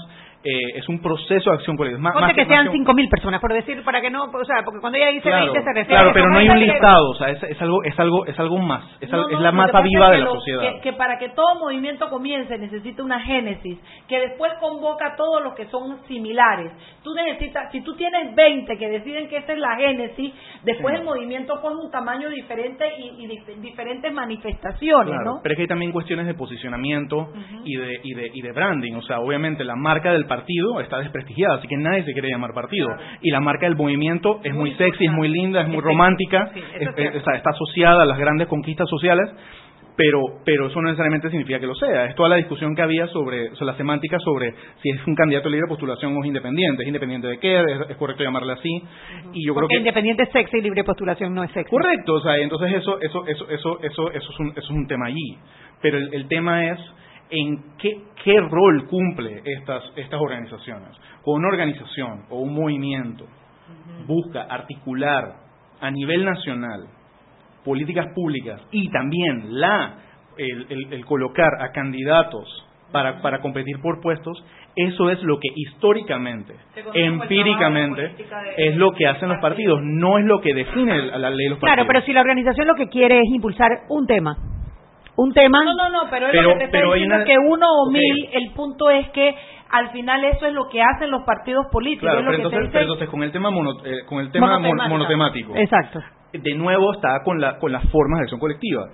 eh, 0.47 0.77
es 0.77 0.87
un 0.87 1.01
proceso 1.01 1.49
de 1.49 1.55
acción 1.57 1.75
política. 1.75 2.01
Más, 2.01 2.13
más 2.15 2.33
que 2.33 2.41
más 2.41 2.47
sean 2.47 2.67
un- 2.69 2.73
5.000 2.85 3.09
personas, 3.09 3.41
por 3.41 3.53
decir, 3.53 3.83
para 3.83 3.99
que 4.01 4.09
no, 4.09 4.23
o 4.25 4.45
sea, 4.45 4.63
porque 4.63 4.79
cuando 4.79 4.97
ella 4.97 5.09
dice 5.09 5.29
Claro, 5.29 5.45
20 5.53 5.59
se 5.61 5.67
refiere 5.73 5.87
claro, 5.87 6.11
pero 6.13 6.25
que 6.25 6.31
no 6.31 6.37
hay 6.39 6.49
un 6.49 6.59
que- 6.59 6.65
listado, 6.65 7.09
o 7.09 7.15
sea, 7.15 7.29
es, 7.31 7.43
es 7.43 7.61
algo, 7.61 7.83
es 7.83 7.99
algo, 7.99 8.25
es 8.25 8.39
algo 8.39 8.57
más, 8.59 8.83
es, 9.01 9.11
al- 9.11 9.25
es 9.29 9.31
no, 9.33 9.39
la 9.41 9.51
que 9.51 9.57
pasa 9.57 9.81
viva 9.81 10.09
de 10.09 10.15
que 10.15 10.19
la 10.19 10.25
lo- 10.25 10.33
sociedad. 10.35 10.61
Que, 10.61 10.79
que 10.81 10.93
para 10.93 11.17
que 11.19 11.29
todo 11.29 11.59
movimiento 11.59 12.09
comience 12.09 12.57
necesita 12.57 13.03
una 13.03 13.19
génesis, 13.21 13.77
que 14.07 14.19
después 14.19 14.51
convoca 14.61 15.13
a 15.13 15.15
todos 15.15 15.43
los 15.43 15.53
que 15.55 15.65
son 15.67 15.99
similares. 16.07 16.71
Tú 17.03 17.13
necesitas, 17.13 17.71
si 17.71 17.81
tú 17.81 17.95
tienes 17.95 18.33
20 18.35 18.77
que 18.77 18.87
deciden 18.89 19.27
que 19.27 19.37
esa 19.37 19.53
es 19.53 19.59
la 19.59 19.75
génesis, 19.75 20.33
después 20.63 20.93
Sí. 20.95 20.99
el 21.01 21.05
movimiento 21.05 21.59
pone 21.61 21.75
un 21.77 21.91
tamaño 21.91 22.29
diferente 22.29 22.85
y, 22.97 23.23
y 23.23 23.27
dif- 23.27 23.55
diferentes 23.61 24.11
manifestaciones, 24.13 25.13
Claro, 25.13 25.25
¿no? 25.35 25.39
pero 25.43 25.53
es 25.53 25.55
que 25.57 25.61
hay 25.63 25.67
también 25.67 25.91
cuestiones 25.91 26.25
de 26.27 26.33
posicionamiento 26.33 27.31
y, 27.63 27.75
de, 27.75 27.99
y, 28.03 28.13
de, 28.13 28.31
y 28.33 28.41
de 28.41 28.51
branding. 28.51 28.93
O 28.95 29.01
sea, 29.01 29.19
obviamente 29.19 29.63
la 29.63 29.75
marca 29.75 30.11
del 30.11 30.25
partido 30.38 30.79
está 30.81 30.99
desprestigiada, 30.99 31.55
así 31.55 31.67
que 31.67 31.77
nadie 31.77 32.03
se 32.03 32.13
quiere 32.13 32.29
llamar 32.29 32.53
partido. 32.53 32.88
Y 33.21 33.31
la 33.31 33.39
marca 33.39 33.65
del 33.67 33.75
movimiento 33.75 34.39
es 34.43 34.53
muy 34.53 34.71
sexy, 34.75 35.05
es 35.05 35.11
muy 35.11 35.27
linda, 35.29 35.61
es 35.61 35.67
muy 35.67 35.81
romántica, 35.81 36.51
es- 36.79 36.88
es- 36.97 37.15
está, 37.15 37.35
está 37.35 37.49
asociada 37.51 38.03
a 38.03 38.05
las 38.05 38.17
grandes 38.17 38.47
conquistas 38.47 38.89
sociales. 38.89 39.29
Pero, 39.99 40.19
pero 40.45 40.67
eso 40.67 40.79
no 40.79 40.89
necesariamente 40.89 41.27
significa 41.31 41.59
que 41.59 41.65
lo 41.65 41.73
sea. 41.73 42.05
Es 42.05 42.13
toda 42.13 42.29
la 42.29 42.35
discusión 42.35 42.75
que 42.75 42.83
había 42.83 43.07
sobre, 43.07 43.49
sobre 43.55 43.71
la 43.71 43.77
semántica 43.77 44.19
sobre 44.19 44.53
si 44.83 44.91
es 44.91 45.07
un 45.07 45.15
candidato 45.15 45.49
libre 45.49 45.63
de 45.65 45.69
postulación 45.69 46.15
o 46.15 46.19
es 46.21 46.27
independiente. 46.27 46.83
¿Es 46.83 46.88
independiente 46.88 47.27
de 47.27 47.39
qué? 47.39 47.59
¿Es, 47.61 47.89
es 47.89 47.97
correcto 47.97 48.23
llamarle 48.23 48.53
así? 48.53 48.69
Y 49.33 49.43
yo 49.47 49.55
creo 49.55 49.67
que 49.67 49.77
independiente 49.77 50.21
es 50.21 50.29
sexy 50.29 50.57
y 50.59 50.61
libre 50.61 50.83
postulación 50.83 51.33
no 51.33 51.43
es 51.43 51.49
sexy. 51.49 51.71
Correcto, 51.71 52.13
o 52.13 52.21
sea, 52.21 52.38
entonces 52.38 52.73
eso, 52.75 53.01
eso, 53.01 53.25
eso, 53.25 53.49
eso, 53.49 53.79
eso, 53.81 54.11
eso 54.11 54.29
es 54.33 54.39
un, 54.39 54.49
eso 54.49 54.59
es 54.59 54.69
un 54.69 54.85
tema 54.85 55.07
allí. 55.07 55.35
Pero 55.81 55.97
el, 55.97 56.13
el 56.13 56.27
tema 56.27 56.63
es 56.67 56.79
en 57.30 57.63
qué, 57.78 58.01
qué 58.23 58.39
rol 58.39 58.88
cumple 58.88 59.41
estas, 59.45 59.84
estas 59.95 60.19
organizaciones. 60.21 60.89
Cuando 61.23 61.39
una 61.39 61.49
organización 61.49 62.23
o 62.30 62.39
un 62.39 62.53
movimiento 62.53 63.25
busca 64.07 64.43
articular 64.43 65.34
a 65.82 65.91
nivel 65.91 66.23
nacional 66.25 66.86
políticas 67.65 68.07
públicas 68.15 68.61
y 68.71 68.89
también 68.89 69.59
la 69.59 69.95
el, 70.38 70.65
el- 70.69 70.93
el 70.93 71.05
colocar 71.05 71.49
a 71.59 71.71
candidatos 71.71 72.47
para, 72.91 73.21
para 73.21 73.39
competir 73.41 73.82
por 73.82 73.99
puestos, 74.01 74.41
eso 74.75 75.09
es 75.09 75.21
lo 75.23 75.39
que 75.39 75.49
históricamente, 75.55 76.53
empíricamente, 76.93 78.01
de 78.01 78.25
es 78.57 78.75
lo 78.78 78.91
que 78.93 79.07
hacen 79.07 79.30
los 79.30 79.39
partidos, 79.39 79.80
no 79.84 80.17
es 80.19 80.25
lo 80.25 80.39
que 80.41 80.53
define 80.53 81.07
la 81.17 81.30
ley 81.30 81.45
de 81.45 81.49
los 81.51 81.59
Claro, 81.59 81.82
partidos. 81.82 81.88
pero 81.88 82.01
si 82.05 82.13
la 82.13 82.21
organización 82.21 82.67
lo 82.67 82.75
que 82.75 82.88
quiere 82.88 83.17
es 83.19 83.30
impulsar 83.34 83.71
un 83.89 84.05
tema, 84.07 84.38
un 85.18 85.34
tema... 85.34 85.63
No, 85.65 85.74
no, 85.76 85.89
no, 85.89 86.09
pero, 86.09 86.28
es 86.28 86.32
Pero- 86.32 86.49
lo 86.49 86.53
que 86.53 86.59
te 86.59 86.65
estoy 86.65 86.80
pero 86.80 86.93
hay 86.93 86.99
diciendo 87.01 87.15
una- 87.15 87.26
que 87.26 87.38
uno 87.38 87.65
o 87.68 87.91
mil, 87.91 88.30
el 88.32 88.51
punto 88.53 88.89
es 88.89 89.09
que 89.09 89.36
al 89.70 89.89
final 89.91 90.24
eso 90.24 90.45
es 90.45 90.53
lo 90.53 90.70
que 90.70 90.82
hacen 90.82 91.11
los 91.11 91.24
partidos 91.24 91.65
políticos. 91.72 92.03
Claro, 92.09 92.20
es 92.20 92.26
lo 92.26 92.32
pero 92.32 92.38
que 92.38 92.43
entonces, 92.43 92.59
te 92.59 92.63
dice- 92.65 92.72
pero 92.74 92.84
entonces 92.93 93.09
con 93.09 93.24
el 93.24 93.32
tema 93.32 93.49
mono- 93.51 93.84
eh, 93.84 94.05
con 94.07 94.20
el 94.20 94.32
tema 94.32 94.47
mon- 94.59 94.61
Monotemático. 94.61 94.89
monotemático, 94.97 95.55
Exacto. 95.57 95.99
de 96.34 96.55
nuevo 96.55 96.93
está 96.93 97.22
con 97.24 97.41
la 97.41 97.57
con 97.57 97.72
las 97.72 97.84
formas 97.91 98.20
de 98.20 98.24
acción 98.24 98.39
colectiva. 98.39 98.88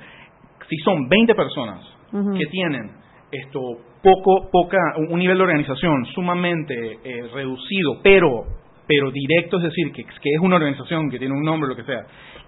Si 0.70 0.78
son 0.78 1.08
20 1.10 1.36
personas 1.36 1.80
que 2.12 2.46
tienen 2.48 2.92
esto 3.32 3.60
poco 4.02 4.50
poca 4.52 4.78
un 4.98 5.14
un 5.14 5.20
nivel 5.20 5.38
de 5.38 5.44
organización 5.44 6.06
sumamente 6.16 7.00
eh, 7.04 7.28
reducido, 7.34 8.00
pero 8.02 8.44
pero 8.88 9.12
directo, 9.12 9.58
es 9.58 9.64
decir, 9.64 9.92
que, 9.94 10.04
que 10.04 10.30
es 10.36 10.40
una 10.42 10.56
organización 10.58 11.10
que 11.10 11.18
tiene 11.20 11.34
un 11.34 11.44
nombre 11.44 11.70
lo 11.70 11.76
que 11.76 11.84
sea 11.84 12.04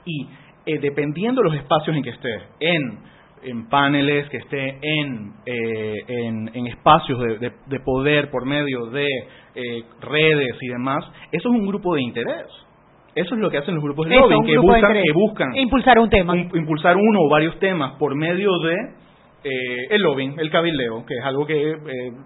y 0.06 0.28
eh, 0.66 0.80
dependiendo 0.80 1.42
de 1.42 1.50
los 1.50 1.58
espacios 1.58 1.96
en 1.96 2.04
que 2.04 2.10
esté, 2.10 2.34
en 2.60 3.00
en 3.46 3.68
paneles, 3.70 4.28
que 4.30 4.38
esté 4.38 4.78
en, 4.82 5.32
eh, 5.46 5.96
en, 6.08 6.52
en 6.54 6.68
espacios 6.68 7.20
de, 7.20 7.38
de- 7.40 7.52
de 7.68 7.80
poder 7.80 8.30
por 8.32 8.46
medio 8.46 8.88
de 8.88 9.08
eh, 9.56 9.84
redes 10.02 10.58
y 10.62 10.68
demás, 10.68 11.04
eso 11.32 11.50
es 11.50 11.56
un 11.60 11.66
grupo 11.68 11.96
de 11.96 12.02
interés. 12.04 12.46
Eso 13.16 13.34
es 13.36 13.40
lo 13.40 13.50
que 13.50 13.58
hacen 13.60 13.76
los 13.76 13.84
grupos 13.84 14.08
de 14.10 14.16
lobbying, 14.24 14.44
que 14.46 14.58
buscan, 14.62 14.82
que 15.06 15.14
buscan 15.14 15.56
Impulsar 15.58 16.00
un 16.00 16.10
tema. 16.10 16.34
un- 16.34 16.52
impulsar 16.54 16.98
uno 16.98 17.20
o 17.22 17.30
varios 17.30 17.58
temas 17.60 17.94
por 17.98 18.14
medio 18.16 18.52
de 18.60 18.76
eh, 19.46 19.88
el 19.92 20.02
lobbying, 20.02 20.40
el 20.40 20.50
cabildeo, 20.50 21.06
que 21.06 21.14
es 21.14 21.24
algo 21.24 21.46
que 21.46 21.72
eh, 21.72 21.78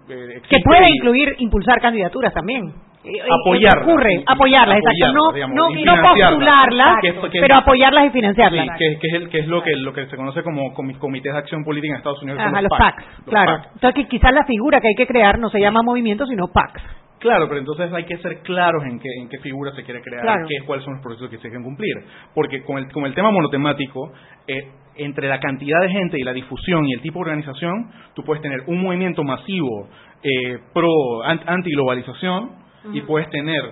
eh, 0.08 0.40
que 0.48 0.56
puede 0.64 0.86
y- 0.88 0.96
incluir 0.96 1.34
impulsar 1.38 1.80
candidaturas 1.80 2.32
también. 2.32 2.64
Eh, 3.02 3.08
eh, 3.16 3.20
Apoyarlas. 3.42 3.86
ocurre, 3.86 4.22
apoyarlas, 4.26 4.78
exacto. 4.78 5.12
No, 5.14 5.32
digamos, 5.32 5.56
no, 5.56 5.70
y 5.78 5.84
no 5.84 5.94
postularlas, 6.02 6.96
Que 7.00 7.08
es- 7.08 7.14
que- 7.30 7.40
pero 7.40 7.56
apoyarlas 7.56 8.06
y 8.06 8.10
financiarlas. 8.10 8.66
Sí, 8.66 8.72
que, 8.78 8.98
que 8.98 9.06
es, 9.06 9.14
el, 9.14 9.28
que 9.30 9.38
es 9.40 9.46
lo 9.48 9.62
que 9.62 9.70
lo 9.76 9.92
que 9.92 10.06
se 10.06 10.16
conoce 10.16 10.42
como 10.42 10.74
comi- 10.74 10.98
comités 10.98 11.32
de 11.32 11.38
acción 11.38 11.64
política 11.64 11.92
en 11.94 11.98
Estados 11.98 12.22
Unidos. 12.22 12.40
Ajá, 12.40 12.60
los 12.62 12.70
PACs. 12.70 12.96
PACs, 12.96 13.18
Los 13.18 13.26
claro. 13.26 13.52
PACs. 13.52 13.66
Entonces, 13.74 13.94
que 14.04 14.08
quizás 14.08 14.32
la 14.34 14.44
figura 14.44 14.80
que 14.80 14.88
hay 14.88 14.94
que 14.94 15.06
crear 15.06 15.38
no 15.38 15.48
se 15.50 15.60
llama 15.60 15.80
movimiento, 15.82 16.26
sino 16.26 16.48
PACs. 16.52 16.82
Claro, 17.20 17.48
pero 17.48 17.60
entonces 17.60 17.92
hay 17.92 18.04
que 18.04 18.16
ser 18.18 18.38
claros 18.40 18.82
en 18.84 18.98
qué, 18.98 19.08
en 19.20 19.28
qué 19.28 19.38
figura 19.40 19.72
se 19.74 19.82
quiere 19.82 20.00
crear, 20.00 20.22
Claro. 20.22 20.46
qué, 20.48 20.64
cuáles 20.66 20.84
son 20.86 20.94
los 20.94 21.02
procesos 21.02 21.28
que 21.28 21.36
se 21.36 21.42
quieren 21.42 21.62
cumplir. 21.64 21.94
Porque 22.34 22.62
con 22.62 22.78
el, 22.78 22.90
con 22.90 23.04
el 23.04 23.14
tema 23.14 23.30
monotemático, 23.30 24.10
eh, 24.48 24.68
entre 25.04 25.28
la 25.28 25.40
cantidad 25.40 25.80
de 25.80 25.90
gente 25.90 26.18
y 26.18 26.22
la 26.22 26.32
difusión 26.32 26.86
y 26.86 26.92
el 26.94 27.00
tipo 27.00 27.18
de 27.18 27.30
organización, 27.30 27.90
tú 28.14 28.22
puedes 28.24 28.42
tener 28.42 28.60
un 28.66 28.82
movimiento 28.82 29.22
masivo 29.24 29.88
eh, 30.22 30.58
pro 30.74 31.22
an- 31.24 31.40
antiglobalización 31.46 32.50
y 32.92 33.00
puedes 33.02 33.28
tener 33.30 33.62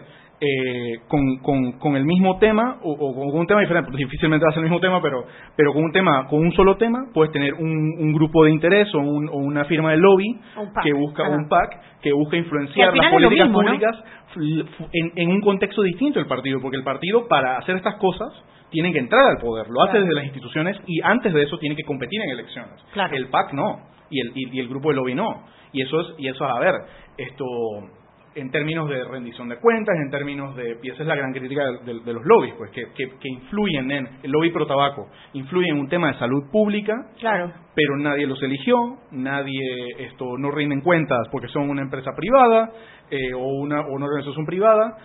eh, 0.41 1.01
con, 1.09 1.39
con, 1.39 1.73
con 1.81 1.97
el 1.97 2.05
mismo 2.05 2.39
tema 2.39 2.79
o, 2.83 2.93
o 2.93 3.15
con 3.31 3.41
un 3.41 3.47
tema 3.47 3.61
diferente, 3.61 3.91
difícilmente 3.97 4.45
va 4.45 4.51
a 4.51 4.55
ser 4.55 4.63
el 4.63 4.71
mismo 4.71 4.81
tema, 4.81 5.03
pero, 5.03 5.25
pero 5.57 5.73
con 5.73 5.83
un 5.83 5.91
tema, 5.93 6.27
con 6.29 6.39
un 6.41 6.53
solo 6.53 6.77
tema, 6.77 7.07
puedes 7.13 7.33
tener 7.33 7.55
un, 7.55 7.67
un 7.99 8.13
grupo 8.13 8.45
de 8.45 8.53
interés 8.53 8.95
o, 8.95 8.99
un- 9.01 9.29
o 9.29 9.37
una 9.37 9.65
firma 9.65 9.91
de 9.91 9.97
lobby 9.97 10.39
que 10.85 10.93
busca 10.93 11.25
Ajá. 11.25 11.35
un 11.37 11.49
PAC 11.49 11.81
que 12.03 12.13
busca 12.13 12.37
influenciar 12.37 12.89
las 12.97 13.07
políticas 13.29 13.49
públicas 13.71 13.97
en, 14.93 15.13
en 15.17 15.29
un 15.31 15.41
contexto 15.41 15.83
distinto 15.83 16.21
del 16.21 16.29
partido, 16.29 16.61
porque 16.61 16.77
el 16.77 16.85
partido 16.85 17.27
para 17.27 17.59
hacer 17.59 17.75
estas 17.77 17.97
cosas 17.97 18.29
tiene 18.71 18.93
que 18.93 18.99
entrar 18.99 19.25
al 19.27 19.39
poder, 19.39 19.67
lo 19.69 19.81
hace 19.83 19.93
Claro. 19.93 20.05
desde 20.05 20.15
las 20.15 20.25
instituciones 20.25 20.77
y 20.87 21.01
antes 21.03 21.33
de 21.33 21.43
eso 21.43 21.59
tiene 21.59 21.75
que 21.77 21.85
competir 21.85 22.21
en 22.23 22.31
elecciones. 22.31 22.81
Claro. 22.93 23.15
El 23.17 23.29
PAC 23.29 23.53
no 23.53 23.81
y 24.11 24.21
el, 24.21 24.33
y, 24.35 24.57
y 24.57 24.61
el 24.61 24.69
grupo 24.69 24.91
de 24.91 24.97
lobby 24.97 25.15
no. 25.15 25.45
Y 25.73 25.83
eso 25.83 26.01
es, 26.01 26.07
y 26.19 26.29
eso 26.29 26.45
es, 26.45 26.51
a 26.51 26.59
ver, 26.59 26.75
esto 27.17 27.45
en 28.35 28.51
términos 28.53 28.89
de 28.89 29.03
rendición 29.05 29.49
de 29.49 29.57
cuentas, 29.59 29.97
en 29.97 30.11
términos 30.11 30.55
de, 30.55 30.79
y 30.83 30.91
esa 30.91 31.03
es 31.03 31.09
la 31.09 31.17
gran 31.17 31.33
crítica 31.33 31.65
de, 31.65 31.93
de- 31.93 32.01
de 32.01 32.13
los 32.13 32.25
lobbies, 32.25 32.55
pues 32.57 32.71
que, 32.71 32.85
que, 32.95 33.11
que 33.19 33.29
influyen 33.29 33.91
en, 33.91 34.09
el 34.23 34.31
lobby 34.31 34.51
pro 34.51 34.65
tabaco, 34.67 35.09
influye 35.33 35.69
en 35.71 35.79
un 35.81 35.89
tema 35.89 36.13
de 36.13 36.19
salud 36.19 36.45
pública, 36.53 36.95
Claro. 37.19 37.53
pero 37.75 37.97
nadie 37.97 38.27
los 38.27 38.41
eligió, 38.43 38.77
nadie 39.11 39.61
esto 39.99 40.37
no 40.39 40.51
rinden 40.53 40.83
cuentas 40.83 41.27
porque 41.33 41.49
son 41.49 41.69
una 41.69 41.83
empresa 41.83 42.13
privada 42.15 42.71
eh, 43.11 43.35
o, 43.35 43.39
una, 43.45 43.81
o 43.81 43.93
una 43.93 44.07
organización 44.07 44.47
privada, 44.47 44.97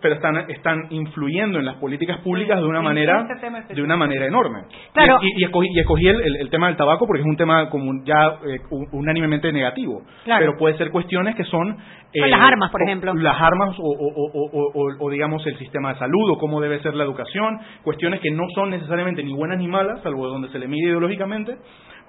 pero 0.00 0.14
están, 0.14 0.36
están 0.50 0.86
influyendo 0.90 1.58
en 1.58 1.64
las 1.64 1.76
políticas 1.76 2.18
públicas 2.18 2.58
de 2.60 2.66
una 2.66 2.82
manera 2.82 3.26
este 3.64 3.74
de 3.74 3.82
una 3.82 3.96
manera 3.96 4.26
enorme. 4.26 4.62
Claro. 4.92 5.18
Y, 5.22 5.26
y- 5.26 5.40
y 5.40 5.44
escogí, 5.44 5.68
y 5.72 5.78
escogí 5.80 6.06
el, 6.08 6.20
el- 6.20 6.36
el 6.36 6.50
tema 6.50 6.66
del 6.68 6.76
tabaco 6.76 7.06
porque 7.06 7.20
es 7.22 7.26
un 7.26 7.36
tema 7.36 7.70
como 7.70 7.92
ya 8.04 8.38
eh, 8.46 8.58
un- 8.70 8.88
unánimemente 8.92 9.52
negativo, 9.52 10.02
Claro. 10.24 10.40
pero 10.46 10.58
puede 10.58 10.76
ser 10.76 10.90
cuestiones 10.90 11.34
que 11.36 11.44
son 11.44 11.76
Con 12.18 12.30
las 12.30 12.40
armas, 12.40 12.70
por 12.70 12.82
o- 12.82 12.84
ejemplo. 12.84 13.14
las 13.14 13.40
armas 13.40 13.76
o, 13.78 13.82
o- 13.82 14.12
o- 14.14 14.50
o- 14.50 14.72
o- 14.74 15.04
o, 15.06 15.10
digamos 15.10 15.46
el 15.46 15.56
sistema 15.58 15.92
de 15.92 15.98
salud 15.98 16.30
o 16.30 16.38
cómo 16.38 16.60
debe 16.60 16.80
ser 16.80 16.94
la 16.94 17.04
educación, 17.04 17.58
cuestiones 17.82 18.20
que 18.20 18.30
no 18.30 18.44
son 18.54 18.70
necesariamente 18.70 19.22
ni 19.22 19.32
buenas 19.34 19.58
ni 19.58 19.68
malas, 19.68 20.02
salvo 20.02 20.26
de 20.26 20.32
donde 20.32 20.48
se 20.48 20.58
le 20.58 20.66
mide 20.68 20.88
ideológicamente, 20.88 21.56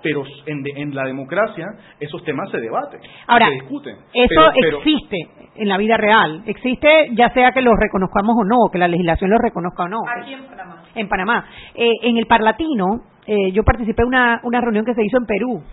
pero 0.04 0.24
en, 0.46 0.64
de- 0.64 0.74
en 0.76 0.94
la 0.96 1.04
democracia 1.06 1.66
esos 2.00 2.24
temas 2.24 2.50
se 2.52 2.60
debaten, 2.60 3.00
Ahora, 3.28 3.48
se 3.48 3.54
discuten. 3.54 3.96
Eso 4.14 4.28
Pero- 4.30 4.52
pero- 4.62 4.78
existe 4.78 5.18
en 5.56 5.68
la 5.68 5.78
vida 5.78 5.98
real. 5.98 6.44
Existe 6.46 6.88
ya 7.14 7.30
sea 7.32 7.52
que 7.52 7.62
lo 7.62 7.76
reconozcamos 7.76 8.36
o 8.40 8.44
no, 8.46 8.58
que 8.72 8.78
la 8.78 8.88
legislación 8.88 9.30
lo 9.32 9.38
reconozca 9.40 9.84
o 9.84 9.88
no. 9.90 10.00
Aquí 10.22 10.34
en 10.34 10.44
Panamá. 10.46 10.84
En 10.96 11.08
Panamá. 11.10 11.46
Eh, 11.76 11.92
en 12.04 12.18
el 12.18 12.26
Parlatino, 12.28 12.86
eh, 13.26 13.52
yo 13.52 13.64
participé 13.64 14.04
en 14.04 14.08
una, 14.10 14.40
una 14.44 14.62
reunión 14.62 14.86
que 14.86 14.94
se 14.94 15.04
hizo 15.04 15.18
en 15.18 15.26
Perú, 15.26 15.64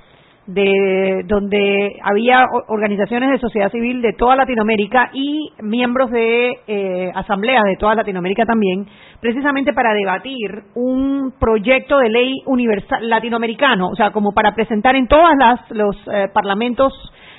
de 0.46 1.22
donde 1.26 1.98
había 2.02 2.44
organizaciones 2.68 3.30
de 3.30 3.38
sociedad 3.38 3.70
civil 3.70 4.02
de 4.02 4.12
toda 4.12 4.36
Latinoamérica 4.36 5.10
y 5.12 5.52
miembros 5.62 6.10
de 6.10 6.58
eh, 6.66 7.10
asambleas 7.14 7.64
de 7.64 7.76
toda 7.76 7.94
Latinoamérica 7.94 8.44
también, 8.44 8.86
precisamente 9.20 9.72
para 9.72 9.94
debatir 9.94 10.64
un 10.74 11.32
proyecto 11.40 11.98
de 11.98 12.10
ley 12.10 12.42
universal 12.46 13.08
latinoamericano, 13.08 13.88
o 13.88 13.96
sea, 13.96 14.10
como 14.10 14.32
para 14.32 14.54
presentar 14.54 14.96
en 14.96 15.08
todos 15.08 15.30
los 15.70 15.96
eh, 16.12 16.28
parlamentos 16.32 16.92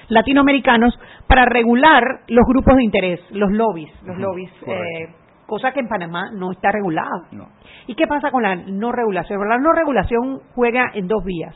latinoamericanos 0.09 0.97
para 1.27 1.45
regular 1.45 2.03
los 2.27 2.45
grupos 2.47 2.75
de 2.77 2.83
interés, 2.83 3.19
los 3.31 3.51
lobbies, 3.51 3.91
los 4.03 4.17
lobbies, 4.17 4.51
eh, 4.67 5.09
cosa 5.45 5.71
que 5.71 5.79
en 5.79 5.87
Panamá 5.87 6.31
no 6.33 6.51
está 6.51 6.71
regulada. 6.71 7.27
No. 7.31 7.49
¿Y 7.87 7.95
qué 7.95 8.07
pasa 8.07 8.31
con 8.31 8.43
la 8.43 8.55
no 8.55 8.91
regulación? 8.91 9.39
La 9.47 9.57
no 9.57 9.73
regulación 9.73 10.39
juega 10.55 10.91
en 10.93 11.07
dos 11.07 11.23
vías. 11.23 11.55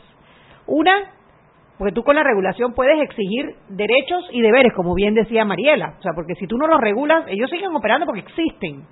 Una, 0.68 0.94
porque 1.80 1.94
tú 1.94 2.04
con 2.04 2.18
la 2.18 2.24
regulación 2.24 2.74
puedes 2.74 3.02
exigir 3.02 3.56
derechos 3.70 4.28
y 4.34 4.42
deberes, 4.42 4.74
como 4.74 4.94
bien 4.94 5.14
decía 5.14 5.46
Mariela. 5.46 5.96
O 5.98 6.02
sea, 6.02 6.12
porque 6.14 6.36
si 6.36 6.46
tú 6.46 6.58
no 6.58 6.68
los 6.68 6.82
regulas, 6.82 7.24
ellos 7.28 7.50
siguen 7.50 7.74
operando 7.74 8.06
porque 8.06 8.20
existen. 8.20 8.84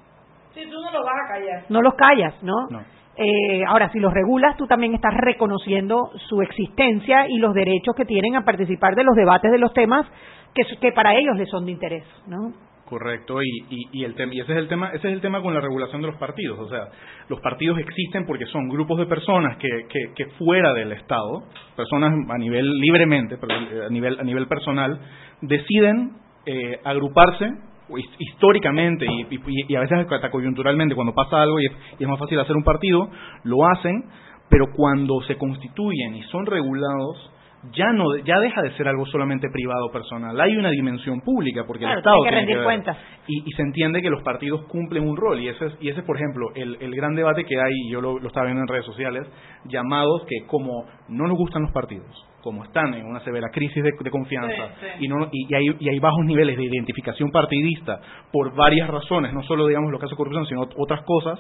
Sí, 0.53 0.61
tú 0.71 0.79
no 0.81 0.89
lo 0.93 1.03
vas 1.03 1.15
a 1.25 1.33
callar. 1.33 1.65
No 1.67 1.81
los 1.81 1.95
callas, 1.95 2.41
¿no? 2.41 2.53
No. 2.71 2.79
Eh, 3.17 3.65
ahora, 3.67 3.91
si 3.91 3.99
los 3.99 4.13
regulas, 4.13 4.55
tú 4.55 4.67
también 4.67 4.93
estás 4.93 5.13
reconociendo 5.15 6.11
su 6.29 6.41
existencia 6.41 7.27
y 7.27 7.39
los 7.39 7.53
derechos 7.53 7.93
que 7.93 8.05
tienen 8.05 8.38
a 8.38 8.45
participar 8.45 8.95
de 8.95 9.03
los 9.03 9.17
debates 9.17 9.51
de 9.51 9.57
los 9.57 9.73
temas 9.73 10.07
que, 10.55 10.63
que 10.79 10.93
para 10.93 11.13
ellos 11.13 11.35
les 11.35 11.49
son 11.49 11.65
de 11.65 11.73
interés, 11.73 12.05
¿no? 12.25 12.53
Correcto, 12.88 13.43
y, 13.43 13.89
y, 13.91 14.05
el 14.05 14.15
y 14.31 14.39
ese 14.39 14.53
es 14.53 14.57
el 14.59 14.69
tema, 14.69 14.91
ese 14.93 15.09
es 15.09 15.13
el 15.13 15.19
tema 15.19 15.41
con 15.41 15.53
la 15.53 15.59
regulación 15.59 16.01
de 16.01 16.07
los 16.07 16.15
partidos. 16.15 16.57
O 16.57 16.69
sea, 16.69 16.88
los 17.27 17.41
partidos 17.41 17.77
existen 17.79 18.25
porque 18.25 18.45
son 18.45 18.69
grupos 18.69 18.97
de 18.99 19.05
personas 19.05 19.57
que, 19.57 20.13
que, 20.15 20.25
fuera 20.38 20.71
del 20.71 20.93
Estado, 20.93 21.43
personas 21.75 22.13
a 22.29 22.38
nivel 22.38 22.65
libremente, 22.79 23.35
a 23.35 23.89
nivel 23.89 24.17
a 24.17 24.23
nivel 24.23 24.47
personal, 24.47 25.01
deciden 25.41 26.13
eh, 26.45 26.79
agruparse 26.85 27.49
históricamente 28.19 29.05
y, 29.05 29.27
y, 29.67 29.75
a 29.75 29.81
veces 29.81 30.07
hasta 30.09 30.31
coyunturalmente 30.31 30.95
cuando 30.95 31.13
pasa 31.13 31.41
algo 31.41 31.59
y 31.59 31.65
es 31.65 32.07
más 32.07 32.17
fácil 32.17 32.39
hacer 32.39 32.55
un 32.55 32.63
partido, 32.63 33.09
lo 33.43 33.67
hacen, 33.67 34.05
pero 34.49 34.67
cuando 34.73 35.21
se 35.23 35.35
constituyen 35.35 36.15
y 36.15 36.23
son 36.23 36.45
regulados 36.45 37.31
ya 37.74 37.91
no 37.91 38.16
ya 38.18 38.39
deja 38.39 38.62
de 38.62 38.72
ser 38.78 38.88
algo 38.88 39.05
solamente 39.08 39.49
privado 39.49 39.89
personal. 39.91 40.39
Hay 40.39 40.55
una 40.55 40.70
dimensión 40.70 41.22
pública 41.22 41.64
porque 41.66 41.86
el 41.86 41.97
Estado 41.97 42.22
tiene 42.22 42.30
que 42.30 42.45
rendir 42.45 42.64
cuentas. 42.64 42.97
Y, 43.28 43.51
se 43.51 43.62
entiende 43.64 44.01
que 44.01 44.10
los 44.10 44.22
partidos 44.22 44.66
cumplen 44.66 45.08
un 45.08 45.18
rol 45.18 45.39
y 45.39 45.47
ese 45.47 45.66
es, 45.66 45.74
y 45.82 45.89
ese 45.89 46.03
por 46.03 46.16
ejemplo 46.16 46.51
el, 46.53 46.78
el 46.80 46.95
gran 46.95 47.16
debate 47.16 47.43
que 47.43 47.60
hay 47.60 47.74
y 47.86 47.91
yo 47.91 48.01
lo, 48.01 48.20
estaba 48.20 48.45
viendo 48.45 48.62
en 48.62 48.68
redes 48.68 48.86
sociales 48.86 49.28
llamados 49.66 50.24
que 50.28 50.45
como 50.45 50.86
no 51.10 51.28
nos 51.28 51.38
gustan 51.38 51.64
los 51.64 51.72
partidos 51.72 52.05
como 52.41 52.64
están 52.64 52.93
en 52.93 53.05
una 53.05 53.20
severa 53.22 53.49
crisis 53.51 53.84
de, 53.84 54.12
confianza 54.12 54.70
y 54.99 55.08
no 55.08 55.28
y, 55.32 55.53
hay, 55.55 55.66
y 55.80 55.89
hay 55.89 55.99
bajos 55.99 56.24
niveles 56.26 56.55
de 56.55 56.66
identificación 56.66 57.32
partidista 57.32 57.99
por 58.32 58.55
varias 58.55 58.88
razones 58.89 59.34
no 59.34 59.41
solo 59.43 59.68
digamos 59.68 59.91
los 59.91 59.99
casos 59.99 60.12
de 60.12 60.18
corrupción 60.18 60.45
sino 60.45 60.62
otras 60.78 61.01
cosas 61.01 61.39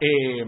eh, 0.00 0.46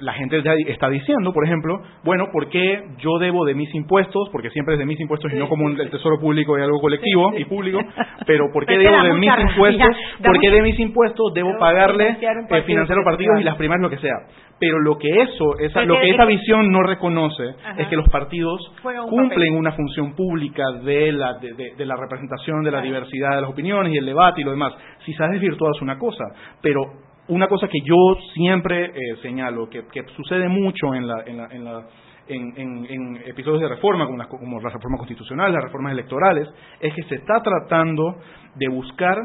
la 0.00 0.12
gente 0.14 0.42
está 0.68 0.88
diciendo, 0.88 1.32
por 1.32 1.44
ejemplo, 1.44 1.80
bueno, 2.04 2.26
¿por 2.32 2.48
qué 2.48 2.82
yo 2.98 3.18
debo 3.18 3.44
de 3.44 3.54
mis 3.54 3.72
impuestos? 3.74 4.28
Porque 4.30 4.50
siempre 4.50 4.74
es 4.74 4.78
de 4.78 4.86
mis 4.86 5.00
impuestos 5.00 5.32
y 5.32 5.36
no 5.36 5.48
como 5.48 5.68
el 5.68 5.90
tesoro 5.90 6.18
público 6.18 6.58
y 6.58 6.62
algo 6.62 6.80
colectivo 6.80 7.32
y 7.36 7.44
público, 7.44 7.80
pero 8.26 8.46
¿por 8.52 8.66
qué 8.66 8.78
debo 8.78 9.02
de 9.02 9.14
mis 9.14 9.30
impuestos? 9.38 9.96
¿Por 10.24 10.40
qué 10.40 10.50
de 10.50 10.62
mis 10.62 10.78
impuestos 10.78 11.32
debo 11.34 11.58
pagarle 11.58 12.08
eh, 12.10 12.62
financiar 12.62 12.96
los 12.96 13.04
partidos 13.04 13.40
y 13.40 13.44
las 13.44 13.56
primas 13.56 13.80
lo 13.80 13.90
que 13.90 13.98
sea? 13.98 14.14
Pero 14.60 14.80
lo 14.80 14.98
que 14.98 15.08
eso, 15.08 15.56
esa, 15.60 15.84
lo 15.84 16.00
que 16.00 16.10
esa 16.10 16.24
visión 16.24 16.72
no 16.72 16.82
reconoce 16.82 17.44
es 17.76 17.86
que 17.86 17.96
los 17.96 18.08
partidos 18.08 18.60
cumplen 19.08 19.54
una 19.54 19.72
función 19.72 20.14
pública 20.14 20.64
de 20.82 21.12
la, 21.12 21.34
de, 21.34 21.86
la 21.86 21.94
representación 21.94 22.64
de 22.64 22.72
la 22.72 22.80
diversidad 22.80 23.36
de 23.36 23.42
las 23.42 23.50
opiniones 23.50 23.92
y 23.92 23.98
el 23.98 24.06
debate 24.06 24.40
y 24.40 24.44
lo 24.44 24.50
demás. 24.50 24.72
Si 25.04 25.12
se 25.14 25.22
ha 25.22 25.28
desvirtuado 25.28 25.74
es 25.76 25.82
una 25.82 25.96
cosa, 25.96 26.24
pero 26.60 27.07
una 27.28 27.46
cosa 27.46 27.68
que 27.68 27.80
yo 27.84 27.96
siempre 28.34 28.86
eh, 28.86 29.16
señalo, 29.22 29.68
que, 29.68 29.84
sucede 30.16 30.48
mucho 30.48 30.94
en, 30.94 31.06
la, 31.06 31.22
en, 31.26 31.36
la, 31.36 31.46
en, 31.50 31.64
la, 31.64 31.86
en, 32.26 33.16
episodios 33.26 33.60
de 33.60 33.68
reforma, 33.68 34.06
como, 34.06 34.18
las, 34.18 34.26
como 34.28 34.60
la 34.60 34.70
reforma 34.70 34.98
constitucional, 34.98 35.52
las 35.52 35.64
reformas 35.64 35.92
electorales, 35.92 36.48
es 36.80 36.94
que 36.94 37.02
se 37.04 37.16
está 37.16 37.40
tratando 37.42 38.16
de 38.54 38.68
buscar 38.68 39.16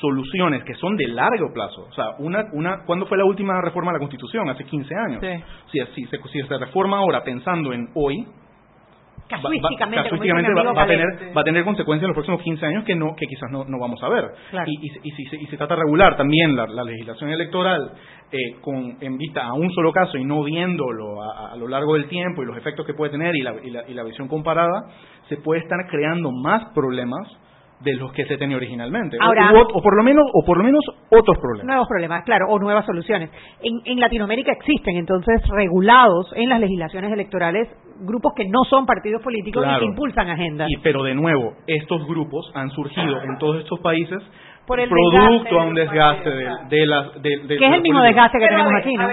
soluciones 0.00 0.62
que 0.64 0.74
son 0.74 0.96
de 0.96 1.08
largo 1.08 1.52
plazo. 1.52 1.86
O 1.88 1.92
sea, 1.92 2.10
una, 2.18 2.44
una, 2.52 2.84
¿cuándo 2.84 3.06
fue 3.06 3.16
la 3.16 3.24
última 3.24 3.60
reforma 3.62 3.90
a 3.90 3.94
la 3.94 3.98
Constitución? 3.98 4.48
Hace 4.50 4.64
15 4.64 4.94
años. 4.94 5.20
Sí. 5.72 5.82
Si, 5.94 6.06
si, 6.06 6.18
si 6.32 6.42
se 6.42 6.58
reforma 6.58 6.98
ahora 6.98 7.24
pensando 7.24 7.72
en 7.72 7.88
hoy, 7.94 8.26
casuísticamente, 9.28 10.52
va, 10.54 10.82
a 10.82 10.86
tener, 10.86 11.36
va 11.36 11.40
a 11.40 11.44
tener 11.44 11.64
consecuencias 11.64 12.04
en 12.04 12.08
los 12.08 12.14
próximos 12.14 12.42
15 12.42 12.66
años 12.66 12.84
que 12.84 12.94
no 12.94 13.14
que 13.16 13.26
quizás 13.26 13.50
no, 13.50 13.64
no 13.64 13.78
vamos 13.78 14.02
a 14.02 14.08
ver. 14.08 14.24
Y, 14.66 14.86
y, 15.02 15.10
si, 15.10 15.36
y, 15.36 15.46
se 15.46 15.56
trata 15.56 15.74
de 15.74 15.82
regular 15.82 16.16
también 16.16 16.54
la, 16.56 16.84
legislación 16.84 17.30
electoral 17.30 17.92
eh, 18.30 18.56
con 18.60 18.96
en 19.00 19.16
vista 19.18 19.44
a 19.44 19.54
un 19.54 19.70
solo 19.72 19.92
caso 19.92 20.16
y 20.18 20.24
no 20.24 20.44
viéndolo 20.44 21.22
a, 21.22 21.56
lo 21.56 21.68
largo 21.68 21.94
del 21.94 22.06
tiempo 22.06 22.42
y 22.42 22.46
los 22.46 22.56
efectos 22.56 22.86
que 22.86 22.94
puede 22.94 23.10
tener 23.10 23.34
y 23.36 23.42
la, 23.42 23.54
y 23.62 23.94
la 23.94 24.02
visión 24.04 24.28
comparada, 24.28 24.88
se 25.28 25.36
puede 25.38 25.60
estar 25.62 25.78
creando 25.88 26.30
más 26.30 26.72
problemas 26.74 27.26
de 27.80 27.94
los 27.94 28.12
que 28.12 28.24
se 28.24 28.36
tenía 28.38 28.56
originalmente. 28.56 29.18
O, 29.18 29.82
por 29.82 29.96
lo 29.96 30.02
menos 30.02 30.24
o 30.32 30.44
por 30.44 30.58
lo 30.58 30.64
menos 30.64 30.84
otros 31.10 31.38
problemas. 31.38 31.66
Nuevos 31.66 31.88
problemas 31.88 32.24
claro 32.24 32.46
o 32.48 32.58
nuevas 32.58 32.86
soluciones. 32.86 33.30
En, 33.62 33.80
en 33.84 34.00
Latinoamérica 34.00 34.52
existen 34.52 34.96
entonces 34.96 35.42
regulados 35.48 36.32
en 36.34 36.48
las 36.48 36.60
legislaciones 36.60 37.12
electorales 37.12 37.68
grupos 38.00 38.32
que 38.36 38.44
no 38.44 38.64
son 38.68 38.86
partidos 38.86 39.22
políticos 39.22 39.64
y 39.66 39.78
que 39.78 39.84
impulsan 39.84 40.28
agendas. 40.28 40.68
Y 40.70 40.78
pero 40.78 41.02
de 41.02 41.14
nuevo 41.14 41.54
estos 41.66 42.06
grupos 42.06 42.50
han 42.54 42.70
surgido 42.70 43.22
en 43.22 43.38
todos 43.38 43.60
estos 43.60 43.80
países 43.80 44.22
por 44.66 44.80
el 44.80 44.88
producto 44.88 45.60
a 45.60 45.64
un 45.64 45.74
desgaste 45.74 46.28
de, 46.28 46.86
las 46.86 47.10
que 47.22 47.66
es 47.66 47.72
el 47.72 47.82
mismo 47.82 48.02
desgaste 48.02 48.38
que 48.38 48.48
tenemos 48.48 48.72
aquí 48.76 48.94
¿no? 48.94 49.08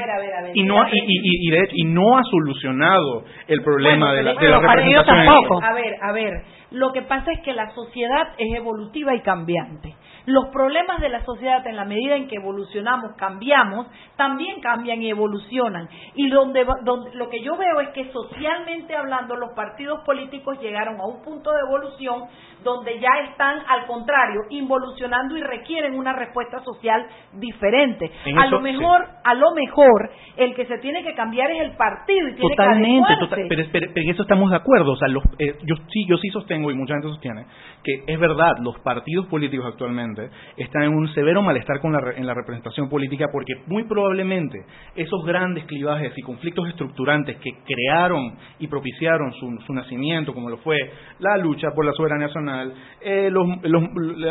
y 0.54 0.64
no 0.64 0.88
y, 0.88 0.98
y, 0.98 1.48
y, 1.48 1.52
de 1.52 1.60
hecho, 1.60 1.74
y 1.76 1.84
no 1.86 2.18
ha 2.18 2.24
solucionado 2.24 3.24
el 3.48 3.62
problema 3.62 4.14
de 4.14 4.24
la, 4.24 4.34
de 4.34 4.50
la 4.50 4.60
representación 4.60 5.26
tampoco. 5.26 5.62
a 5.64 5.74
ver 5.74 5.96
a 6.02 6.12
ver 6.12 6.34
lo 6.74 6.92
que 6.92 7.04
pasa 7.04 7.32
es 7.32 7.40
que 7.42 7.54
la 7.54 7.70
sociedad 7.76 8.30
es 8.38 8.56
evolutiva 8.56 9.14
y 9.14 9.22
cambiante. 9.22 9.96
Los 10.26 10.48
problemas 10.50 11.02
de 11.02 11.10
la 11.10 11.24
sociedad 11.24 11.66
en 11.68 11.76
la 11.76 11.86
medida 11.86 12.16
en 12.16 12.28
que 12.28 12.38
evolucionamos, 12.38 13.12
cambiamos, 13.16 13.88
también 14.16 14.60
cambian 14.60 15.02
y 15.02 15.10
evolucionan. 15.10 15.88
Y 16.16 16.30
donde, 16.30 16.66
lo 17.14 17.30
que 17.30 17.44
yo 17.44 17.58
veo 17.58 17.80
es 17.82 17.90
que 17.90 18.12
socialmente 18.12 18.96
hablando 18.96 19.36
los 19.36 19.52
partidos 19.54 20.00
políticos 20.04 20.60
llegaron 20.62 21.00
a 21.00 21.06
un 21.06 21.22
punto 21.22 21.52
de 21.52 21.60
evolución 21.60 22.24
donde 22.64 23.00
ya 23.00 23.10
están 23.30 23.60
al 23.68 23.86
contrario 23.86 24.42
involucionando 24.50 25.38
y 25.38 25.42
requieren 25.42 25.96
una 25.96 26.14
respuesta 26.14 26.64
social 26.64 27.06
diferente. 27.34 28.10
a 28.36 28.48
lo 28.48 28.62
mejor, 28.62 29.06
a 29.24 29.34
lo 29.36 29.54
mejor 29.54 30.10
el 30.38 30.56
que 30.56 30.66
se 30.66 30.78
tiene 30.80 31.04
que 31.04 31.14
cambiar 31.14 31.52
es 31.52 31.62
el 31.62 31.76
partido 31.76 32.30
y 32.30 32.36
tiene 32.36 32.56
Totalmente, 32.56 33.14
que 33.20 33.46
pero, 33.48 33.64
pero, 33.72 33.92
en 33.94 34.10
eso 34.10 34.24
estamos 34.24 34.50
de 34.50 34.56
acuerdo, 34.56 34.94
o 34.94 34.98
sea, 34.98 35.10
los, 35.10 35.24
eh, 35.38 35.58
yo 35.64 35.76
sí 35.92 36.06
yo 36.08 36.18
sí 36.18 36.30
sostengo 36.30 36.63
y 36.72 36.76
mucha 36.76 36.94
gente 36.94 37.10
sostiene 37.10 37.46
que 37.84 38.04
es 38.08 38.20
verdad, 38.20 38.58
los 38.62 38.80
partidos 38.80 39.28
políticos 39.28 39.66
actualmente 39.68 40.30
están 40.58 40.84
en 40.84 40.96
un 40.96 41.14
severo 41.14 41.42
malestar 41.42 41.80
con 41.82 41.92
la, 41.92 42.00
en 42.16 42.26
la 42.26 42.34
representación 42.34 42.90
política 42.90 43.28
porque 43.32 43.54
muy 43.68 43.84
probablemente 43.84 44.64
esos 44.96 45.26
grandes 45.26 45.66
clivajes 45.66 46.14
y 46.16 46.22
conflictos 46.22 46.68
estructurantes 46.70 47.38
que 47.38 47.52
crearon 47.66 48.36
y 48.60 48.68
propiciaron 48.68 49.34
su, 49.34 49.60
su 49.66 49.74
nacimiento, 49.74 50.34
como 50.34 50.50
lo 50.50 50.58
fue 50.58 50.78
la 51.20 51.38
lucha 51.38 51.72
por 51.76 51.86
la 51.86 51.92
soberanía 51.94 52.28
nacional, 52.28 52.74
eh, 53.02 53.30
los, 53.30 53.48
los, 53.64 53.84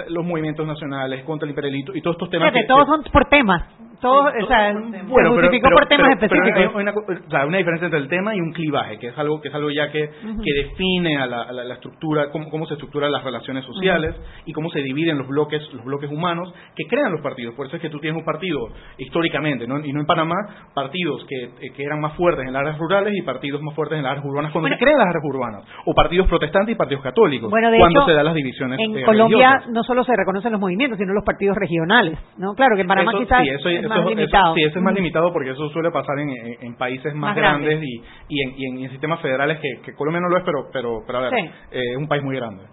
los, 0.08 0.24
movimientos 0.24 0.66
nacionales 0.66 1.24
contra 1.24 1.46
el 1.46 1.50
imperialismo 1.50 1.94
y 1.94 2.00
todos 2.00 2.14
estos 2.14 2.30
temas. 2.30 2.52
que, 2.52 2.64
todos 2.64 2.86
son 2.86 3.02
por 3.12 3.26
temas. 3.26 3.64
Todos, 4.02 4.32
o 4.42 4.46
sea, 4.48 4.72
bueno, 5.06 5.36
se 5.36 5.60
pero, 5.62 5.76
por 5.76 5.86
temas 5.86 6.10
específicos. 6.14 6.74
hay 6.74 6.82
una, 6.82 6.90
o 6.90 7.30
sea, 7.30 7.46
una, 7.46 7.58
diferencia 7.58 7.86
entre 7.86 8.00
el 8.00 8.08
tema 8.08 8.34
y 8.34 8.40
un 8.40 8.52
clivaje, 8.52 8.98
que 8.98 9.06
es 9.06 9.16
algo 9.16 9.40
que 9.40 9.46
es 9.46 9.54
algo 9.54 9.70
ya 9.70 9.92
que, 9.92 10.10
que 10.10 10.62
define 10.64 11.18
a 11.18 11.26
la, 11.28 11.52
la, 11.52 11.74
estructura, 11.74 12.28
cómo, 12.32 12.50
cómo, 12.50 12.66
se 12.66 12.74
estructuran 12.74 13.12
las 13.12 13.22
relaciones 13.22 13.64
sociales 13.64 14.16
y 14.44 14.52
cómo 14.52 14.70
se 14.70 14.80
dividen 14.80 15.18
los 15.18 15.28
bloques, 15.28 15.62
los 15.72 15.84
bloques 15.84 16.10
humanos 16.10 16.52
que 16.74 16.84
crean 16.88 17.12
los 17.12 17.20
partidos. 17.20 17.54
Por 17.54 17.66
eso 17.66 17.76
es 17.76 17.82
que 17.82 17.90
tú 17.90 18.00
tienes 18.00 18.18
un 18.18 18.24
partido 18.24 18.58
históricamente, 18.98 19.68
¿no? 19.68 19.78
y 19.78 19.92
no 19.92 20.00
en 20.00 20.06
Panamá, 20.06 20.34
partidos 20.74 21.24
que, 21.28 21.44
eh, 21.44 21.72
que 21.72 21.84
eran 21.84 22.00
más 22.00 22.14
fuertes 22.14 22.44
en 22.44 22.52
las 22.52 22.62
áreas 22.62 22.78
rurales 22.78 23.14
y 23.16 23.22
partidos 23.22 23.62
más 23.62 23.72
fuertes 23.76 23.98
en 23.98 24.02
las 24.02 24.12
áreas 24.12 24.26
urbanas 24.26 24.50
cuando 24.50 24.68
se 24.68 24.78
crean 24.78 24.98
las 24.98 25.08
áreas 25.10 25.24
urbanas, 25.24 25.64
o 25.86 25.94
partidos 25.94 26.26
protestantes 26.26 26.74
y 26.74 26.76
partidos 26.76 27.04
católicos, 27.04 27.48
cuando 27.50 28.04
se 28.04 28.12
dan 28.14 28.24
las 28.24 28.34
divisiones. 28.34 28.80
En 28.80 28.98
eh, 28.98 29.04
Colombia 29.04 29.62
no 29.70 29.84
solo 29.84 30.02
se 30.02 30.12
reconocen 30.16 30.50
los 30.50 30.60
movimientos, 30.60 30.98
sino 30.98 31.12
los 31.12 31.24
partidos 31.24 31.56
regionales, 31.56 32.18
¿no? 32.36 32.54
Claro 32.54 32.74
que 32.74 32.82
en 32.82 32.88
Panamá 32.88 33.12
quizás 33.16 33.42
es 33.46 33.91
más 33.94 34.06
limitado. 34.06 34.54
sí, 34.54 34.62
eso 34.62 34.78
es 34.78 34.84
más 34.84 34.94
limitado 34.94 35.32
porque 35.32 35.50
eso 35.50 35.68
suele 35.70 35.90
pasar 35.90 36.18
en, 36.18 36.30
en, 36.60 36.74
países 36.76 37.14
más, 37.14 37.36
grandes, 37.36 37.82
y, 37.82 38.02
y, 38.28 38.42
en, 38.42 38.78
y, 38.78 38.84
en, 38.84 38.90
sistemas 38.90 39.20
federales 39.20 39.58
que, 39.60 39.82
que, 39.84 39.94
Colombia 39.94 40.20
no 40.20 40.28
lo 40.28 40.38
es, 40.38 40.44
pero, 40.44 40.68
pero, 40.72 41.02
pero 41.06 41.18
a 41.18 41.22
ver, 41.22 41.34
eh, 41.34 41.50
es 41.70 41.96
un 41.96 42.08
país 42.08 42.22
muy 42.22 42.36
grande. 42.36 42.64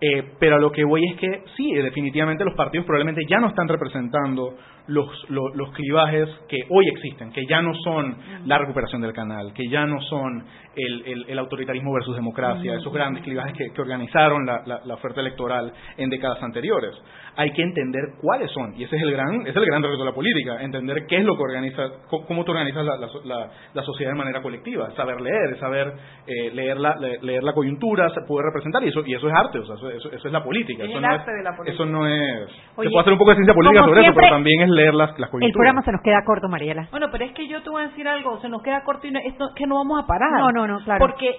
Eh, 0.00 0.32
pero 0.38 0.56
a 0.56 0.58
lo 0.58 0.70
que 0.70 0.84
voy 0.84 1.04
es 1.10 1.16
que 1.18 1.42
sí, 1.56 1.72
definitivamente 1.74 2.44
los 2.44 2.54
partidos 2.54 2.86
probablemente 2.86 3.22
ya 3.28 3.38
no 3.38 3.48
están 3.48 3.68
representando 3.68 4.54
los, 4.88 5.08
los, 5.30 5.70
clivajes 5.72 6.28
que 6.48 6.58
hoy 6.70 6.88
existen, 6.88 7.32
que 7.32 7.44
ya 7.46 7.60
no 7.60 7.74
son 7.74 8.16
la 8.46 8.58
recuperación 8.58 9.02
del 9.02 9.12
canal, 9.12 9.52
que 9.52 9.68
ya 9.68 9.84
no 9.84 10.00
son 10.02 10.44
el, 10.76 11.24
el, 11.28 11.38
autoritarismo 11.38 11.92
versus 11.92 12.14
democracia, 12.14 12.74
esos 12.74 12.92
grandes 12.92 13.22
clivajes 13.24 13.54
que, 13.56 13.72
que 13.72 13.80
organizaron 13.80 14.46
la, 14.46 14.62
la, 14.84 14.94
oferta 14.94 15.20
electoral 15.20 15.72
en 15.96 16.10
décadas 16.10 16.42
anteriores. 16.42 16.94
Hay 17.36 17.52
que 17.52 17.62
entender 17.62 18.02
cuáles 18.20 18.50
son, 18.52 18.74
y 18.76 18.84
ese 18.84 18.96
es 18.96 19.02
el 19.02 19.10
gran, 19.10 19.46
es 19.46 19.56
el 19.56 19.64
gran 19.64 19.82
reto 19.82 19.98
de 19.98 20.04
la 20.04 20.12
política, 20.12 20.62
entender 20.62 21.06
qué 21.08 21.18
es 21.18 21.24
lo 21.24 21.36
que 21.36 21.42
organiza, 21.42 21.82
cómo 22.08 22.44
te 22.44 22.50
organizas 22.50 22.84
la, 22.84 22.96
la, 22.96 23.50
la 23.74 23.82
sociedad 23.82 24.12
de 24.12 24.18
manera 24.18 24.40
colectiva, 24.40 24.90
saber 24.94 25.20
leer, 25.20 25.58
saber 25.58 25.92
eh, 26.26 26.50
leer, 26.52 26.78
la, 26.78 26.94
leer 26.96 27.42
la 27.42 27.52
coyuntura, 27.52 28.08
poder 28.26 28.46
representar, 28.46 28.82
y 28.84 28.88
eso, 28.88 29.02
y 29.04 29.14
eso 29.14 29.28
es 29.28 29.34
arte, 29.34 29.58
o 29.58 29.66
sea, 29.66 29.74
eso, 29.74 30.12
eso, 30.12 30.28
es 30.28 30.32
la 30.32 30.44
política. 30.44 30.84
eso, 30.84 31.00
no 31.00 31.14
es, 31.14 31.26
de 31.26 31.42
la 31.42 31.56
política. 31.56 31.74
eso 31.74 31.86
no 31.86 32.06
es... 32.06 32.48
se 32.50 32.74
puede 32.74 33.00
hacer 33.00 33.12
un 33.12 33.18
poco 33.18 33.30
de 33.30 33.36
ciencia 33.36 33.54
política 33.54 33.84
sobre 33.84 34.00
eso, 34.02 34.12
pero 34.14 34.28
también 34.28 34.62
es 34.62 34.75
leer 34.76 34.94
las. 34.94 35.10
El 35.40 35.52
programa 35.52 35.82
se 35.82 35.92
nos 35.92 36.02
queda 36.02 36.22
corto, 36.24 36.48
Mariela. 36.48 36.88
Bueno, 36.90 37.08
pero 37.10 37.24
es 37.24 37.32
que 37.32 37.48
yo 37.48 37.62
te 37.62 37.70
voy 37.70 37.82
a 37.82 37.88
decir 37.88 38.06
algo, 38.06 38.40
se 38.40 38.48
nos 38.48 38.62
queda 38.62 38.84
corto 38.84 39.06
y 39.06 39.16
esto, 39.26 39.50
que 39.54 39.66
no 39.66 39.76
vamos 39.76 40.02
a 40.02 40.06
parar. 40.06 40.30
No, 40.38 40.52
no, 40.52 40.66
no, 40.66 40.84
claro. 40.84 41.00
Porque 41.00 41.34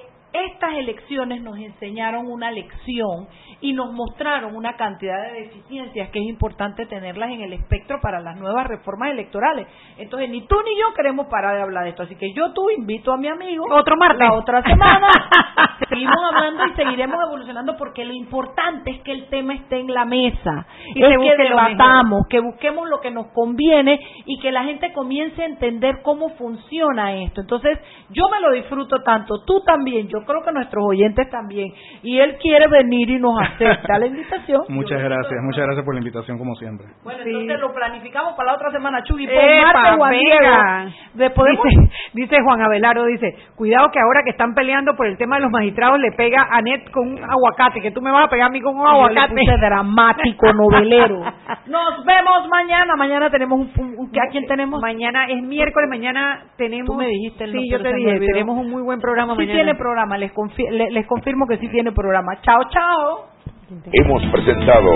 estas 0.45 0.73
elecciones 0.75 1.41
nos 1.41 1.57
enseñaron 1.57 2.27
una 2.27 2.51
lección 2.51 3.27
y 3.61 3.73
nos 3.73 3.91
mostraron 3.91 4.55
una 4.55 4.75
cantidad 4.75 5.21
de 5.23 5.41
deficiencias 5.41 6.09
que 6.09 6.19
es 6.19 6.25
importante 6.25 6.85
tenerlas 6.85 7.31
en 7.31 7.41
el 7.41 7.53
espectro 7.53 7.99
para 8.01 8.19
las 8.19 8.37
nuevas 8.37 8.67
reformas 8.67 9.11
electorales. 9.11 9.67
Entonces, 9.97 10.29
ni 10.29 10.45
tú 10.47 10.55
ni 10.63 10.79
yo 10.79 10.93
queremos 10.95 11.27
parar 11.27 11.55
de 11.55 11.63
hablar 11.63 11.83
de 11.83 11.89
esto. 11.91 12.03
Así 12.03 12.15
que 12.15 12.33
yo 12.33 12.53
tú 12.53 12.69
invito 12.69 13.11
a 13.11 13.17
mi 13.17 13.27
amigo 13.27 13.65
otro 13.71 13.95
martes 13.97 14.19
la 14.19 14.33
otra 14.33 14.61
semana. 14.61 15.07
seguimos 15.89 16.17
hablando 16.31 16.65
y 16.67 16.73
seguiremos 16.75 17.17
evolucionando 17.27 17.77
porque 17.77 18.05
lo 18.05 18.13
importante 18.13 18.91
es 18.91 19.01
que 19.01 19.11
el 19.11 19.27
tema 19.29 19.53
esté 19.53 19.79
en 19.79 19.93
la 19.93 20.05
mesa, 20.05 20.67
Y 20.93 21.03
es 21.03 21.17
que 21.17 21.43
debatamos, 21.43 22.27
que 22.29 22.39
busquemos 22.39 22.89
lo 22.89 22.99
que 22.99 23.11
nos 23.11 23.27
conviene 23.27 23.99
y 24.25 24.39
que 24.39 24.51
la 24.51 24.63
gente 24.63 24.93
comience 24.93 25.41
a 25.41 25.45
entender 25.45 26.01
cómo 26.03 26.29
funciona 26.29 27.15
esto. 27.15 27.41
Entonces, 27.41 27.79
yo 28.09 28.29
me 28.29 28.39
lo 28.39 28.51
disfruto 28.51 29.01
tanto, 29.03 29.43
tú 29.45 29.61
también, 29.61 30.07
yo 30.07 30.25
creo 30.27 30.43
que 30.43 30.51
nuestros 30.51 30.83
oyentes 30.85 31.29
también. 31.29 31.71
Y 32.03 32.19
él 32.19 32.37
quiere 32.41 32.67
venir 32.67 33.09
y 33.09 33.19
nos 33.19 33.39
acepta 33.41 33.97
la 33.97 34.05
invitación. 34.11 34.61
Muchas 34.69 35.01
gracias, 35.01 35.39
muchas 35.43 35.65
gracias 35.65 35.85
por 35.85 35.93
la 35.95 35.99
invitación 36.01 36.37
como 36.37 36.53
siempre. 36.55 36.87
Bueno, 37.03 37.21
entonces 37.25 37.59
lo 37.59 37.73
planificamos 37.73 38.33
para 38.35 38.51
la 38.51 38.55
otra 38.55 38.71
semana, 38.71 39.01
Chugui. 39.03 39.25
Por 39.27 39.97
Juan. 39.97 40.11
Diego. 40.11 41.33
Podemos- 41.35 41.63
Dice, 41.67 41.91
dice 42.13 42.35
Juan 42.43 42.61
Abelardo, 42.61 43.05
dice, 43.05 43.35
cuidado 43.55 43.89
que 43.91 43.99
ahora 43.99 44.21
que 44.23 44.31
están 44.31 44.53
peleando 44.53 44.95
por 44.95 45.07
el 45.07 45.17
tema 45.17 45.37
de 45.37 45.43
los 45.43 45.51
magistrados 45.51 45.99
le 45.99 46.11
pega 46.11 46.47
a 46.51 46.61
Net 46.61 46.89
con 46.91 47.07
un 47.07 47.23
aguacate, 47.23 47.81
que 47.81 47.91
tú 47.91 48.01
me 48.01 48.11
vas 48.11 48.25
a 48.25 48.29
pegar 48.29 48.47
a 48.47 48.51
mí 48.51 48.59
con 48.61 48.75
un 48.75 48.81
Yo 48.83 48.87
le 48.87 48.89
aguacate. 49.19 49.35
puse 49.35 49.57
dramático, 49.57 50.53
novelero. 50.53 51.19
Nos 51.67 52.05
vemos 52.05 52.47
mañana. 52.49 52.95
Mañana 52.97 53.29
tenemos 53.29 53.59
un, 53.59 53.71
un- 53.83 53.95
un- 53.97 54.07
¿a 54.19 54.29
quién 54.31 54.45
tenemos? 54.47 54.81
Mañana 54.81 55.25
es 55.29 55.41
miércoles, 55.43 55.89
mañana 55.89 56.43
tenemos... 56.57 56.87
Tú 56.87 56.95
me 56.95 57.07
dijiste 57.07 57.43
el 57.45 57.51
Sí, 57.53 57.69
yo 57.71 57.81
te 57.81 57.93
dije, 57.93 58.19
tenemos 58.19 58.57
un 58.57 58.69
muy 58.69 58.81
buen 58.81 58.99
programa 58.99 59.33
Sí 59.33 59.39
mañana. 59.39 59.53
tiene 59.55 59.75
programa, 59.75 60.06
les, 60.15 60.31
confi- 60.33 60.69
le- 60.71 60.91
les 60.91 61.05
confirmo 61.07 61.45
que 61.47 61.57
sí 61.57 61.67
tiene 61.69 61.91
programa. 61.91 62.33
Chao, 62.43 62.61
chao. 62.69 63.25
Hemos 63.91 64.23
presentado 64.31 64.89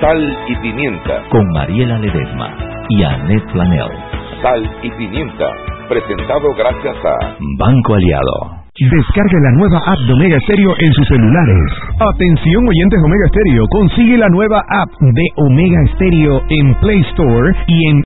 Sal 0.00 0.38
y 0.48 0.56
Pimienta. 0.56 1.22
Con 1.30 1.46
Mariela 1.52 1.98
Ledesma 1.98 2.56
y 2.88 3.02
Annette 3.04 3.52
Planel. 3.52 3.90
Sal 4.42 4.68
y 4.82 4.90
Pimienta. 4.90 5.46
Presentado 5.88 6.48
gracias 6.56 6.96
a 7.04 7.36
Banco 7.58 7.94
Aliado. 7.94 8.58
Descargue 8.78 9.40
la 9.42 9.50
nueva 9.58 9.78
app 9.90 9.98
de 10.06 10.12
Omega 10.12 10.38
Stereo 10.40 10.70
en 10.78 10.92
sus 10.92 11.08
celulares. 11.08 11.72
Atención 12.14 12.62
oyentes 12.68 13.00
de 13.00 13.06
Omega 13.06 13.26
Stereo, 13.26 13.64
consigue 13.70 14.16
la 14.18 14.28
nueva 14.28 14.58
app 14.70 14.90
de 15.00 15.24
Omega 15.34 15.80
Stereo 15.94 16.42
en 16.48 16.74
Play 16.76 17.00
Store 17.10 17.50
y 17.66 17.88
en 17.90 17.96